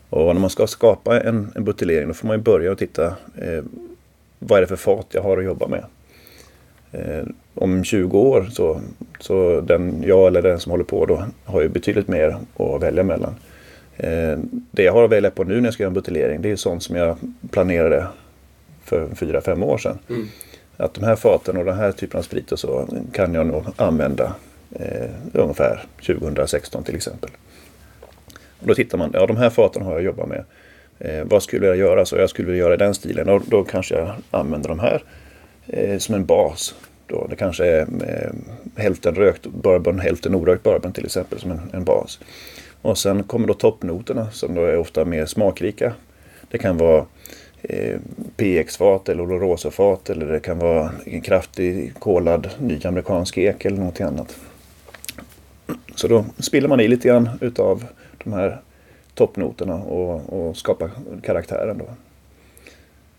Och 0.10 0.36
när 0.36 0.42
man 0.42 0.50
ska 0.50 0.68
skapa 0.68 1.22
en, 1.22 1.52
en 1.56 1.64
buteljering 1.64 2.08
då 2.08 2.14
får 2.14 2.28
man 2.28 2.42
börja 2.42 2.72
och 2.72 2.78
titta 2.78 3.06
eh, 3.36 3.64
vad 4.40 4.58
är 4.58 4.62
det 4.62 4.68
för 4.68 4.76
fat 4.76 5.08
jag 5.12 5.22
har 5.22 5.38
att 5.38 5.46
jobba 5.46 5.68
med. 5.68 5.84
Eh, 6.92 7.28
om 7.58 7.84
20 7.84 8.20
år 8.20 8.48
så, 8.52 8.82
så 9.20 9.62
den, 9.62 10.04
jag 10.06 10.28
eller 10.28 10.42
den 10.42 10.60
som 10.60 10.72
håller 10.72 10.84
på 10.84 11.06
då 11.06 11.24
har 11.46 11.62
ju 11.62 11.70
betydligt 11.70 12.08
mer 12.08 12.38
att 12.58 12.82
välja 12.82 13.04
mellan. 13.04 13.36
Eh, 13.98 14.38
det 14.72 14.84
jag 14.84 14.94
har 14.94 15.04
att 15.04 15.12
välja 15.12 15.32
på 15.32 15.44
nu 15.44 15.56
när 15.56 15.68
jag 15.68 15.74
ska 15.74 15.84
göra 15.84 15.90
en 15.90 15.94
buteljering 15.94 16.42
det 16.42 16.52
är 16.52 16.56
sånt 16.56 16.84
som 16.84 16.96
jag 16.96 17.18
planerade 17.52 18.08
för 18.84 19.08
4-5 19.08 19.64
år 19.64 19.78
sedan. 19.78 20.00
Mm. 20.10 20.28
Att 20.78 20.94
de 20.94 21.04
här 21.04 21.16
faten 21.16 21.58
och 21.58 21.66
den 21.66 21.78
här 21.78 21.92
typen 21.92 22.18
av 22.18 22.24
sprit 22.24 22.52
och 22.52 22.60
så 22.60 22.88
kan 23.12 23.34
jag 23.34 23.48
nog 23.48 23.64
använda 23.76 24.36
eh, 24.72 25.10
ungefär 25.34 25.86
2016 26.06 26.84
till 26.84 26.96
exempel. 26.96 27.30
Och 28.60 28.68
då 28.68 28.76
tittar 28.76 28.98
man, 28.98 29.12
ja 29.14 29.26
de 29.26 29.38
här 29.38 29.50
faten 29.50 29.82
har 29.82 29.94
jag 29.94 30.02
jobbat 30.02 30.28
med. 30.28 30.44
Eh, 31.00 31.24
vad 31.24 31.44
skulle 31.44 31.68
jag 31.68 31.78
göra? 31.78 32.06
Så 32.06 32.16
jag 32.16 32.30
skulle 32.30 32.46
vilja 32.46 32.64
göra 32.64 32.74
i 32.74 32.78
den 32.78 32.96
stilen. 32.96 33.30
Och 33.30 33.42
då 33.46 33.64
kanske 33.64 33.96
jag 33.96 34.16
använder 34.32 34.70
de 34.70 34.80
här 34.80 35.04
eh, 35.68 35.98
som 35.98 36.16
en 36.16 36.26
bas. 36.26 36.76
Då. 37.08 37.28
Det 37.30 37.36
kanske 37.36 37.66
är 37.66 37.82
eh, 37.82 38.32
hälften 38.76 39.16
rökt 39.16 39.46
bourbon, 39.46 40.00
hälften 40.00 40.36
orökt 40.36 40.64
bourbon 40.64 40.94
till 40.94 41.06
exempel 41.06 41.40
som 41.40 41.52
en, 41.52 41.62
en 41.74 41.84
bas. 41.84 42.20
Och 42.82 42.98
sen 42.98 43.24
kommer 43.24 43.48
då 43.48 43.54
toppnoterna 43.54 44.32
som 44.32 44.56
då 44.56 44.62
är 44.62 44.78
ofta 44.78 45.06
mer 45.06 45.26
smakrika. 45.26 45.94
Det 46.52 46.58
kan 46.58 46.78
vara 46.78 47.06
eh, 47.62 48.00
PX-fat 48.36 49.10
eller 49.10 49.24
olorosa-fat 49.24 50.10
eller 50.10 50.26
det 50.26 50.40
kan 50.40 50.60
vara 50.60 50.92
en 51.06 51.22
kraftig 51.22 51.94
kolad 52.00 52.50
ny 52.60 52.80
amerikansk 52.86 53.38
ek 53.38 53.66
eller 53.66 53.78
något 53.78 54.02
annat. 54.02 54.38
Så 55.96 56.08
då 56.08 56.26
spiller 56.40 56.68
man 56.68 56.80
i 56.80 56.88
lite 56.88 57.08
grann 57.08 57.30
utav 57.42 57.84
de 58.24 58.34
här 58.34 58.62
toppnoterna 59.14 59.76
och, 59.76 60.34
och 60.34 60.58
skapar 60.58 60.90
karaktären. 61.24 61.78
Då. 61.78 61.86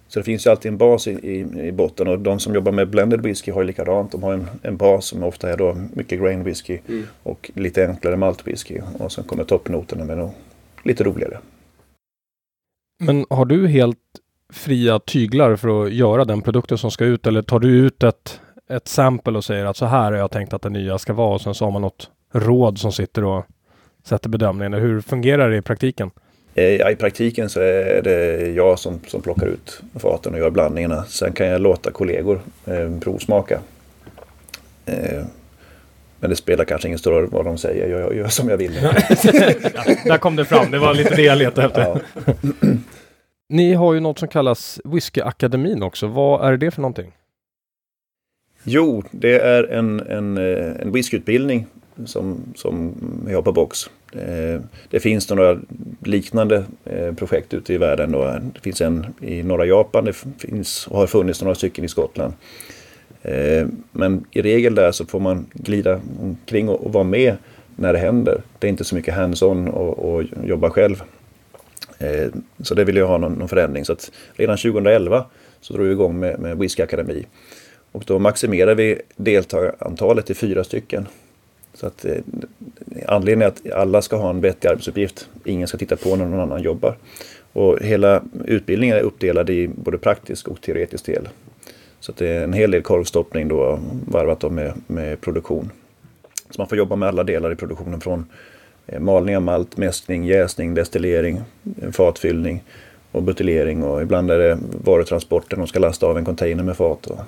Så 0.08 0.20
det 0.20 0.24
finns 0.24 0.46
ju 0.46 0.50
alltid 0.50 0.72
en 0.72 0.78
bas 0.78 1.06
i, 1.06 1.10
i, 1.10 1.66
i, 1.66 1.72
botten 1.72 2.08
och 2.08 2.18
de 2.18 2.40
som 2.40 2.54
jobbar 2.54 2.72
med 2.72 2.88
blended 2.88 3.20
whisky 3.20 3.52
har 3.52 3.60
ju 3.60 3.66
likadant. 3.66 4.12
De 4.12 4.22
har 4.22 4.32
en, 4.32 4.46
en 4.62 4.76
bas 4.76 5.06
som 5.06 5.22
ofta 5.22 5.52
är 5.52 5.56
då 5.56 5.76
mycket 5.92 6.20
grain 6.20 6.44
whisky 6.44 6.78
mm. 6.88 7.06
och 7.22 7.50
lite 7.54 7.86
enklare 7.86 8.16
malt 8.16 8.46
whisky. 8.46 8.80
Och 8.98 9.12
sen 9.12 9.24
kommer 9.24 9.44
toppnoterna 9.44 10.04
med 10.04 10.18
något 10.18 10.34
lite 10.82 11.04
roligare. 11.04 11.38
Men 12.98 13.26
har 13.30 13.44
du 13.44 13.68
helt 13.68 13.98
fria 14.52 14.98
tyglar 14.98 15.56
för 15.56 15.84
att 15.84 15.92
göra 15.92 16.24
den 16.24 16.42
produkten 16.42 16.78
som 16.78 16.90
ska 16.90 17.04
ut 17.04 17.26
eller 17.26 17.42
tar 17.42 17.58
du 17.60 17.68
ut 17.68 18.02
ett, 18.02 18.40
ett 18.70 18.88
sample 18.88 19.36
och 19.36 19.44
säger 19.44 19.64
att 19.64 19.76
så 19.76 19.86
här 19.86 20.12
har 20.12 20.18
jag 20.18 20.30
tänkt 20.30 20.52
att 20.52 20.62
det 20.62 20.70
nya 20.70 20.98
ska 20.98 21.12
vara 21.12 21.34
och 21.34 21.40
sen 21.40 21.54
så 21.54 21.64
har 21.64 21.72
man 21.72 21.82
något 21.82 22.10
råd 22.32 22.78
som 22.78 22.92
sitter 22.92 23.24
och 23.24 23.44
sätter 24.04 24.28
bedömningen. 24.28 24.72
Hur 24.72 25.00
fungerar 25.00 25.50
det 25.50 25.56
i 25.56 25.62
praktiken? 25.62 26.10
Eh, 26.58 26.76
ja, 26.76 26.90
I 26.90 26.96
praktiken 26.96 27.48
så 27.48 27.60
är 27.60 28.02
det 28.02 28.48
jag 28.50 28.78
som, 28.78 29.00
som 29.06 29.22
plockar 29.22 29.46
ut 29.46 29.82
faten 29.94 30.34
och 30.34 30.38
gör 30.38 30.50
blandningarna. 30.50 31.04
Sen 31.04 31.32
kan 31.32 31.46
jag 31.46 31.60
låta 31.60 31.90
kollegor 31.90 32.40
eh, 32.66 32.98
provsmaka. 33.00 33.60
Eh, 34.86 35.24
men 36.20 36.30
det 36.30 36.36
spelar 36.36 36.64
kanske 36.64 36.88
ingen 36.88 36.98
stor 36.98 37.12
roll 37.12 37.26
vad 37.30 37.44
de 37.44 37.58
säger. 37.58 37.88
Jag, 37.88 38.00
jag 38.00 38.16
gör 38.16 38.28
som 38.28 38.48
jag 38.48 38.56
vill. 38.56 38.74
ja, 38.82 38.92
där 40.04 40.18
kom 40.18 40.36
det 40.36 40.44
fram. 40.44 40.70
Det 40.70 40.78
var 40.78 40.94
lite 40.94 41.14
det 41.14 41.22
jag 41.22 41.38
letade 41.38 41.66
efter. 41.66 41.80
Ja. 41.80 42.32
Ni 43.48 43.74
har 43.74 43.94
ju 43.94 44.00
något 44.00 44.18
som 44.18 44.28
kallas 44.28 44.80
Whiskyakademin 44.84 45.82
också. 45.82 46.06
Vad 46.06 46.52
är 46.52 46.56
det 46.56 46.70
för 46.70 46.82
någonting? 46.82 47.12
Jo, 48.62 49.02
det 49.10 49.38
är 49.38 49.64
en, 49.64 50.00
en, 50.00 50.38
eh, 50.38 50.82
en 50.82 50.92
whiskyutbildning 50.92 51.66
som, 52.06 52.40
som 52.54 52.94
vi 53.26 53.34
har 53.34 53.42
på 53.42 53.52
Box. 53.52 53.90
Eh, 54.12 54.60
det, 54.90 55.00
finns 55.00 55.30
några 55.30 55.58
liknande 56.04 56.64
eh, 56.84 57.14
projekt 57.14 57.54
ute 57.54 57.74
i 57.74 57.78
världen. 57.78 58.12
Då. 58.12 58.38
Det 58.54 58.60
finns 58.60 58.80
en 58.80 59.06
i 59.20 59.42
norra 59.42 59.66
Japan, 59.66 60.04
det 60.04 60.12
finns 60.38 60.86
och 60.86 60.98
har 60.98 61.06
funnits 61.06 61.42
några 61.42 61.54
stycken 61.54 61.84
i 61.84 61.88
Skottland. 61.88 62.32
Eh, 63.22 63.66
men 63.92 64.24
i 64.30 64.42
regel 64.42 64.74
där 64.74 64.92
så 64.92 65.06
får 65.06 65.20
man 65.20 65.46
glida 65.52 66.00
omkring 66.20 66.68
och, 66.68 66.92
vara 66.92 67.04
med 67.04 67.36
när 67.76 67.92
det 67.92 67.98
händer. 67.98 68.42
Det 68.58 68.66
är 68.66 68.68
inte 68.68 68.84
så 68.84 68.94
mycket 68.94 69.14
hands-on 69.14 69.68
och, 69.68 69.98
och 69.98 70.24
jobba 70.44 70.70
själv. 70.70 71.02
Så 72.62 72.74
det 72.74 72.84
vill 72.84 72.96
jag 72.96 73.06
ha 73.06 73.18
någon, 73.18 73.32
någon 73.32 73.48
förändring. 73.48 73.84
Så 73.84 73.92
att 73.92 74.10
redan 74.32 74.56
2011 74.56 75.24
så 75.60 75.74
drog 75.74 75.86
vi 75.86 75.92
igång 75.92 76.18
med, 76.18 76.40
med 76.40 76.58
Whisky 76.58 76.82
Akademi. 76.82 77.26
Och 77.92 78.04
då 78.06 78.18
maximerar 78.18 78.74
vi 78.74 79.00
deltagarantalet 79.16 80.26
till 80.26 80.36
fyra 80.36 80.64
stycken. 80.64 81.06
Så 81.80 81.86
att 81.86 82.04
eh, 82.04 82.16
anledningen 83.06 83.42
är 83.42 83.46
att 83.46 83.80
alla 83.80 84.02
ska 84.02 84.16
ha 84.16 84.30
en 84.30 84.40
vettig 84.40 84.68
arbetsuppgift. 84.68 85.28
Ingen 85.44 85.68
ska 85.68 85.78
titta 85.78 85.96
på 85.96 86.16
när 86.16 86.24
någon 86.24 86.40
annan 86.40 86.62
jobbar. 86.62 86.96
Och 87.52 87.78
hela 87.80 88.22
utbildningen 88.44 88.96
är 88.96 89.00
uppdelad 89.00 89.50
i 89.50 89.68
både 89.68 89.98
praktisk 89.98 90.48
och 90.48 90.60
teoretisk 90.60 91.06
del. 91.06 91.28
Så 92.00 92.12
det 92.16 92.28
är 92.28 92.44
en 92.44 92.52
hel 92.52 92.70
del 92.70 92.82
korvstoppning 92.82 93.48
då 93.48 93.80
varvat 94.08 94.40
då 94.40 94.50
med, 94.50 94.72
med 94.86 95.20
produktion. 95.20 95.70
Så 96.50 96.60
man 96.60 96.68
får 96.68 96.78
jobba 96.78 96.96
med 96.96 97.08
alla 97.08 97.24
delar 97.24 97.52
i 97.52 97.56
produktionen 97.56 98.00
från 98.00 98.26
Eh, 98.88 99.00
malning 99.00 99.36
av 99.36 99.42
malt, 99.42 99.76
mäskning, 99.76 100.24
jäsning, 100.24 100.74
destillering, 100.74 101.40
eh, 101.82 101.90
fatfyllning 101.90 102.64
och 103.12 103.22
buteljering 103.22 103.82
och 103.82 104.02
ibland 104.02 104.30
är 104.30 104.38
det 104.38 104.58
varutransporten. 104.84 105.58
De 105.58 105.68
ska 105.68 105.78
lasta 105.78 106.06
av 106.06 106.18
en 106.18 106.24
container 106.24 106.64
med 106.64 106.76
fat. 106.76 107.06
Och, 107.06 107.20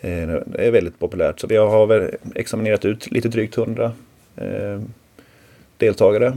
det 0.00 0.66
är 0.66 0.70
väldigt 0.70 0.98
populärt. 0.98 1.40
Så 1.40 1.46
vi 1.46 1.56
har 1.56 2.10
examinerat 2.34 2.84
ut 2.84 3.10
lite 3.10 3.28
drygt 3.28 3.58
100 3.58 3.92
eh, 4.36 4.80
deltagare 5.76 6.36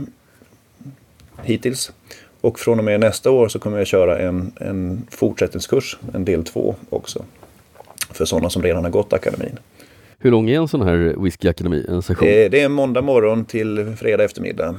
hittills. 1.43 1.91
Och 2.41 2.59
från 2.59 2.79
och 2.79 2.85
med 2.85 2.99
nästa 2.99 3.31
år 3.31 3.47
så 3.47 3.59
kommer 3.59 3.77
jag 3.77 3.87
köra 3.87 4.19
en, 4.19 4.51
en 4.55 5.07
fortsättningskurs, 5.11 5.97
en 6.13 6.25
del 6.25 6.43
två 6.43 6.75
också. 6.89 7.25
För 8.11 8.25
sådana 8.25 8.49
som 8.49 8.63
redan 8.63 8.83
har 8.83 8.91
gått 8.91 9.13
akademin. 9.13 9.59
Hur 10.19 10.31
lång 10.31 10.49
är 10.49 10.57
en 10.57 10.67
sån 10.67 10.81
här 10.81 11.15
whiskyakademi, 11.23 11.85
en 11.89 12.01
session? 12.01 12.27
Eh, 12.27 12.49
det 12.49 12.61
är 12.61 12.69
måndag 12.69 13.01
morgon 13.01 13.45
till 13.45 13.95
fredag 13.97 14.23
eftermiddag. 14.23 14.75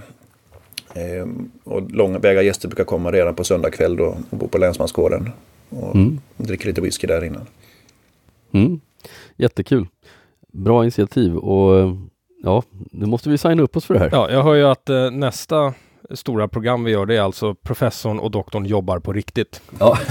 Eh, 0.94 1.26
och 1.64 1.90
långväga 1.90 2.42
gäster 2.42 2.68
brukar 2.68 2.84
komma 2.84 3.12
redan 3.12 3.34
på 3.34 3.44
söndag 3.44 3.70
kväll 3.70 3.96
då 3.96 4.16
och 4.30 4.36
bo 4.36 4.48
på 4.48 4.58
länsmansgården. 4.58 5.30
Och 5.68 5.94
mm. 5.94 6.20
dricker 6.36 6.66
lite 6.66 6.80
whisky 6.80 7.06
där 7.06 7.24
innan. 7.24 7.46
Mm. 8.52 8.80
Jättekul. 9.36 9.86
Bra 10.52 10.82
initiativ 10.82 11.36
och 11.36 11.96
ja, 12.42 12.62
nu 12.72 13.06
måste 13.06 13.30
vi 13.30 13.38
signa 13.38 13.62
upp 13.62 13.76
oss 13.76 13.84
för 13.84 13.94
det 13.94 14.00
här. 14.00 14.10
Ja, 14.12 14.30
jag 14.30 14.42
hör 14.42 14.54
ju 14.54 14.64
att 14.64 14.88
eh, 14.88 15.10
nästa 15.10 15.74
stora 16.10 16.48
program 16.48 16.84
vi 16.84 16.90
gör 16.90 17.06
det 17.06 17.16
är 17.16 17.20
alltså 17.20 17.54
professorn 17.54 18.18
och 18.18 18.30
doktorn 18.30 18.66
jobbar 18.66 18.98
på 18.98 19.12
riktigt. 19.12 19.62
Ja. 19.78 19.98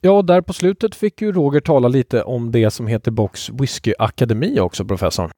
Ja, 0.00 0.22
där 0.22 0.40
på 0.40 0.52
slutet 0.52 0.94
fick 0.94 1.22
ju 1.22 1.32
Roger 1.32 1.60
tala 1.60 1.88
lite 1.88 2.22
om 2.22 2.52
det 2.52 2.70
som 2.70 2.86
heter 2.86 3.10
Box 3.10 3.50
Whisky 3.50 3.94
Akademi 3.98 4.60
också, 4.60 4.84
professorn. 4.84 5.30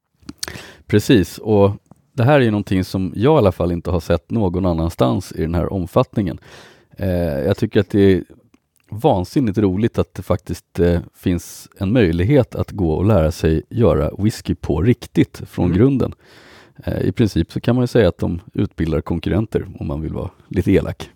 Precis, 0.86 1.38
och 1.38 1.70
det 2.12 2.24
här 2.24 2.40
är 2.40 2.44
ju 2.44 2.50
någonting 2.50 2.84
som 2.84 3.12
jag 3.16 3.34
i 3.34 3.38
alla 3.38 3.52
fall 3.52 3.72
inte 3.72 3.90
har 3.90 4.00
sett 4.00 4.30
någon 4.30 4.66
annanstans 4.66 5.32
i 5.32 5.40
den 5.40 5.54
här 5.54 5.72
omfattningen. 5.72 6.38
Eh, 6.96 7.08
jag 7.18 7.56
tycker 7.56 7.80
att 7.80 7.90
det 7.90 8.00
är 8.00 8.24
vansinnigt 8.90 9.58
roligt 9.58 9.98
att 9.98 10.14
det 10.14 10.22
faktiskt 10.22 10.80
eh, 10.80 11.00
finns 11.14 11.68
en 11.76 11.92
möjlighet 11.92 12.54
att 12.54 12.70
gå 12.70 12.92
och 12.92 13.04
lära 13.04 13.32
sig 13.32 13.62
göra 13.70 14.10
whisky 14.18 14.54
på 14.54 14.82
riktigt 14.82 15.42
från 15.46 15.64
mm. 15.64 15.78
grunden. 15.78 16.14
Eh, 16.84 17.00
I 17.00 17.12
princip 17.12 17.52
så 17.52 17.60
kan 17.60 17.76
man 17.76 17.88
säga 17.88 18.08
att 18.08 18.18
de 18.18 18.40
utbildar 18.54 19.00
konkurrenter 19.00 19.66
om 19.78 19.86
man 19.86 20.00
vill 20.00 20.12
vara 20.12 20.30
lite 20.48 20.72
elak. 20.72 21.10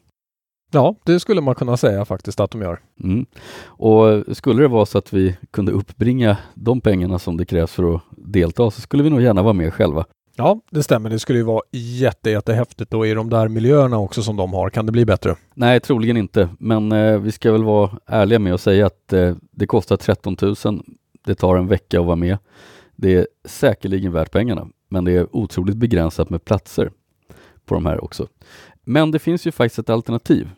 Ja, 0.75 0.95
det 1.05 1.21
skulle 1.21 1.41
man 1.41 1.55
kunna 1.55 1.77
säga 1.77 2.05
faktiskt 2.05 2.41
att 2.41 2.51
de 2.51 2.63
gör. 2.63 2.81
Mm. 3.05 3.27
Och 3.65 4.37
skulle 4.37 4.63
det 4.63 4.69
vara 4.69 4.87
så 4.87 4.99
att 4.99 5.13
vi 5.13 5.37
kunde 5.51 5.73
uppbringa 5.73 6.37
de 6.55 6.81
pengarna 6.81 7.19
som 7.19 7.37
det 7.37 7.45
krävs 7.45 7.73
för 7.73 7.95
att 7.95 8.03
delta 8.17 8.71
så 8.71 8.81
skulle 8.81 9.03
vi 9.03 9.11
nog 9.11 9.23
gärna 9.23 9.43
vara 9.43 9.53
med 9.53 9.75
själva. 9.75 10.05
Ja, 10.37 10.61
det 10.71 10.83
stämmer. 10.83 11.11
Det 11.11 11.19
skulle 11.19 11.39
ju 11.39 11.45
vara 11.45 11.63
jätte, 11.71 12.31
jättehäftigt 12.31 12.95
och 12.95 13.07
i 13.07 13.15
de 13.15 13.31
där 13.31 13.49
miljöerna 13.49 13.99
också 13.99 14.23
som 14.23 14.37
de 14.37 14.53
har. 14.53 14.71
Kan 14.71 14.87
det 14.87 14.93
bli 14.93 15.05
bättre? 15.05 15.37
Nej, 15.55 15.81
troligen 15.81 16.17
inte. 16.17 16.49
Men 16.59 16.93
eh, 16.93 17.19
vi 17.19 17.33
ska 17.33 17.53
väl 17.53 17.65
vara 17.65 17.91
ärliga 18.07 18.39
med 18.39 18.55
att 18.55 18.61
säga 18.61 18.87
att 18.87 19.13
eh, 19.13 19.37
det 19.51 19.67
kostar 19.67 19.97
13 19.97 20.37
000. 20.43 20.55
Det 21.25 21.35
tar 21.35 21.57
en 21.57 21.69
vecka 21.69 22.01
att 22.01 22.07
vara 22.07 22.17
med. 22.17 22.39
Det 22.97 23.15
är 23.15 23.27
säkerligen 23.45 24.13
värt 24.13 24.31
pengarna. 24.31 24.69
Men 24.89 25.05
det 25.05 25.13
är 25.13 25.37
otroligt 25.37 25.77
begränsat 25.77 26.31
med 26.31 26.45
platser 26.45 26.91
på 27.65 27.75
de 27.75 27.87
här 27.87 28.05
också. 28.05 28.27
Men 28.85 29.11
det 29.11 29.19
finns 29.19 29.47
ju 29.47 29.53
faktiskt 29.53 29.79
ett 29.79 29.91
alternativ 29.91 30.49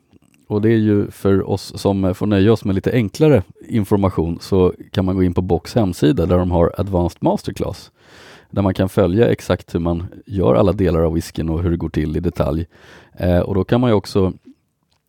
och 0.48 0.62
det 0.62 0.68
är 0.68 0.78
ju 0.78 1.10
för 1.10 1.50
oss 1.50 1.72
som 1.76 2.14
får 2.14 2.26
nöja 2.26 2.52
oss 2.52 2.64
med 2.64 2.74
lite 2.74 2.92
enklare 2.92 3.42
information 3.68 4.38
så 4.40 4.74
kan 4.92 5.04
man 5.04 5.16
gå 5.16 5.22
in 5.22 5.34
på 5.34 5.42
Box 5.42 5.74
hemsida 5.74 6.26
där 6.26 6.38
de 6.38 6.50
har 6.50 6.74
Advanced 6.78 7.22
Masterclass 7.22 7.90
där 8.54 8.62
man 8.62 8.74
kan 8.74 8.88
följa 8.88 9.30
exakt 9.30 9.74
hur 9.74 9.80
man 9.80 10.06
gör 10.26 10.54
alla 10.54 10.72
delar 10.72 11.00
av 11.00 11.12
whiskyn 11.12 11.48
och 11.48 11.62
hur 11.62 11.70
det 11.70 11.76
går 11.76 11.88
till 11.88 12.16
i 12.16 12.20
detalj. 12.20 12.66
Eh, 13.16 13.38
och 13.38 13.54
då 13.54 13.64
kan 13.64 13.80
man 13.80 13.90
ju 13.90 13.94
också 13.94 14.32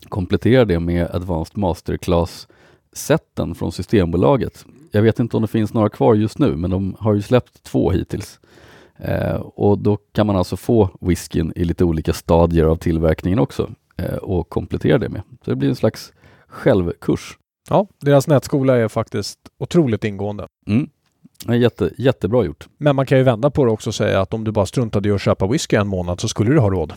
komplettera 0.10 0.66
det 0.66 0.80
med 0.80 1.16
Advanced 1.16 1.58
Masterclass 1.58 2.48
sätten 2.94 3.56
från 3.56 3.72
Systembolaget. 3.72 4.66
Jag 4.92 5.02
vet 5.02 5.20
inte 5.20 5.38
om 5.38 5.42
det 5.42 5.48
finns 5.48 5.74
några 5.74 5.90
kvar 5.90 6.16
just 6.16 6.40
nu, 6.40 6.56
men 6.56 6.72
de 6.72 6.96
har 7.00 7.14
ju 7.14 7.22
släppt 7.22 7.64
två 7.64 7.92
hittills. 7.92 8.40
Eh, 8.98 9.36
och 9.36 9.78
då 9.78 9.98
kan 10.12 10.28
man 10.28 10.36
alltså 10.36 10.58
få 10.58 10.90
whiskyn 11.02 11.54
i 11.56 11.64
lite 11.64 11.84
olika 11.84 12.14
stadier 12.14 12.66
av 12.66 12.76
tillverkningen 12.76 13.40
också 13.40 13.70
eh, 13.98 14.16
och 14.16 14.50
komplettera 14.50 14.98
det 14.98 15.10
med. 15.10 15.22
Så 15.46 15.50
det 15.50 15.56
blir 15.56 15.70
en 15.70 15.76
slags 15.76 16.14
självkurs. 16.48 17.38
Ja, 17.70 17.88
deras 18.02 18.28
nätskola 18.28 18.76
är 18.76 18.88
faktiskt 18.88 19.40
otroligt 19.58 20.04
ingående. 20.04 20.48
Mm. 20.68 20.90
Jätte, 21.54 21.92
jättebra 21.98 22.46
gjort. 22.46 22.68
Men 22.78 22.96
man 22.96 23.06
kan 23.06 23.18
ju 23.18 23.24
vända 23.24 23.50
på 23.50 23.66
det 23.66 23.72
också 23.72 23.90
och 23.90 23.96
säga 23.96 24.22
att 24.22 24.34
om 24.34 24.44
du 24.44 24.52
bara 24.52 24.66
struntade 24.66 25.10
i 25.10 25.12
att 25.12 25.22
köpa 25.22 25.48
whisky 25.48 25.76
en 25.76 25.88
månad 25.88 26.20
så 26.20 26.28
skulle 26.28 26.52
du 26.52 26.60
ha 26.60 26.70
råd. 26.70 26.94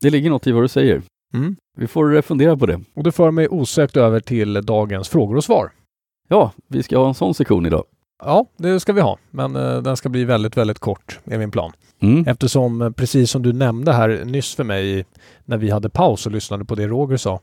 Det 0.00 0.10
ligger 0.10 0.30
något 0.30 0.46
i 0.46 0.52
vad 0.52 0.64
du 0.64 0.68
säger. 0.68 1.02
Mm. 1.34 1.56
Vi 1.76 1.86
får 1.86 2.22
fundera 2.22 2.56
på 2.56 2.66
det. 2.66 2.80
Och 2.94 3.02
det 3.02 3.12
för 3.12 3.30
mig 3.30 3.48
osökt 3.48 3.96
över 3.96 4.20
till 4.20 4.54
dagens 4.54 5.08
frågor 5.08 5.36
och 5.36 5.44
svar. 5.44 5.72
Ja, 6.28 6.52
vi 6.68 6.82
ska 6.82 6.98
ha 6.98 7.08
en 7.08 7.14
sån 7.14 7.34
sektion 7.34 7.66
idag. 7.66 7.84
Ja, 8.18 8.46
det 8.56 8.80
ska 8.80 8.92
vi 8.92 9.00
ha. 9.00 9.18
Men 9.30 9.56
eh, 9.56 9.82
den 9.82 9.96
ska 9.96 10.08
bli 10.08 10.24
väldigt, 10.24 10.56
väldigt 10.56 10.78
kort, 10.78 11.18
är 11.24 11.38
min 11.38 11.50
plan. 11.50 11.72
Mm. 12.00 12.24
Eftersom, 12.26 12.82
eh, 12.82 12.90
precis 12.90 13.30
som 13.30 13.42
du 13.42 13.52
nämnde 13.52 13.92
här 13.92 14.24
nyss 14.24 14.54
för 14.54 14.64
mig 14.64 15.04
när 15.44 15.56
vi 15.56 15.70
hade 15.70 15.88
paus 15.90 16.26
och 16.26 16.32
lyssnade 16.32 16.64
på 16.64 16.74
det 16.74 16.86
Roger 16.86 17.16
sa, 17.16 17.40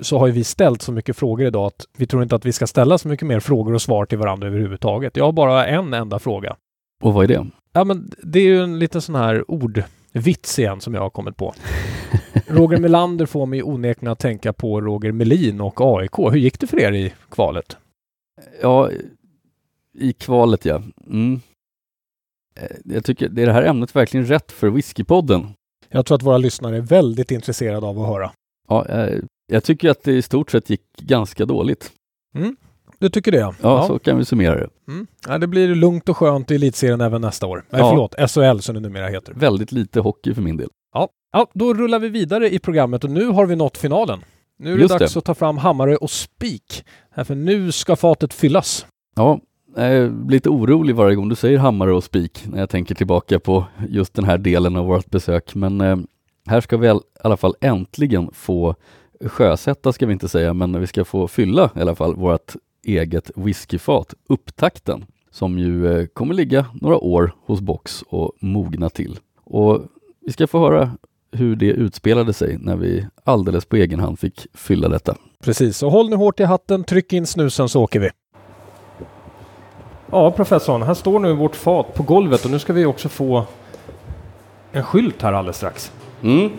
så 0.00 0.18
har 0.18 0.26
ju 0.26 0.32
vi 0.32 0.44
ställt 0.44 0.82
så 0.82 0.92
mycket 0.92 1.16
frågor 1.16 1.46
idag 1.46 1.66
att 1.66 1.86
vi 1.98 2.06
tror 2.06 2.22
inte 2.22 2.34
att 2.36 2.44
vi 2.44 2.52
ska 2.52 2.66
ställa 2.66 2.98
så 2.98 3.08
mycket 3.08 3.26
mer 3.28 3.40
frågor 3.40 3.74
och 3.74 3.82
svar 3.82 4.06
till 4.06 4.18
varandra 4.18 4.48
överhuvudtaget. 4.48 5.16
Jag 5.16 5.24
har 5.24 5.32
bara 5.32 5.66
en 5.66 5.94
enda 5.94 6.18
fråga. 6.18 6.56
Och 7.02 7.14
vad 7.14 7.24
är 7.24 7.28
det? 7.28 7.46
Ja, 7.72 7.84
men 7.84 8.10
det 8.22 8.38
är 8.38 8.44
ju 8.44 8.60
en 8.62 8.78
liten 8.78 9.02
sån 9.02 9.14
här 9.14 9.50
ordvits 9.50 10.58
igen 10.58 10.80
som 10.80 10.94
jag 10.94 11.00
har 11.00 11.10
kommit 11.10 11.36
på. 11.36 11.54
Roger 12.46 12.78
Melander 12.78 13.26
får 13.26 13.46
mig 13.46 13.62
onekligen 13.62 14.12
att 14.12 14.18
tänka 14.18 14.52
på 14.52 14.80
Roger 14.80 15.12
Melin 15.12 15.60
och 15.60 15.80
AIK. 15.80 16.18
Hur 16.18 16.36
gick 16.36 16.60
det 16.60 16.66
för 16.66 16.80
er 16.80 16.92
i 16.92 17.12
kvalet? 17.30 17.76
Ja, 18.62 18.90
i 19.98 20.12
kvalet 20.12 20.64
ja. 20.64 20.82
Mm. 21.06 21.40
Eh, 22.60 22.76
Jag 22.84 23.04
tycker, 23.04 23.28
det 23.28 23.42
är 23.42 23.46
det 23.46 23.52
här 23.52 23.62
ämnet 23.62 23.96
verkligen 23.96 24.26
rätt 24.26 24.52
för 24.52 24.70
Whiskypodden? 24.70 25.46
Jag 25.88 26.06
tror 26.06 26.16
att 26.16 26.22
våra 26.22 26.38
lyssnare 26.38 26.76
är 26.76 26.80
väldigt 26.80 27.30
intresserade 27.30 27.86
av 27.86 28.00
att 28.00 28.08
höra. 28.08 28.30
Ja, 28.68 28.86
eh, 28.86 29.18
jag 29.48 29.64
tycker 29.64 29.90
att 29.90 30.02
det 30.02 30.12
i 30.12 30.22
stort 30.22 30.50
sett 30.50 30.70
gick 30.70 30.82
ganska 30.98 31.44
dåligt. 31.46 31.92
Du 32.98 33.08
tycker 33.08 33.32
det? 33.32 33.38
Ja. 33.38 33.54
Ja, 33.62 33.86
så 33.86 33.98
kan 33.98 34.18
vi 34.18 34.24
summera 34.24 34.54
det. 34.54 34.68
Mm. 34.88 35.06
ja. 35.28 35.38
Det 35.38 35.46
blir 35.46 35.74
lugnt 35.74 36.08
och 36.08 36.16
skönt 36.16 36.50
i 36.50 36.54
elitserien 36.54 37.00
även 37.00 37.20
nästa 37.20 37.46
år. 37.46 37.64
Nej, 37.70 37.80
Ja. 37.80 37.90
förlåt, 37.90 38.14
SHL 38.30 38.58
som 38.62 38.74
det 38.74 38.80
numera 38.80 39.08
heter. 39.08 39.32
Väldigt 39.34 39.72
lite 39.72 40.00
hockey 40.00 40.34
för 40.34 40.42
min 40.42 40.56
del. 40.56 40.68
Ja. 40.94 41.08
ja, 41.32 41.46
då 41.54 41.74
rullar 41.74 41.98
vi 41.98 42.08
vidare 42.08 42.50
i 42.54 42.58
programmet 42.58 43.04
och 43.04 43.10
nu 43.10 43.26
har 43.26 43.46
vi 43.46 43.56
nått 43.56 43.76
finalen. 43.78 44.20
Nu 44.58 44.72
är 44.72 44.74
det 44.76 44.80
Just 44.82 44.98
dags 44.98 45.12
det. 45.12 45.18
att 45.18 45.24
ta 45.24 45.34
fram 45.34 45.58
hammare 45.58 45.96
och 45.96 46.10
spik. 46.10 46.84
För 47.24 47.34
nu 47.34 47.72
ska 47.72 47.96
fatet 47.96 48.34
fyllas. 48.34 48.86
Ja, 49.16 49.40
jag 49.76 50.12
blir 50.12 50.36
lite 50.36 50.48
orolig 50.48 50.94
varje 50.96 51.16
gång 51.16 51.28
du 51.28 51.34
säger 51.34 51.58
hammare 51.58 51.92
och 51.92 52.04
spik 52.04 52.44
när 52.46 52.58
jag 52.58 52.70
tänker 52.70 52.94
tillbaka 52.94 53.40
på 53.40 53.64
just 53.88 54.14
den 54.14 54.24
här 54.24 54.38
delen 54.38 54.76
av 54.76 54.86
vårt 54.86 55.10
besök. 55.10 55.54
Men 55.54 55.80
eh, 55.80 55.96
här 56.46 56.60
ska 56.60 56.76
vi 56.76 56.88
i 56.88 56.98
alla 57.24 57.36
fall 57.36 57.54
äntligen 57.60 58.30
få 58.32 58.74
sjösätta, 59.20 59.92
ska 59.92 60.06
vi 60.06 60.12
inte 60.12 60.28
säga, 60.28 60.54
men 60.54 60.80
vi 60.80 60.86
ska 60.86 61.04
få 61.04 61.28
fylla 61.28 61.70
i 61.76 61.80
alla 61.80 61.94
fall 61.94 62.14
vårt 62.14 62.52
eget 62.84 63.30
whiskyfat, 63.34 64.14
upptakten, 64.28 65.04
som 65.30 65.58
ju 65.58 65.92
eh, 65.92 66.06
kommer 66.06 66.34
ligga 66.34 66.66
några 66.72 66.98
år 66.98 67.32
hos 67.46 67.60
Box 67.60 68.04
och 68.08 68.32
mogna 68.40 68.90
till. 68.90 69.18
Och 69.44 69.82
vi 70.26 70.32
ska 70.32 70.46
få 70.46 70.58
höra 70.58 70.90
hur 71.32 71.56
det 71.56 71.66
utspelade 71.66 72.32
sig 72.32 72.58
när 72.60 72.76
vi 72.76 73.06
alldeles 73.24 73.64
på 73.64 73.76
egen 73.76 74.00
hand 74.00 74.18
fick 74.18 74.46
fylla 74.54 74.88
detta. 74.88 75.16
Precis, 75.44 75.76
så 75.76 75.90
håll 75.90 76.10
nu 76.10 76.16
hårt 76.16 76.40
i 76.40 76.44
hatten, 76.44 76.84
tryck 76.84 77.12
in 77.12 77.26
snusen 77.26 77.68
så 77.68 77.82
åker 77.82 78.00
vi. 78.00 78.10
Ja, 80.10 80.30
professorn, 80.30 80.82
här 80.82 80.94
står 80.94 81.18
nu 81.18 81.32
vårt 81.32 81.56
fat 81.56 81.94
på 81.94 82.02
golvet 82.02 82.44
och 82.44 82.50
nu 82.50 82.58
ska 82.58 82.72
vi 82.72 82.86
också 82.86 83.08
få 83.08 83.44
en 84.72 84.84
skylt 84.84 85.22
här 85.22 85.32
alldeles 85.32 85.56
strax. 85.56 85.92
Mm. 86.22 86.50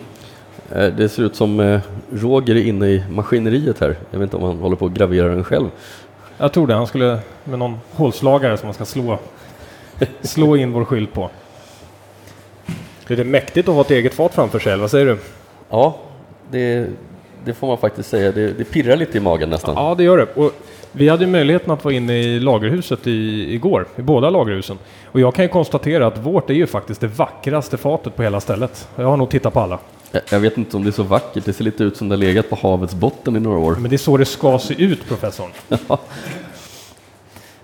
Eh, 0.74 0.86
Det 0.86 1.08
ser 1.08 1.22
ut 1.22 1.36
som 1.36 1.60
eh, 1.60 1.80
Roger 2.12 2.54
är 2.56 2.66
inne 2.66 2.86
i 2.86 3.04
maskineriet 3.10 3.80
här. 3.80 3.96
Jag 4.10 4.18
vet 4.18 4.26
inte 4.26 4.36
om 4.36 4.42
han 4.42 4.56
håller 4.58 4.76
på 4.76 4.86
att 4.86 4.92
gravera 4.92 5.28
den 5.28 5.44
själv. 5.44 5.70
Jag 6.38 6.52
tror 6.52 6.66
det. 6.66 6.74
Han 6.74 6.86
skulle 6.86 7.18
med 7.44 7.58
någon 7.58 7.78
hålslagare 7.90 8.56
som 8.56 8.66
man 8.66 8.74
ska 8.74 8.84
slå, 8.84 9.18
slå 10.22 10.56
in 10.56 10.72
vår 10.72 10.84
skylt 10.84 11.12
på. 11.12 11.30
Det 13.06 13.18
är 13.18 13.24
mäktigt 13.24 13.68
att 13.68 13.74
ha 13.74 13.80
ett 13.80 13.90
eget 13.90 14.14
fat 14.14 14.34
framför 14.34 14.58
sig, 14.58 14.76
vad 14.78 14.90
säger 14.90 15.06
du? 15.06 15.18
Ja, 15.70 15.96
det, 16.50 16.86
det 17.44 17.54
får 17.54 17.66
man 17.66 17.78
faktiskt 17.78 18.08
säga. 18.08 18.32
Det, 18.32 18.52
det 18.52 18.64
pirrar 18.64 18.96
lite 18.96 19.18
i 19.18 19.20
magen 19.20 19.50
nästan. 19.50 19.74
Ja, 19.76 19.94
det 19.94 20.04
gör 20.04 20.16
det. 20.16 20.26
Och 20.34 20.52
vi 20.92 21.08
hade 21.08 21.24
ju 21.24 21.30
möjligheten 21.30 21.70
att 21.70 21.84
vara 21.84 21.94
inne 21.94 22.18
i 22.18 22.40
lagerhuset 22.40 23.06
i, 23.06 23.54
igår, 23.54 23.86
i 23.96 24.02
båda 24.02 24.30
lagerhusen. 24.30 24.78
Och 25.04 25.20
jag 25.20 25.34
kan 25.34 25.44
ju 25.44 25.48
konstatera 25.48 26.06
att 26.06 26.18
vårt 26.18 26.50
är 26.50 26.54
ju 26.54 26.66
faktiskt 26.66 27.00
det 27.00 27.06
vackraste 27.06 27.76
fatet 27.76 28.16
på 28.16 28.22
hela 28.22 28.40
stället. 28.40 28.88
Jag 28.96 29.04
har 29.04 29.16
nog 29.16 29.30
tittat 29.30 29.54
på 29.54 29.60
alla. 29.60 29.78
Jag, 30.12 30.22
jag 30.30 30.40
vet 30.40 30.56
inte 30.58 30.76
om 30.76 30.82
det 30.84 30.90
är 30.90 30.92
så 30.92 31.02
vackert. 31.02 31.44
Det 31.44 31.52
ser 31.52 31.64
lite 31.64 31.84
ut 31.84 31.96
som 31.96 32.08
det 32.08 32.14
har 32.14 32.20
legat 32.20 32.50
på 32.50 32.56
havets 32.56 32.94
botten 32.94 33.36
i 33.36 33.40
några 33.40 33.58
år. 33.58 33.74
Men 33.74 33.90
det 33.90 33.96
är 33.96 33.98
så 33.98 34.16
det 34.16 34.24
ska 34.24 34.58
se 34.58 34.82
ut, 34.84 35.06
professorn. 35.08 35.50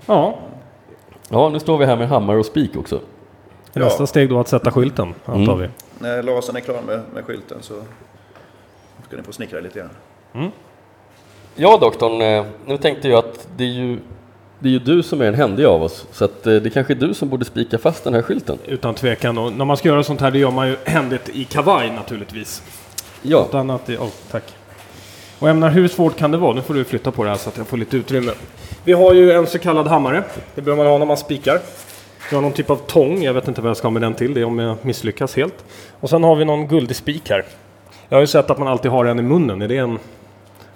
Ja, 0.06 0.38
Ja, 1.28 1.48
nu 1.48 1.60
står 1.60 1.78
vi 1.78 1.84
här 1.86 1.96
med 1.96 2.08
hammare 2.08 2.38
och 2.38 2.46
spik 2.46 2.76
också. 2.76 3.00
Ja. 3.72 3.80
nästa 3.84 4.06
steg 4.06 4.28
då 4.28 4.40
att 4.40 4.48
sätta 4.48 4.70
skylten, 4.70 5.14
antar 5.24 5.52
Mm. 5.54 5.58
vi. 5.58 5.68
När 5.98 6.22
lasern 6.22 6.56
är 6.56 6.60
klar 6.60 6.82
med, 6.86 7.00
med 7.14 7.24
skylten 7.24 7.58
så 7.60 7.74
ska 9.06 9.16
ni 9.16 9.22
få 9.22 9.32
snickra 9.32 9.60
lite 9.60 9.78
grann. 9.78 10.50
Ja, 11.54 11.78
doktorn. 11.80 12.20
eh, 12.22 12.44
Nu 12.66 12.76
tänkte 12.78 13.08
jag 13.08 13.18
att 13.18 13.48
det 13.56 13.64
är 13.64 13.68
ju, 13.68 13.98
det 14.58 14.68
är 14.68 14.72
ju 14.72 14.78
du 14.78 15.02
som 15.02 15.20
är 15.20 15.24
den 15.24 15.34
händiga 15.34 15.68
av 15.68 15.82
oss. 15.82 16.06
Så 16.12 16.24
att 16.24 16.46
eh, 16.46 16.54
det 16.54 16.70
kanske 16.70 16.92
är 16.92 16.94
du 16.94 17.14
som 17.14 17.28
borde 17.28 17.44
spika 17.44 17.78
fast 17.78 18.04
den 18.04 18.14
här 18.14 18.22
skylten. 18.22 18.58
Utan 18.66 18.94
tvekan. 18.94 19.38
Och 19.38 19.52
när 19.52 19.64
man 19.64 19.76
ska 19.76 19.88
göra 19.88 20.02
sånt 20.02 20.20
här, 20.20 20.30
det 20.30 20.38
gör 20.38 20.50
man 20.50 20.68
ju 20.68 20.76
händigt 20.84 21.28
i 21.28 21.44
kavaj 21.44 21.90
naturligtvis. 21.90 22.62
Ja, 23.22 23.46
Utan 23.48 23.70
att 23.70 23.86
det... 23.86 23.98
Oh, 23.98 24.10
tack. 24.30 24.44
Och 25.38 25.48
jag 25.48 25.56
menar, 25.56 25.70
hur 25.70 25.88
svårt 25.88 26.16
kan 26.16 26.30
det 26.30 26.38
vara? 26.38 26.54
Nu 26.54 26.62
får 26.62 26.74
du 26.74 26.84
flytta 26.84 27.10
på 27.10 27.24
det 27.24 27.30
här 27.30 27.36
så 27.36 27.48
att 27.48 27.56
jag 27.56 27.66
får 27.66 27.76
lite 27.76 27.96
utrymme. 27.96 28.32
Vi 28.84 28.92
har 28.92 29.14
ju 29.14 29.32
en 29.32 29.46
så 29.46 29.58
kallad 29.58 29.86
hammare. 29.86 30.24
Det 30.54 30.62
behöver 30.62 30.84
man 30.84 30.92
ha 30.92 30.98
när 30.98 31.06
man 31.06 31.16
spikar. 31.16 31.60
Vi 32.30 32.34
har 32.36 32.42
någon 32.42 32.52
typ 32.52 32.70
av 32.70 32.76
tång. 32.76 33.22
Jag 33.22 33.34
vet 33.34 33.48
inte 33.48 33.60
vad 33.60 33.70
jag 33.70 33.76
ska 33.76 33.86
ha 33.86 33.92
med 33.92 34.02
den 34.02 34.14
till. 34.14 34.34
Det 34.34 34.40
är 34.40 34.44
om 34.44 34.58
jag 34.58 34.76
misslyckas 34.82 35.36
helt. 35.36 35.64
Och 36.00 36.10
sen 36.10 36.24
har 36.24 36.36
vi 36.36 36.44
någon 36.44 36.68
guldig 36.68 36.96
spik 36.96 37.30
här. 37.30 37.44
Jag 38.08 38.16
har 38.16 38.20
ju 38.20 38.26
sett 38.26 38.50
att 38.50 38.58
man 38.58 38.68
alltid 38.68 38.90
har 38.90 39.04
en 39.04 39.18
i 39.18 39.22
munnen. 39.22 39.62
Är 39.62 39.68
det 39.68 39.76
en... 39.76 39.98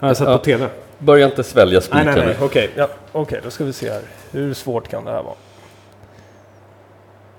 Jag 0.00 0.06
har 0.08 0.14
sett 0.14 0.28
Ja. 0.28 0.38
på 0.38 0.44
TV. 0.44 0.66
börja 0.98 1.26
inte 1.26 1.42
svälja 1.42 1.72
Nej, 1.72 1.82
spiken. 1.82 2.06
nej, 2.06 2.14
nej. 2.16 2.26
nu. 2.40 2.44
Okej, 2.46 2.70
ja. 2.76 2.88
Okej, 3.12 3.40
då 3.44 3.50
ska 3.50 3.64
vi 3.64 3.72
se 3.72 3.90
här. 3.90 4.00
Hur 4.32 4.54
svårt 4.54 4.88
kan 4.88 5.04
det 5.04 5.10
här 5.10 5.22
vara? 5.22 5.34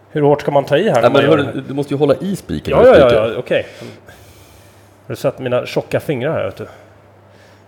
Hur 0.10 0.22
hårt 0.22 0.42
ska 0.42 0.52
man 0.52 0.66
ta 0.66 0.78
i 0.78 0.90
här? 0.90 1.02
Nej, 1.02 1.12
men 1.30 1.46
här? 1.46 1.64
du 1.68 1.74
måste 1.74 1.94
ju 1.94 1.98
hålla 1.98 2.16
i 2.16 2.36
spiken. 2.36 2.78
Ja, 2.78 2.88
ja, 2.88 2.98
ja, 3.14 3.28
ja 3.28 3.38
okej. 3.40 3.68
Har 3.80 3.88
du 5.08 5.16
sett 5.16 5.40
mina 5.40 5.66
tjocka 5.66 6.00
fingrar 6.00 6.34
här? 6.34 6.44
Vet 6.46 6.56
du? 6.56 6.68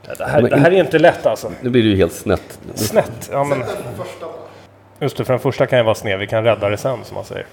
Ja, 0.07 0.13
Det 0.17 0.25
här, 0.25 0.41
Men 0.41 0.49
det 0.51 0.57
här 0.57 0.71
är 0.71 0.75
inte 0.79 0.99
lätt 0.99 1.25
alltså. 1.25 1.51
Nu 1.61 1.69
blir 1.69 1.83
det 1.83 1.89
ju 1.89 1.95
helt 1.95 2.13
snett. 2.13 2.59
Snett. 2.75 3.29
Ja, 3.31 3.43
men... 3.43 3.63
Just 4.99 5.17
det, 5.17 5.25
för 5.25 5.33
den 5.33 5.39
första 5.39 5.65
kan 5.65 5.79
ju 5.79 5.83
vara 5.85 5.95
sned. 5.95 6.19
Vi 6.19 6.27
kan 6.27 6.43
rädda 6.43 6.69
det 6.69 6.77
sen, 6.77 6.97
som 7.03 7.15
man 7.15 7.23
säger. 7.25 7.45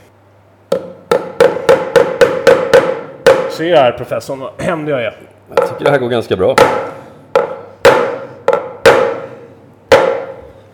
Se 3.51 3.77
här 3.77 3.93
professorn, 3.93 4.39
vad 4.41 4.51
händig 4.59 4.93
jag 4.93 5.03
är. 5.03 5.17
Jag 5.57 5.69
tycker 5.69 5.85
det 5.85 5.91
här 5.91 5.99
går 5.99 6.09
ganska 6.09 6.37
bra. 6.37 6.57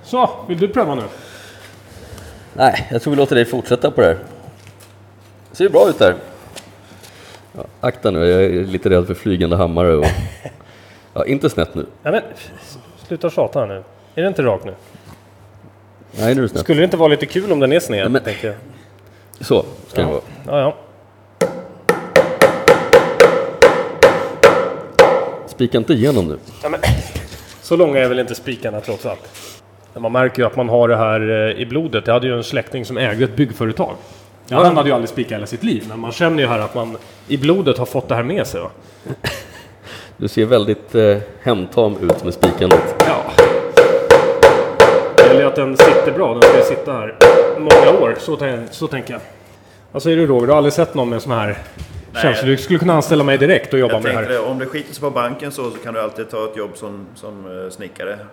Så, 0.07 0.30
vill 0.48 0.59
du 0.59 0.68
pröva 0.68 0.94
nu? 0.94 1.02
Nej, 2.52 2.86
jag 2.90 3.02
tror 3.02 3.11
vi 3.11 3.16
låter 3.16 3.34
dig 3.36 3.44
fortsätta 3.44 3.90
på 3.90 4.00
det 4.00 4.07
här. 4.07 4.16
Ser 5.52 5.64
ju 5.64 5.70
bra 5.70 5.88
ut 5.88 5.98
där. 5.98 6.14
Ja, 7.57 7.64
akta 7.80 8.11
nu, 8.11 8.26
jag 8.26 8.44
är 8.44 8.64
lite 8.64 8.90
rädd 8.90 9.07
för 9.07 9.14
flygande 9.14 9.57
hammare 9.57 9.94
och... 9.96 10.07
Ja, 11.14 11.24
inte 11.24 11.50
snett 11.50 11.74
nu. 11.74 11.86
Nej, 12.02 12.12
men 12.12 12.22
sluta 13.07 13.30
tjata 13.30 13.61
här 13.61 13.66
nu. 13.66 13.82
Är 14.14 14.22
det 14.22 14.28
inte 14.28 14.42
rakt 14.42 14.64
nu? 14.64 14.74
Nej, 16.18 16.34
nu 16.34 16.40
är 16.40 16.42
det 16.42 16.48
snett. 16.48 16.62
Skulle 16.62 16.80
det 16.80 16.84
inte 16.84 16.96
vara 16.96 17.09
lite 17.09 17.26
kul 17.26 17.52
om 17.52 17.61
den 17.61 17.72
är 17.72 17.80
sned? 17.80 18.04
Ja, 18.04 18.09
men- 18.09 18.22
tänker 18.22 18.46
jag. 18.48 18.57
Så 19.46 19.64
ska 19.88 20.00
det 20.02 20.07
vara. 20.09 20.20
Ja, 20.46 20.61
ja. 20.61 20.76
Spika 25.46 25.78
inte 25.78 25.92
igenom 25.92 26.28
nu. 26.28 26.38
Ja, 26.62 26.68
men, 26.68 26.80
så 27.62 27.76
långa 27.76 27.98
är 27.98 28.09
väl 28.09 28.18
inte 28.18 28.34
spikarna 28.34 28.80
trots 28.80 29.07
allt. 29.07 29.28
Men 29.97 30.03
man 30.03 30.12
märker 30.12 30.42
ju 30.42 30.47
att 30.47 30.57
man 30.57 30.68
har 30.68 30.88
det 30.88 30.97
här 30.97 31.20
eh, 31.20 31.61
i 31.62 31.66
blodet. 31.66 32.07
Jag 32.07 32.14
hade 32.14 32.26
ju 32.26 32.36
en 32.36 32.44
släkting 32.44 32.84
som 32.84 32.99
ägde 32.99 33.24
ett 33.24 33.36
byggföretag. 33.36 33.94
Ja, 34.49 34.64
han 34.64 34.76
hade 34.76 34.88
ju 34.88 34.94
aldrig 34.94 35.09
spikat 35.09 35.32
hela 35.32 35.47
sitt 35.47 35.62
liv, 35.62 35.84
men 35.88 36.01
man 36.01 36.12
känner 36.12 36.42
ju 36.42 36.49
här 36.49 36.59
att 36.59 36.74
man 36.74 36.97
i 37.28 37.36
blodet 37.36 37.78
har 37.78 37.86
fått 37.86 38.09
det 38.09 38.14
här 38.14 38.22
med 38.22 38.47
sig. 38.47 38.61
Va? 38.61 38.70
Du 40.16 40.28
ser 40.28 40.44
väldigt 40.44 40.94
eh, 40.94 41.16
hemtam 41.42 41.97
ut 42.03 42.24
med 42.24 42.34
spikandet. 42.34 42.94
Ja. 42.99 43.22
Det 45.16 45.26
gäller 45.26 45.44
att 45.44 45.57
den 45.57 45.76
sitter 45.76 46.12
bra. 46.12 46.32
Den 46.32 46.42
ska 46.42 46.62
sitta 46.62 46.92
här 46.92 47.14
många 47.59 47.99
år. 48.01 48.14
Så, 48.18 48.38
så 48.70 48.86
tänker 48.86 49.12
jag. 49.12 49.20
Vad 49.92 50.03
säger 50.03 50.16
du 50.16 50.26
Roger? 50.26 50.47
Du 50.47 50.53
har 50.53 50.57
aldrig 50.57 50.72
sett 50.72 50.94
någon 50.94 51.09
med 51.09 51.22
sån 51.22 51.32
här 51.32 51.59
känsla? 52.22 52.48
Du 52.48 52.56
skulle 52.56 52.78
kunna 52.78 52.92
anställa 52.92 53.24
mig 53.24 53.38
direkt 53.38 53.72
och 53.72 53.78
jobba 53.78 53.94
Jag 53.94 54.02
med 54.02 54.12
det 54.14 54.18
här. 54.18 54.28
det, 54.28 54.38
om 54.38 54.58
det 54.58 54.66
skiter 54.66 54.92
sig 54.94 55.00
på 55.00 55.10
banken 55.10 55.52
så, 55.52 55.70
så 55.70 55.78
kan 55.78 55.94
du 55.94 56.00
alltid 56.00 56.30
ta 56.30 56.44
ett 56.44 56.56
jobb 56.56 56.70
som, 56.74 57.06
som 57.14 57.64
eh, 57.64 57.70
snickare. 57.70 58.18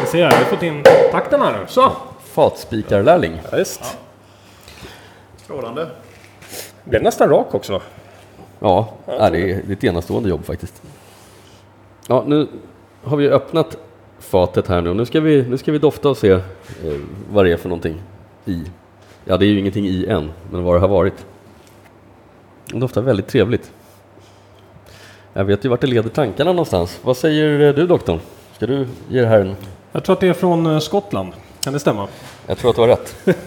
Vi 0.00 0.06
ser 0.06 0.24
här, 0.24 0.30
vi 0.30 0.44
har 0.44 0.50
fått 0.50 0.62
in 0.62 0.82
takten 1.12 1.40
här 1.40 1.52
nu. 1.52 1.58
Så! 1.68 1.92
Fatspikarlärling. 2.24 3.40
Ja, 3.50 3.56
visst. 3.56 3.98
Strålande. 5.36 5.86
Blev 6.84 7.02
nästan 7.02 7.28
rak 7.28 7.54
också. 7.54 7.82
Ja, 8.60 8.94
ja, 9.06 9.30
det 9.30 9.38
är 9.38 9.46
det 9.66 9.72
är 9.72 9.72
ett 9.72 9.84
enastående 9.84 10.28
jobb 10.28 10.44
faktiskt. 10.44 10.82
Ja, 12.08 12.24
nu 12.26 12.48
har 13.04 13.16
vi 13.16 13.28
öppnat 13.28 13.76
fatet 14.18 14.68
här 14.68 14.80
nu. 14.80 14.94
Nu 14.94 15.06
ska 15.06 15.20
vi, 15.20 15.42
nu 15.48 15.58
ska 15.58 15.72
vi 15.72 15.78
dofta 15.78 16.08
och 16.08 16.16
se 16.16 16.30
eh, 16.30 16.40
vad 17.32 17.44
det 17.44 17.52
är 17.52 17.56
för 17.56 17.68
någonting 17.68 18.02
i. 18.44 18.62
Ja, 19.30 19.36
det 19.36 19.46
är 19.46 19.48
ju 19.48 19.58
ingenting 19.58 19.86
i 19.86 20.06
än, 20.06 20.32
men 20.50 20.64
vad 20.64 20.76
det 20.76 20.80
har 20.80 20.88
varit. 20.88 21.26
Det 22.66 22.78
doftar 22.78 23.02
väldigt 23.02 23.28
trevligt. 23.28 23.72
Jag 25.32 25.44
vet 25.44 25.64
ju 25.64 25.68
vart 25.68 25.80
det 25.80 25.86
leder 25.86 26.10
tankarna 26.10 26.52
någonstans. 26.52 27.00
Vad 27.02 27.16
säger 27.16 27.72
du 27.72 27.86
doktorn? 27.86 28.20
Ska 28.56 28.66
du 28.66 28.86
ge 29.08 29.20
det 29.20 29.26
här 29.26 29.40
en... 29.40 29.56
Jag 29.92 30.04
tror 30.04 30.14
att 30.14 30.20
det 30.20 30.28
är 30.28 30.32
från 30.32 30.66
eh, 30.66 30.78
Skottland. 30.78 31.32
Kan 31.60 31.72
det 31.72 31.80
stämma? 31.80 32.08
Jag 32.46 32.58
tror 32.58 32.70
att 32.70 32.76
du 32.76 32.82
har 32.82 32.88
rätt. 32.88 33.16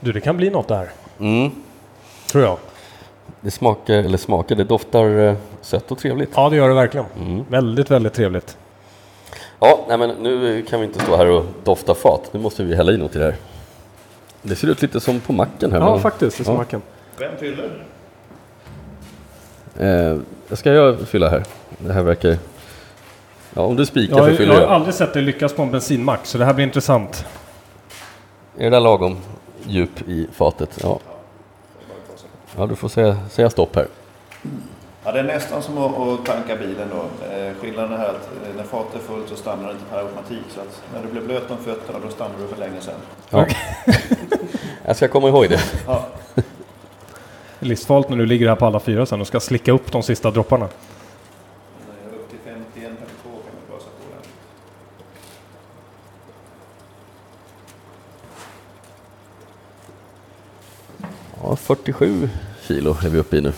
Du, 0.00 0.12
det 0.12 0.20
kan 0.20 0.36
bli 0.36 0.50
något 0.50 0.68
där. 0.68 0.90
Mm. 1.18 1.50
Tror 2.26 2.44
jag. 2.44 2.58
Det 3.40 3.50
smakar, 3.50 3.94
eller 3.94 4.18
smakar, 4.18 4.54
det 4.54 4.64
doftar 4.64 5.18
eh, 5.18 5.34
sött 5.60 5.92
och 5.92 5.98
trevligt. 5.98 6.30
Ja, 6.34 6.50
det 6.50 6.56
gör 6.56 6.68
det 6.68 6.74
verkligen. 6.74 7.06
Mm. 7.16 7.44
Väldigt, 7.48 7.90
väldigt 7.90 8.14
trevligt. 8.14 8.56
Ja, 9.64 9.84
nej 9.88 9.98
men 9.98 10.10
nu 10.10 10.62
kan 10.62 10.80
vi 10.80 10.86
inte 10.86 11.00
stå 11.00 11.16
här 11.16 11.26
och 11.30 11.44
dofta 11.64 11.94
fat. 11.94 12.28
Nu 12.32 12.40
måste 12.40 12.64
vi 12.64 12.74
hälla 12.76 12.92
i 12.92 12.96
något 12.96 13.16
i 13.16 13.18
det 13.18 13.24
här. 13.24 13.36
Det 14.42 14.56
ser 14.56 14.68
ut 14.68 14.82
lite 14.82 15.00
som 15.00 15.20
på 15.20 15.32
macken 15.32 15.72
här. 15.72 15.78
Ja, 15.78 15.90
men- 15.90 16.00
faktiskt. 16.00 16.36
Det 16.38 16.42
är 16.42 16.50
Ja. 16.50 16.54
smaken. 16.54 16.82
Vem 17.18 17.36
fyller? 17.36 17.84
Eh, 19.78 20.16
ska 20.56 20.72
jag 20.72 21.00
fylla 21.08 21.28
här? 21.28 21.44
Det 21.78 21.92
här 21.92 22.02
verkar... 22.02 22.36
Ja, 23.54 23.62
om 23.62 23.76
du 23.76 23.86
spikar 23.86 24.16
Jag, 24.16 24.24
så 24.24 24.30
har- 24.30 24.36
fyller 24.36 24.52
jag 24.52 24.60
har 24.60 24.66
jag. 24.66 24.72
aldrig 24.72 24.94
sett 24.94 25.12
dig 25.12 25.22
lyckas 25.22 25.52
på 25.52 25.62
en 25.62 25.70
bensinmack, 25.70 26.26
så 26.26 26.38
det 26.38 26.44
här 26.44 26.54
blir 26.54 26.64
intressant. 26.64 27.26
Är 28.58 28.64
det 28.64 28.70
där 28.70 28.80
lagom 28.80 29.16
djup 29.66 30.08
i 30.08 30.26
fatet? 30.32 30.78
Ja. 30.82 30.98
Ja, 32.56 32.66
du 32.66 32.76
får 32.76 32.88
säga, 32.88 33.16
säga 33.30 33.50
stopp 33.50 33.76
här. 33.76 33.86
Ja, 35.04 35.12
det 35.12 35.18
är 35.18 35.24
nästan 35.24 35.62
som 35.62 35.78
att, 35.78 35.98
att 35.98 36.26
tanka 36.26 36.56
bilen 36.56 36.88
då. 36.90 37.26
Eh, 37.26 37.54
skillnaden 37.60 37.92
är 37.92 38.04
att 38.04 38.30
eh, 38.48 38.56
när 38.56 38.64
fatet 38.64 38.94
är 38.94 38.98
fullt 38.98 39.28
så 39.28 39.36
stannar 39.36 39.66
det 39.66 39.72
inte 39.72 39.84
per 39.84 39.98
automatik. 39.98 40.44
Så 40.54 40.60
att 40.60 40.82
när 40.94 41.02
du 41.02 41.08
blir 41.08 41.22
blöt 41.22 41.50
om 41.50 41.58
fötterna 41.58 41.98
då 42.04 42.10
stannar 42.10 42.34
du 42.38 42.48
för 42.48 42.56
länge 42.56 42.80
sedan. 42.80 42.94
Ja. 43.30 43.46
jag 44.86 44.96
ska 44.96 45.08
komma 45.08 45.28
ihåg 45.28 45.48
det. 45.48 45.60
Ja. 45.86 46.06
Det 46.34 47.66
är 47.66 47.68
livsfarligt 47.68 48.10
när 48.10 48.16
du 48.16 48.26
ligger 48.26 48.48
här 48.48 48.56
på 48.56 48.66
alla 48.66 48.80
fyra 48.80 49.06
sen 49.06 49.20
och 49.20 49.26
ska 49.26 49.40
slicka 49.40 49.72
upp 49.72 49.92
de 49.92 50.02
sista 50.02 50.30
dropparna. 50.30 50.64
Upp 50.64 52.30
till 52.30 52.38
51, 52.44 52.64
52 52.74 52.92
kan 53.24 53.30
man 53.32 53.62
blåsa 53.68 53.86
på 53.86 54.04
den. 60.98 61.10
Ja, 61.42 61.56
47 61.56 62.28
kilo 62.62 62.96
är 63.04 63.08
vi 63.08 63.18
uppe 63.18 63.36
i 63.36 63.40
nu. 63.40 63.52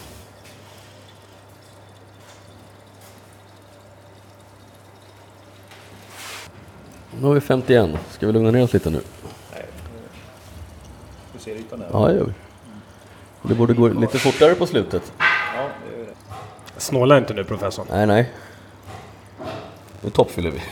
Nu 7.21 7.27
har 7.27 7.35
vi 7.35 7.41
51. 7.41 7.91
Ska 8.11 8.27
vi 8.27 8.33
lugna 8.33 8.51
ner 8.51 8.63
oss 8.65 8.73
lite 8.73 8.91
nu? 8.91 9.01
Du 11.33 11.39
ser 11.39 11.57
ytan 11.57 11.79
där? 11.81 11.89
Ja, 11.93 12.09
det 12.09 12.15
gör 12.15 12.25
vi. 12.25 12.33
Det 13.49 13.55
borde 13.55 13.75
gå 13.75 13.89
lite 13.89 14.19
fortare 14.19 14.55
på 14.55 14.67
slutet. 14.67 15.13
Ja, 15.19 15.25
det 15.91 15.99
gör 15.99 16.07
det. 16.07 16.81
Snåla 16.81 17.19
inte 17.19 17.35
nu 17.35 17.45
professorn. 17.45 17.87
Nej, 17.91 18.07
nej. 18.07 18.31
Nu 20.01 20.11
toppfyller 20.11 20.51
vi. 20.51 20.63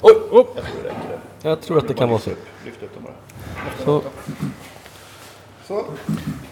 Oj! 0.00 0.14
Jag 0.32 0.32
tror 0.32 0.54
det 0.82 0.88
räcker 0.88 1.18
det. 1.42 1.48
Jag 1.48 1.60
tror 1.60 1.78
att 1.78 1.88
det 1.88 1.94
kan 1.94 2.08
vara 2.08 2.18
så. 2.20 2.30
Lyft 2.64 2.82
upp 2.82 2.94
dem 2.94 3.04
bara. 3.04 3.84
så. 3.84 4.02
Så. 5.66 5.84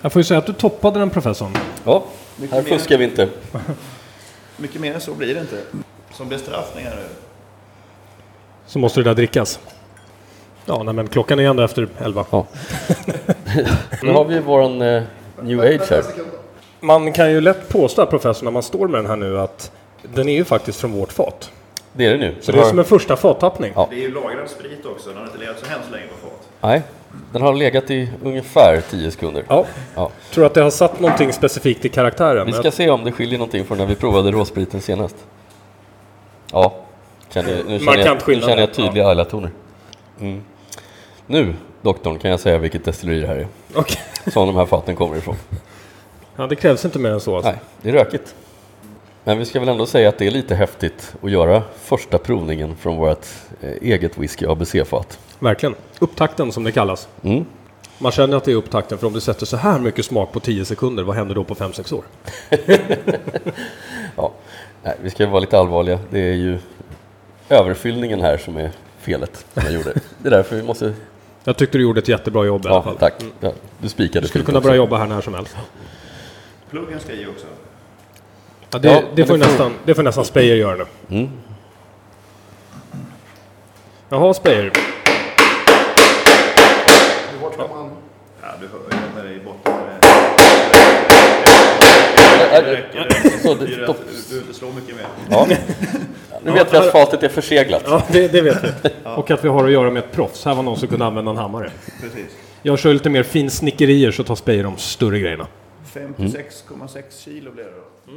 Jag 0.03 0.13
får 0.13 0.21
ju 0.21 0.25
säga 0.25 0.39
att 0.39 0.47
du 0.47 0.53
toppade 0.53 0.99
den 0.99 1.11
professorn. 1.11 1.53
Ja, 1.85 2.05
här 2.51 2.63
fuskar 2.63 2.99
vi 2.99 3.05
inte. 3.05 3.29
Mycket 4.57 4.81
mer 4.81 4.95
än 4.95 5.01
så 5.01 5.15
blir 5.15 5.35
det 5.35 5.41
inte. 5.41 5.63
Som 6.13 6.29
bestraffning 6.29 6.85
här 6.85 6.97
nu. 6.97 7.07
Så 8.67 8.79
måste 8.79 9.01
det 9.01 9.05
där 9.05 9.15
drickas. 9.15 9.61
Ja, 10.65 10.83
nej, 10.83 10.95
men 10.95 11.09
klockan 11.09 11.41
är 11.41 11.45
ändå 11.45 11.63
efter 11.63 11.89
elva. 11.99 12.25
Ja. 12.31 12.47
Nu 14.03 14.13
har 14.13 14.25
vi 14.25 14.41
våran 14.41 14.83
eh, 14.83 15.03
new 15.41 15.61
age 15.61 15.91
här. 15.91 16.05
Man 16.81 17.13
kan 17.13 17.31
ju 17.31 17.41
lätt 17.41 17.69
påstå, 17.69 18.07
professor, 18.07 18.45
när 18.45 18.51
man 18.51 18.63
står 18.63 18.89
med 18.89 18.99
den 18.99 19.11
här 19.11 19.17
nu 19.17 19.41
att 19.41 19.73
den 20.15 20.29
är 20.29 20.35
ju 20.35 20.45
faktiskt 20.45 20.81
från 20.81 20.93
vårt 20.93 21.13
fat. 21.13 21.51
Det 21.93 22.07
är 22.07 22.11
det 22.11 22.19
nu. 22.19 22.35
Så 22.41 22.53
det 22.53 22.59
är 22.59 22.65
som 22.65 22.79
en 22.79 22.85
första 22.85 23.17
fattappning. 23.17 23.73
Ja. 23.75 23.87
Det 23.91 23.97
är 23.97 24.01
ju 24.01 24.15
lagrad 24.15 24.49
sprit 24.49 24.87
också. 24.87 25.09
Den 25.09 25.19
har 25.19 25.25
inte 25.25 25.39
legat 25.39 25.59
så 25.59 25.67
hemskt 25.67 25.91
länge 25.91 26.05
på 26.07 26.29
fat. 26.29 26.49
Nej, 26.61 26.83
den 27.33 27.43
har 27.43 27.55
legat 27.55 27.91
i 27.91 28.11
ungefär 28.25 28.81
10 28.91 29.11
sekunder. 29.11 29.45
Ja. 29.49 29.65
Ja. 29.95 30.11
Tror 30.31 30.47
att 30.47 30.55
det 30.55 30.63
har 30.63 30.71
satt 30.71 31.01
någonting 31.01 31.33
specifikt 31.33 31.85
i 31.85 31.89
karaktären. 31.89 32.47
Vi 32.47 32.53
ska 32.53 32.71
se 32.71 32.91
om 32.91 33.05
det 33.05 33.13
skiljer 33.13 33.39
någonting 33.39 33.65
från 33.65 33.79
när 33.79 33.87
vi 33.87 33.95
provade 33.95 34.31
råspriten 34.31 34.81
senast. 34.81 35.17
Ja, 36.53 36.75
känner, 37.35 37.65
nu, 37.69 37.79
känner 37.79 37.99
jag, 37.99 38.29
nu 38.29 38.41
känner 38.41 38.59
jag 38.59 38.75
tydliga 38.75 39.07
alla-toner. 39.07 39.51
Mm. 40.21 40.43
Nu, 41.27 41.55
doktorn, 41.83 42.19
kan 42.19 42.31
jag 42.31 42.41
säga 42.41 42.59
vilket 42.59 42.85
destilleri 42.85 43.21
det 43.21 43.27
här 43.27 43.37
är. 43.37 43.47
Okej. 43.75 44.01
Som 44.27 44.47
de 44.47 44.57
här 44.57 44.67
faten 44.67 44.97
kommer 44.97 45.17
ifrån. 45.17 45.37
Ja, 46.37 46.47
det 46.47 46.57
krävs 46.57 46.85
inte 46.85 46.99
mer 46.99 47.11
än 47.11 47.21
så. 47.21 47.37
Alltså. 47.37 47.51
Nej, 47.51 47.61
det 47.83 47.89
är 47.89 47.93
rökigt. 47.93 48.35
Men 49.25 49.39
vi 49.39 49.45
ska 49.45 49.61
väl 49.61 49.69
ändå 49.69 49.87
säga 49.87 50.09
att 50.09 50.19
det 50.19 50.27
är 50.27 50.31
lite 50.31 50.55
häftigt 50.55 51.15
att 51.23 51.31
göra 51.31 51.63
första 51.83 52.19
provningen 52.19 52.77
från 52.77 52.97
vårt 52.97 53.27
eh, 53.61 53.71
eget 53.71 54.19
whisky 54.19 54.47
ABC-fat. 54.47 55.19
Verkligen. 55.39 55.75
Upptakten 55.99 56.53
som 56.53 56.65
det 56.65 56.73
kallas. 56.73 57.09
Mm. 57.23 57.45
Man 57.99 58.13
känner 58.13 58.37
att 58.37 58.45
det 58.45 58.53
är 58.53 58.57
upptakten, 58.57 58.99
för 58.99 59.07
om 59.07 59.13
du 59.13 59.21
sätter 59.21 59.47
så 59.47 59.57
här 59.57 59.79
mycket 59.79 60.05
smak 60.05 60.33
på 60.33 60.41
10 60.41 60.65
sekunder, 60.65 61.03
vad 61.03 61.17
händer 61.17 61.35
då 61.35 61.45
på 61.45 61.55
5-6 61.55 61.95
år? 61.95 62.05
Ja, 64.17 64.33
nej, 64.83 64.97
vi 65.03 65.11
ska 65.11 65.27
vara 65.27 65.41
lite 65.41 65.59
allvarliga. 65.59 65.99
Det 66.11 66.21
är 66.21 66.35
ju 66.35 66.59
överfyllningen 67.53 68.21
här 68.21 68.37
som 68.37 68.57
är 68.57 68.71
felet 69.01 69.47
som 69.55 69.63
jag 69.65 69.73
gjorde. 69.73 69.93
Det 70.19 70.29
är 70.29 70.31
därför 70.31 70.57
vi 70.57 70.63
måste... 70.63 70.93
Jag 71.45 71.57
tyckte 71.57 71.79
du 71.79 71.83
gjorde 71.85 72.01
ett 72.01 72.09
jättebra 72.09 72.45
jobb 72.45 72.65
i 72.65 72.69
alla 72.69 72.77
Ja, 72.77 72.83
fall. 72.83 72.97
tack. 72.99 73.15
Ja, 73.41 73.53
du 73.79 73.89
spikade 73.89 74.21
Du 74.21 74.29
skulle 74.29 74.45
kunna 74.45 74.59
också. 74.59 74.67
börja 74.69 74.77
jobba 74.77 74.97
här 74.99 75.07
när 75.07 75.21
som 75.21 75.35
helst. 75.35 75.57
Pluggen 76.71 77.01
ska 77.01 77.13
i 77.13 77.27
också. 77.27 77.47
Ja, 78.71 78.79
det, 78.79 78.89
Ja, 78.89 79.03
det, 79.15 79.27
får 79.27 79.39
det 79.39 79.45
får- 79.45 79.51
nästan, 79.51 79.75
det 79.85 79.95
får 79.95 80.03
nästan 80.03 80.25
Speyer 80.25 80.57
göra 80.57 80.75
nu. 80.77 81.17
Mm. 81.17 81.31
Jaha, 84.09 84.35
Speyer. 84.35 84.73
Ja, 88.43 88.49
du 88.61 88.67
hör 88.67 88.79
ju 88.91 88.97
när 89.17 89.23
det 89.25 89.29
är 89.29 89.33
i 89.35 89.41
botten. 89.45 89.73
Ja, 92.52 92.52
Det. 92.65 92.85
Du 92.93 93.45
behöver 93.45 94.41
inte 94.41 94.55
slå 94.55 94.73
mycket 94.73 94.97
mer. 94.97 95.07
Ja. 95.31 95.47
Nu 96.45 96.53
vet 96.53 96.73
vi 96.73 96.77
att 96.77 96.93
fatet 96.93 97.23
är 97.23 97.29
förseglat. 97.29 97.83
Ja, 97.87 98.03
det, 98.13 98.29
det 98.33 98.43
vet 98.43 98.65
vi. 98.65 98.91
Och 99.05 99.31
att 99.31 99.45
vi 99.45 99.49
har 99.49 99.65
att 99.65 99.73
göra 99.73 99.91
med 99.91 100.05
ett 100.05 100.13
proffs. 100.13 100.45
Här 100.45 100.55
var 100.55 100.63
någon 100.63 100.77
som 100.77 100.89
kunde 100.89 101.05
använda 101.05 101.31
en 101.31 101.37
hammare. 101.37 101.71
Precis. 102.01 102.31
Jag 102.63 102.79
kör 102.79 102.93
lite 102.93 103.11
mer 103.11 103.23
finsnickerier 103.23 104.11
så 104.11 104.25
tar 104.25 104.35
Speyer 104.35 104.65
de 104.65 104.77
större 104.77 105.19
grejerna. 105.19 105.47
56,6 105.95 107.25
kilo 107.25 107.53
blir 107.53 107.65
det 107.65 107.71
då. 107.71 108.13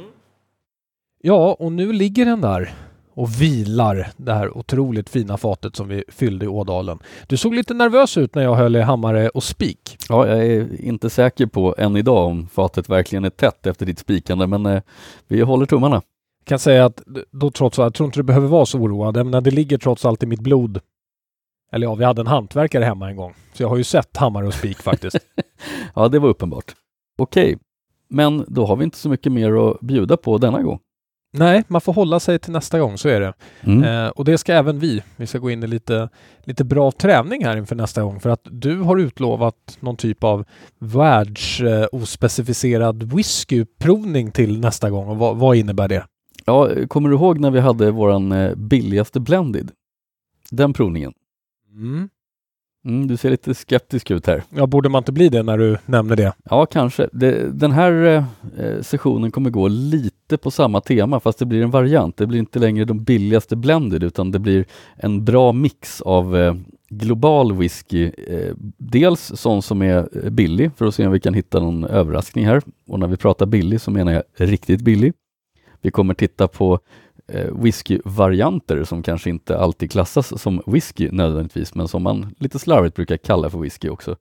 Ja, 1.22 1.56
och 1.58 1.72
nu 1.72 1.92
ligger 1.92 2.24
den 2.24 2.40
där 2.40 2.74
och 3.16 3.42
vilar 3.42 4.08
det 4.16 4.32
här 4.32 4.58
otroligt 4.58 5.08
fina 5.08 5.36
fatet 5.36 5.76
som 5.76 5.88
vi 5.88 6.04
fyllde 6.08 6.44
i 6.44 6.48
Ådalen. 6.48 6.98
Du 7.26 7.36
såg 7.36 7.54
lite 7.54 7.74
nervös 7.74 8.16
ut 8.16 8.34
när 8.34 8.42
jag 8.42 8.54
höll 8.54 8.76
i 8.76 8.80
hammare 8.80 9.28
och 9.28 9.44
spik. 9.44 9.96
Ja, 10.08 10.26
jag 10.26 10.46
är 10.46 10.80
inte 10.80 11.10
säker 11.10 11.46
på 11.46 11.74
än 11.78 11.96
idag 11.96 12.26
om 12.26 12.48
fatet 12.48 12.88
verkligen 12.88 13.24
är 13.24 13.30
tätt 13.30 13.66
efter 13.66 13.86
ditt 13.86 13.98
spikande, 13.98 14.46
men 14.46 14.66
eh, 14.66 14.82
vi 15.28 15.40
håller 15.40 15.66
tummarna. 15.66 16.02
Jag 16.38 16.48
kan 16.48 16.58
säga 16.58 16.84
att 16.84 17.02
då 17.32 17.50
trots 17.50 17.78
allt, 17.78 17.84
jag 17.84 17.94
tror 17.94 18.06
inte 18.06 18.18
du 18.18 18.22
behöver 18.22 18.48
vara 18.48 18.66
så 18.66 18.78
oroad. 18.78 19.16
Jag 19.16 19.26
menar, 19.26 19.40
det 19.40 19.50
ligger 19.50 19.78
trots 19.78 20.04
allt 20.04 20.22
i 20.22 20.26
mitt 20.26 20.40
blod. 20.40 20.80
Eller 21.72 21.86
ja, 21.86 21.94
vi 21.94 22.04
hade 22.04 22.20
en 22.20 22.26
hantverkare 22.26 22.84
hemma 22.84 23.10
en 23.10 23.16
gång. 23.16 23.34
Så 23.52 23.62
jag 23.62 23.68
har 23.68 23.76
ju 23.76 23.84
sett 23.84 24.16
hammare 24.16 24.46
och 24.46 24.54
spik 24.54 24.82
faktiskt. 24.82 25.16
Ja, 25.94 26.08
det 26.08 26.18
var 26.18 26.28
uppenbart. 26.28 26.74
Okej, 27.18 27.58
men 28.08 28.44
då 28.48 28.66
har 28.66 28.76
vi 28.76 28.84
inte 28.84 28.96
så 28.96 29.08
mycket 29.08 29.32
mer 29.32 29.70
att 29.70 29.80
bjuda 29.80 30.16
på 30.16 30.38
denna 30.38 30.62
gång. 30.62 30.78
Nej, 31.38 31.64
man 31.68 31.80
får 31.80 31.92
hålla 31.92 32.20
sig 32.20 32.38
till 32.38 32.52
nästa 32.52 32.78
gång, 32.78 32.98
så 32.98 33.08
är 33.08 33.20
det. 33.20 33.32
Mm. 33.60 33.84
Eh, 33.84 34.08
och 34.08 34.24
det 34.24 34.38
ska 34.38 34.52
även 34.52 34.78
vi. 34.78 35.02
Vi 35.16 35.26
ska 35.26 35.38
gå 35.38 35.50
in 35.50 35.62
i 35.62 35.66
lite, 35.66 36.08
lite 36.44 36.64
bra 36.64 36.90
träning 36.90 37.44
här 37.44 37.56
inför 37.56 37.76
nästa 37.76 38.02
gång 38.02 38.20
för 38.20 38.30
att 38.30 38.46
du 38.50 38.80
har 38.80 38.96
utlovat 38.96 39.78
någon 39.80 39.96
typ 39.96 40.24
av 40.24 40.44
världsospecificerad 40.78 43.02
eh, 43.02 43.08
whiskyprovning 43.16 44.30
till 44.30 44.60
nästa 44.60 44.90
gång. 44.90 45.08
Och 45.08 45.16
vad, 45.16 45.36
vad 45.36 45.56
innebär 45.56 45.88
det? 45.88 46.06
Ja, 46.44 46.70
kommer 46.88 47.08
du 47.08 47.14
ihåg 47.14 47.40
när 47.40 47.50
vi 47.50 47.60
hade 47.60 47.90
våran 47.90 48.32
eh, 48.32 48.54
billigaste 48.54 49.20
blended? 49.20 49.70
Den 50.50 50.72
provningen. 50.72 51.12
Mm. 51.72 52.08
Mm, 52.84 53.06
du 53.06 53.16
ser 53.16 53.30
lite 53.30 53.54
skeptisk 53.54 54.10
ut 54.10 54.26
här. 54.26 54.42
Ja, 54.50 54.66
borde 54.66 54.88
man 54.88 55.00
inte 55.00 55.12
bli 55.12 55.28
det 55.28 55.42
när 55.42 55.58
du 55.58 55.78
nämner 55.86 56.16
det? 56.16 56.32
Ja, 56.44 56.66
kanske. 56.66 57.08
Det, 57.12 57.52
den 57.52 57.72
här 57.72 58.24
eh, 58.58 58.80
sessionen 58.80 59.30
kommer 59.30 59.50
gå 59.50 59.68
lite 59.68 60.15
på 60.36 60.50
samma 60.50 60.80
tema 60.80 61.20
fast 61.20 61.38
det 61.38 61.46
blir 61.46 61.62
en 61.62 61.70
variant. 61.70 62.16
Det 62.16 62.26
blir 62.26 62.38
inte 62.38 62.58
längre 62.58 62.84
de 62.84 63.04
billigaste 63.04 63.56
blended 63.56 64.02
utan 64.02 64.30
det 64.30 64.38
blir 64.38 64.64
en 64.96 65.24
bra 65.24 65.52
mix 65.52 66.00
av 66.00 66.36
eh, 66.36 66.54
global 66.88 67.52
whisky. 67.52 68.10
Eh, 68.28 68.54
dels 68.78 69.32
sån 69.34 69.62
som 69.62 69.82
är 69.82 70.08
eh, 70.24 70.30
billig 70.30 70.70
för 70.76 70.86
att 70.86 70.94
se 70.94 71.06
om 71.06 71.12
vi 71.12 71.20
kan 71.20 71.34
hitta 71.34 71.60
någon 71.60 71.84
överraskning 71.84 72.46
här. 72.46 72.62
Och 72.88 72.98
när 72.98 73.06
vi 73.08 73.16
pratar 73.16 73.46
billig 73.46 73.80
så 73.80 73.90
menar 73.90 74.12
jag 74.12 74.22
riktigt 74.36 74.80
billig. 74.80 75.12
Vi 75.80 75.90
kommer 75.90 76.14
titta 76.14 76.48
på 76.48 76.80
eh, 77.28 77.54
whiskyvarianter 77.54 78.84
som 78.84 79.02
kanske 79.02 79.30
inte 79.30 79.58
alltid 79.58 79.90
klassas 79.90 80.42
som 80.42 80.62
whisky 80.66 81.10
nödvändigtvis, 81.10 81.74
men 81.74 81.88
som 81.88 82.02
man 82.02 82.34
lite 82.38 82.58
slarvigt 82.58 82.96
brukar 82.96 83.16
kalla 83.16 83.50
för 83.50 83.58
whisky 83.58 83.88
också. 83.88 84.16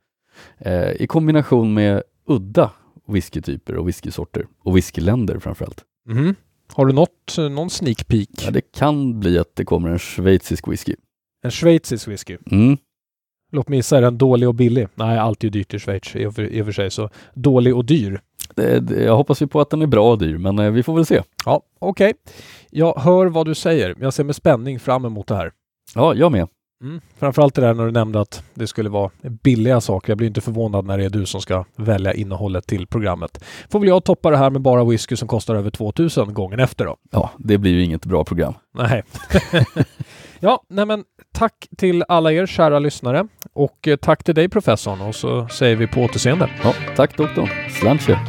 Eh, 0.57 0.91
I 0.91 1.07
kombination 1.07 1.73
med 1.73 2.03
udda 2.25 2.71
whiskytyper 3.07 3.75
och 3.75 3.87
whiskysorter 3.87 4.47
och 4.63 4.77
whiskyländer 4.77 5.39
framförallt. 5.39 5.83
Mhm. 6.09 6.35
Har 6.73 6.85
du 6.85 6.93
något, 6.93 7.37
eh, 7.37 7.49
någon 7.49 7.69
sneak 7.69 8.07
peek? 8.07 8.29
Ja, 8.45 8.51
det 8.51 8.61
kan 8.61 9.19
bli 9.19 9.37
att 9.39 9.55
det 9.55 9.65
kommer 9.65 9.89
en 9.89 9.99
schweizisk 9.99 10.67
whisky. 10.67 10.95
En 11.43 11.51
schweizisk 11.51 12.07
whisky? 12.07 12.37
Mm. 12.51 12.77
Låt 13.51 13.69
mig 13.69 13.77
gissa, 13.79 13.97
är 13.97 14.01
den 14.01 14.17
dålig 14.17 14.47
och 14.49 14.55
billig? 14.55 14.87
Nej, 14.95 15.17
allt 15.17 15.43
är 15.43 15.49
dyrt 15.49 15.73
i 15.73 15.79
Schweiz 15.79 16.15
i 16.15 16.25
och 16.25 16.35
för, 16.35 16.43
i 16.43 16.61
och 16.61 16.65
för 16.65 16.71
sig, 16.71 16.91
så 16.91 17.09
dålig 17.33 17.75
och 17.75 17.85
dyr. 17.85 18.21
Det, 18.55 18.79
det, 18.79 19.03
jag 19.03 19.17
hoppas 19.17 19.41
ju 19.41 19.47
på 19.47 19.61
att 19.61 19.69
den 19.69 19.81
är 19.81 19.87
bra 19.87 20.11
och 20.11 20.17
dyr, 20.17 20.37
men 20.37 20.59
eh, 20.59 20.71
vi 20.71 20.83
får 20.83 20.95
väl 20.95 21.05
se. 21.05 21.21
Ja, 21.45 21.61
okej. 21.79 22.13
Jag 22.69 22.93
hör 22.99 23.25
vad 23.25 23.45
du 23.45 23.55
säger. 23.55 23.95
Jag 23.99 24.13
ser 24.13 24.23
med 24.23 24.35
spänning 24.35 24.79
fram 24.79 25.05
emot 25.05 25.27
det 25.27 25.35
här. 25.35 25.51
Ja, 25.95 26.13
jag 26.15 26.31
med. 26.31 26.47
Mm. 26.86 27.01
Framförallt 27.19 27.55
det 27.55 27.61
där 27.61 27.73
när 27.73 27.86
du 27.86 27.91
nämnde 27.91 28.21
att 28.21 28.43
det 28.53 28.67
skulle 28.67 28.89
vara 28.89 29.11
billiga 29.21 29.81
saker. 29.81 30.11
Jag 30.11 30.17
blir 30.17 30.27
inte 30.27 30.41
förvånad 30.41 30.86
när 30.86 30.97
det 30.97 31.05
är 31.05 31.09
du 31.09 31.25
som 31.25 31.41
ska 31.41 31.65
välja 31.75 32.13
innehållet 32.13 32.67
till 32.67 32.88
programmet. 32.88 33.43
Får 33.69 33.79
väl 33.79 33.89
jag 33.89 34.03
toppa 34.03 34.31
det 34.31 34.38
här 34.38 34.49
med 34.49 34.61
bara 34.61 34.83
whisky 34.83 35.15
som 35.15 35.27
kostar 35.27 35.55
över 35.55 35.69
2000 35.69 36.33
gången 36.33 36.59
efter 36.59 36.86
då. 36.86 36.97
Ja, 37.11 37.31
det 37.38 37.57
blir 37.57 37.71
ju 37.71 37.83
inget 37.83 38.05
bra 38.05 38.23
program. 38.23 38.53
Nej. 38.73 39.03
ja, 40.39 40.63
nej 40.67 40.86
men 40.86 41.03
tack 41.33 41.67
till 41.77 42.03
alla 42.07 42.31
er 42.31 42.45
kära 42.45 42.79
lyssnare 42.79 43.27
och 43.53 43.88
eh, 43.88 43.95
tack 43.95 44.23
till 44.23 44.36
dig 44.36 44.49
professorn 44.49 45.01
och 45.01 45.15
så 45.15 45.47
säger 45.47 45.75
vi 45.75 45.88
på 45.88 46.01
återseende. 46.01 46.49
Ja, 46.63 46.73
tack 46.95 47.17
doktorn. 47.17 47.49
Slanche. 47.79 48.19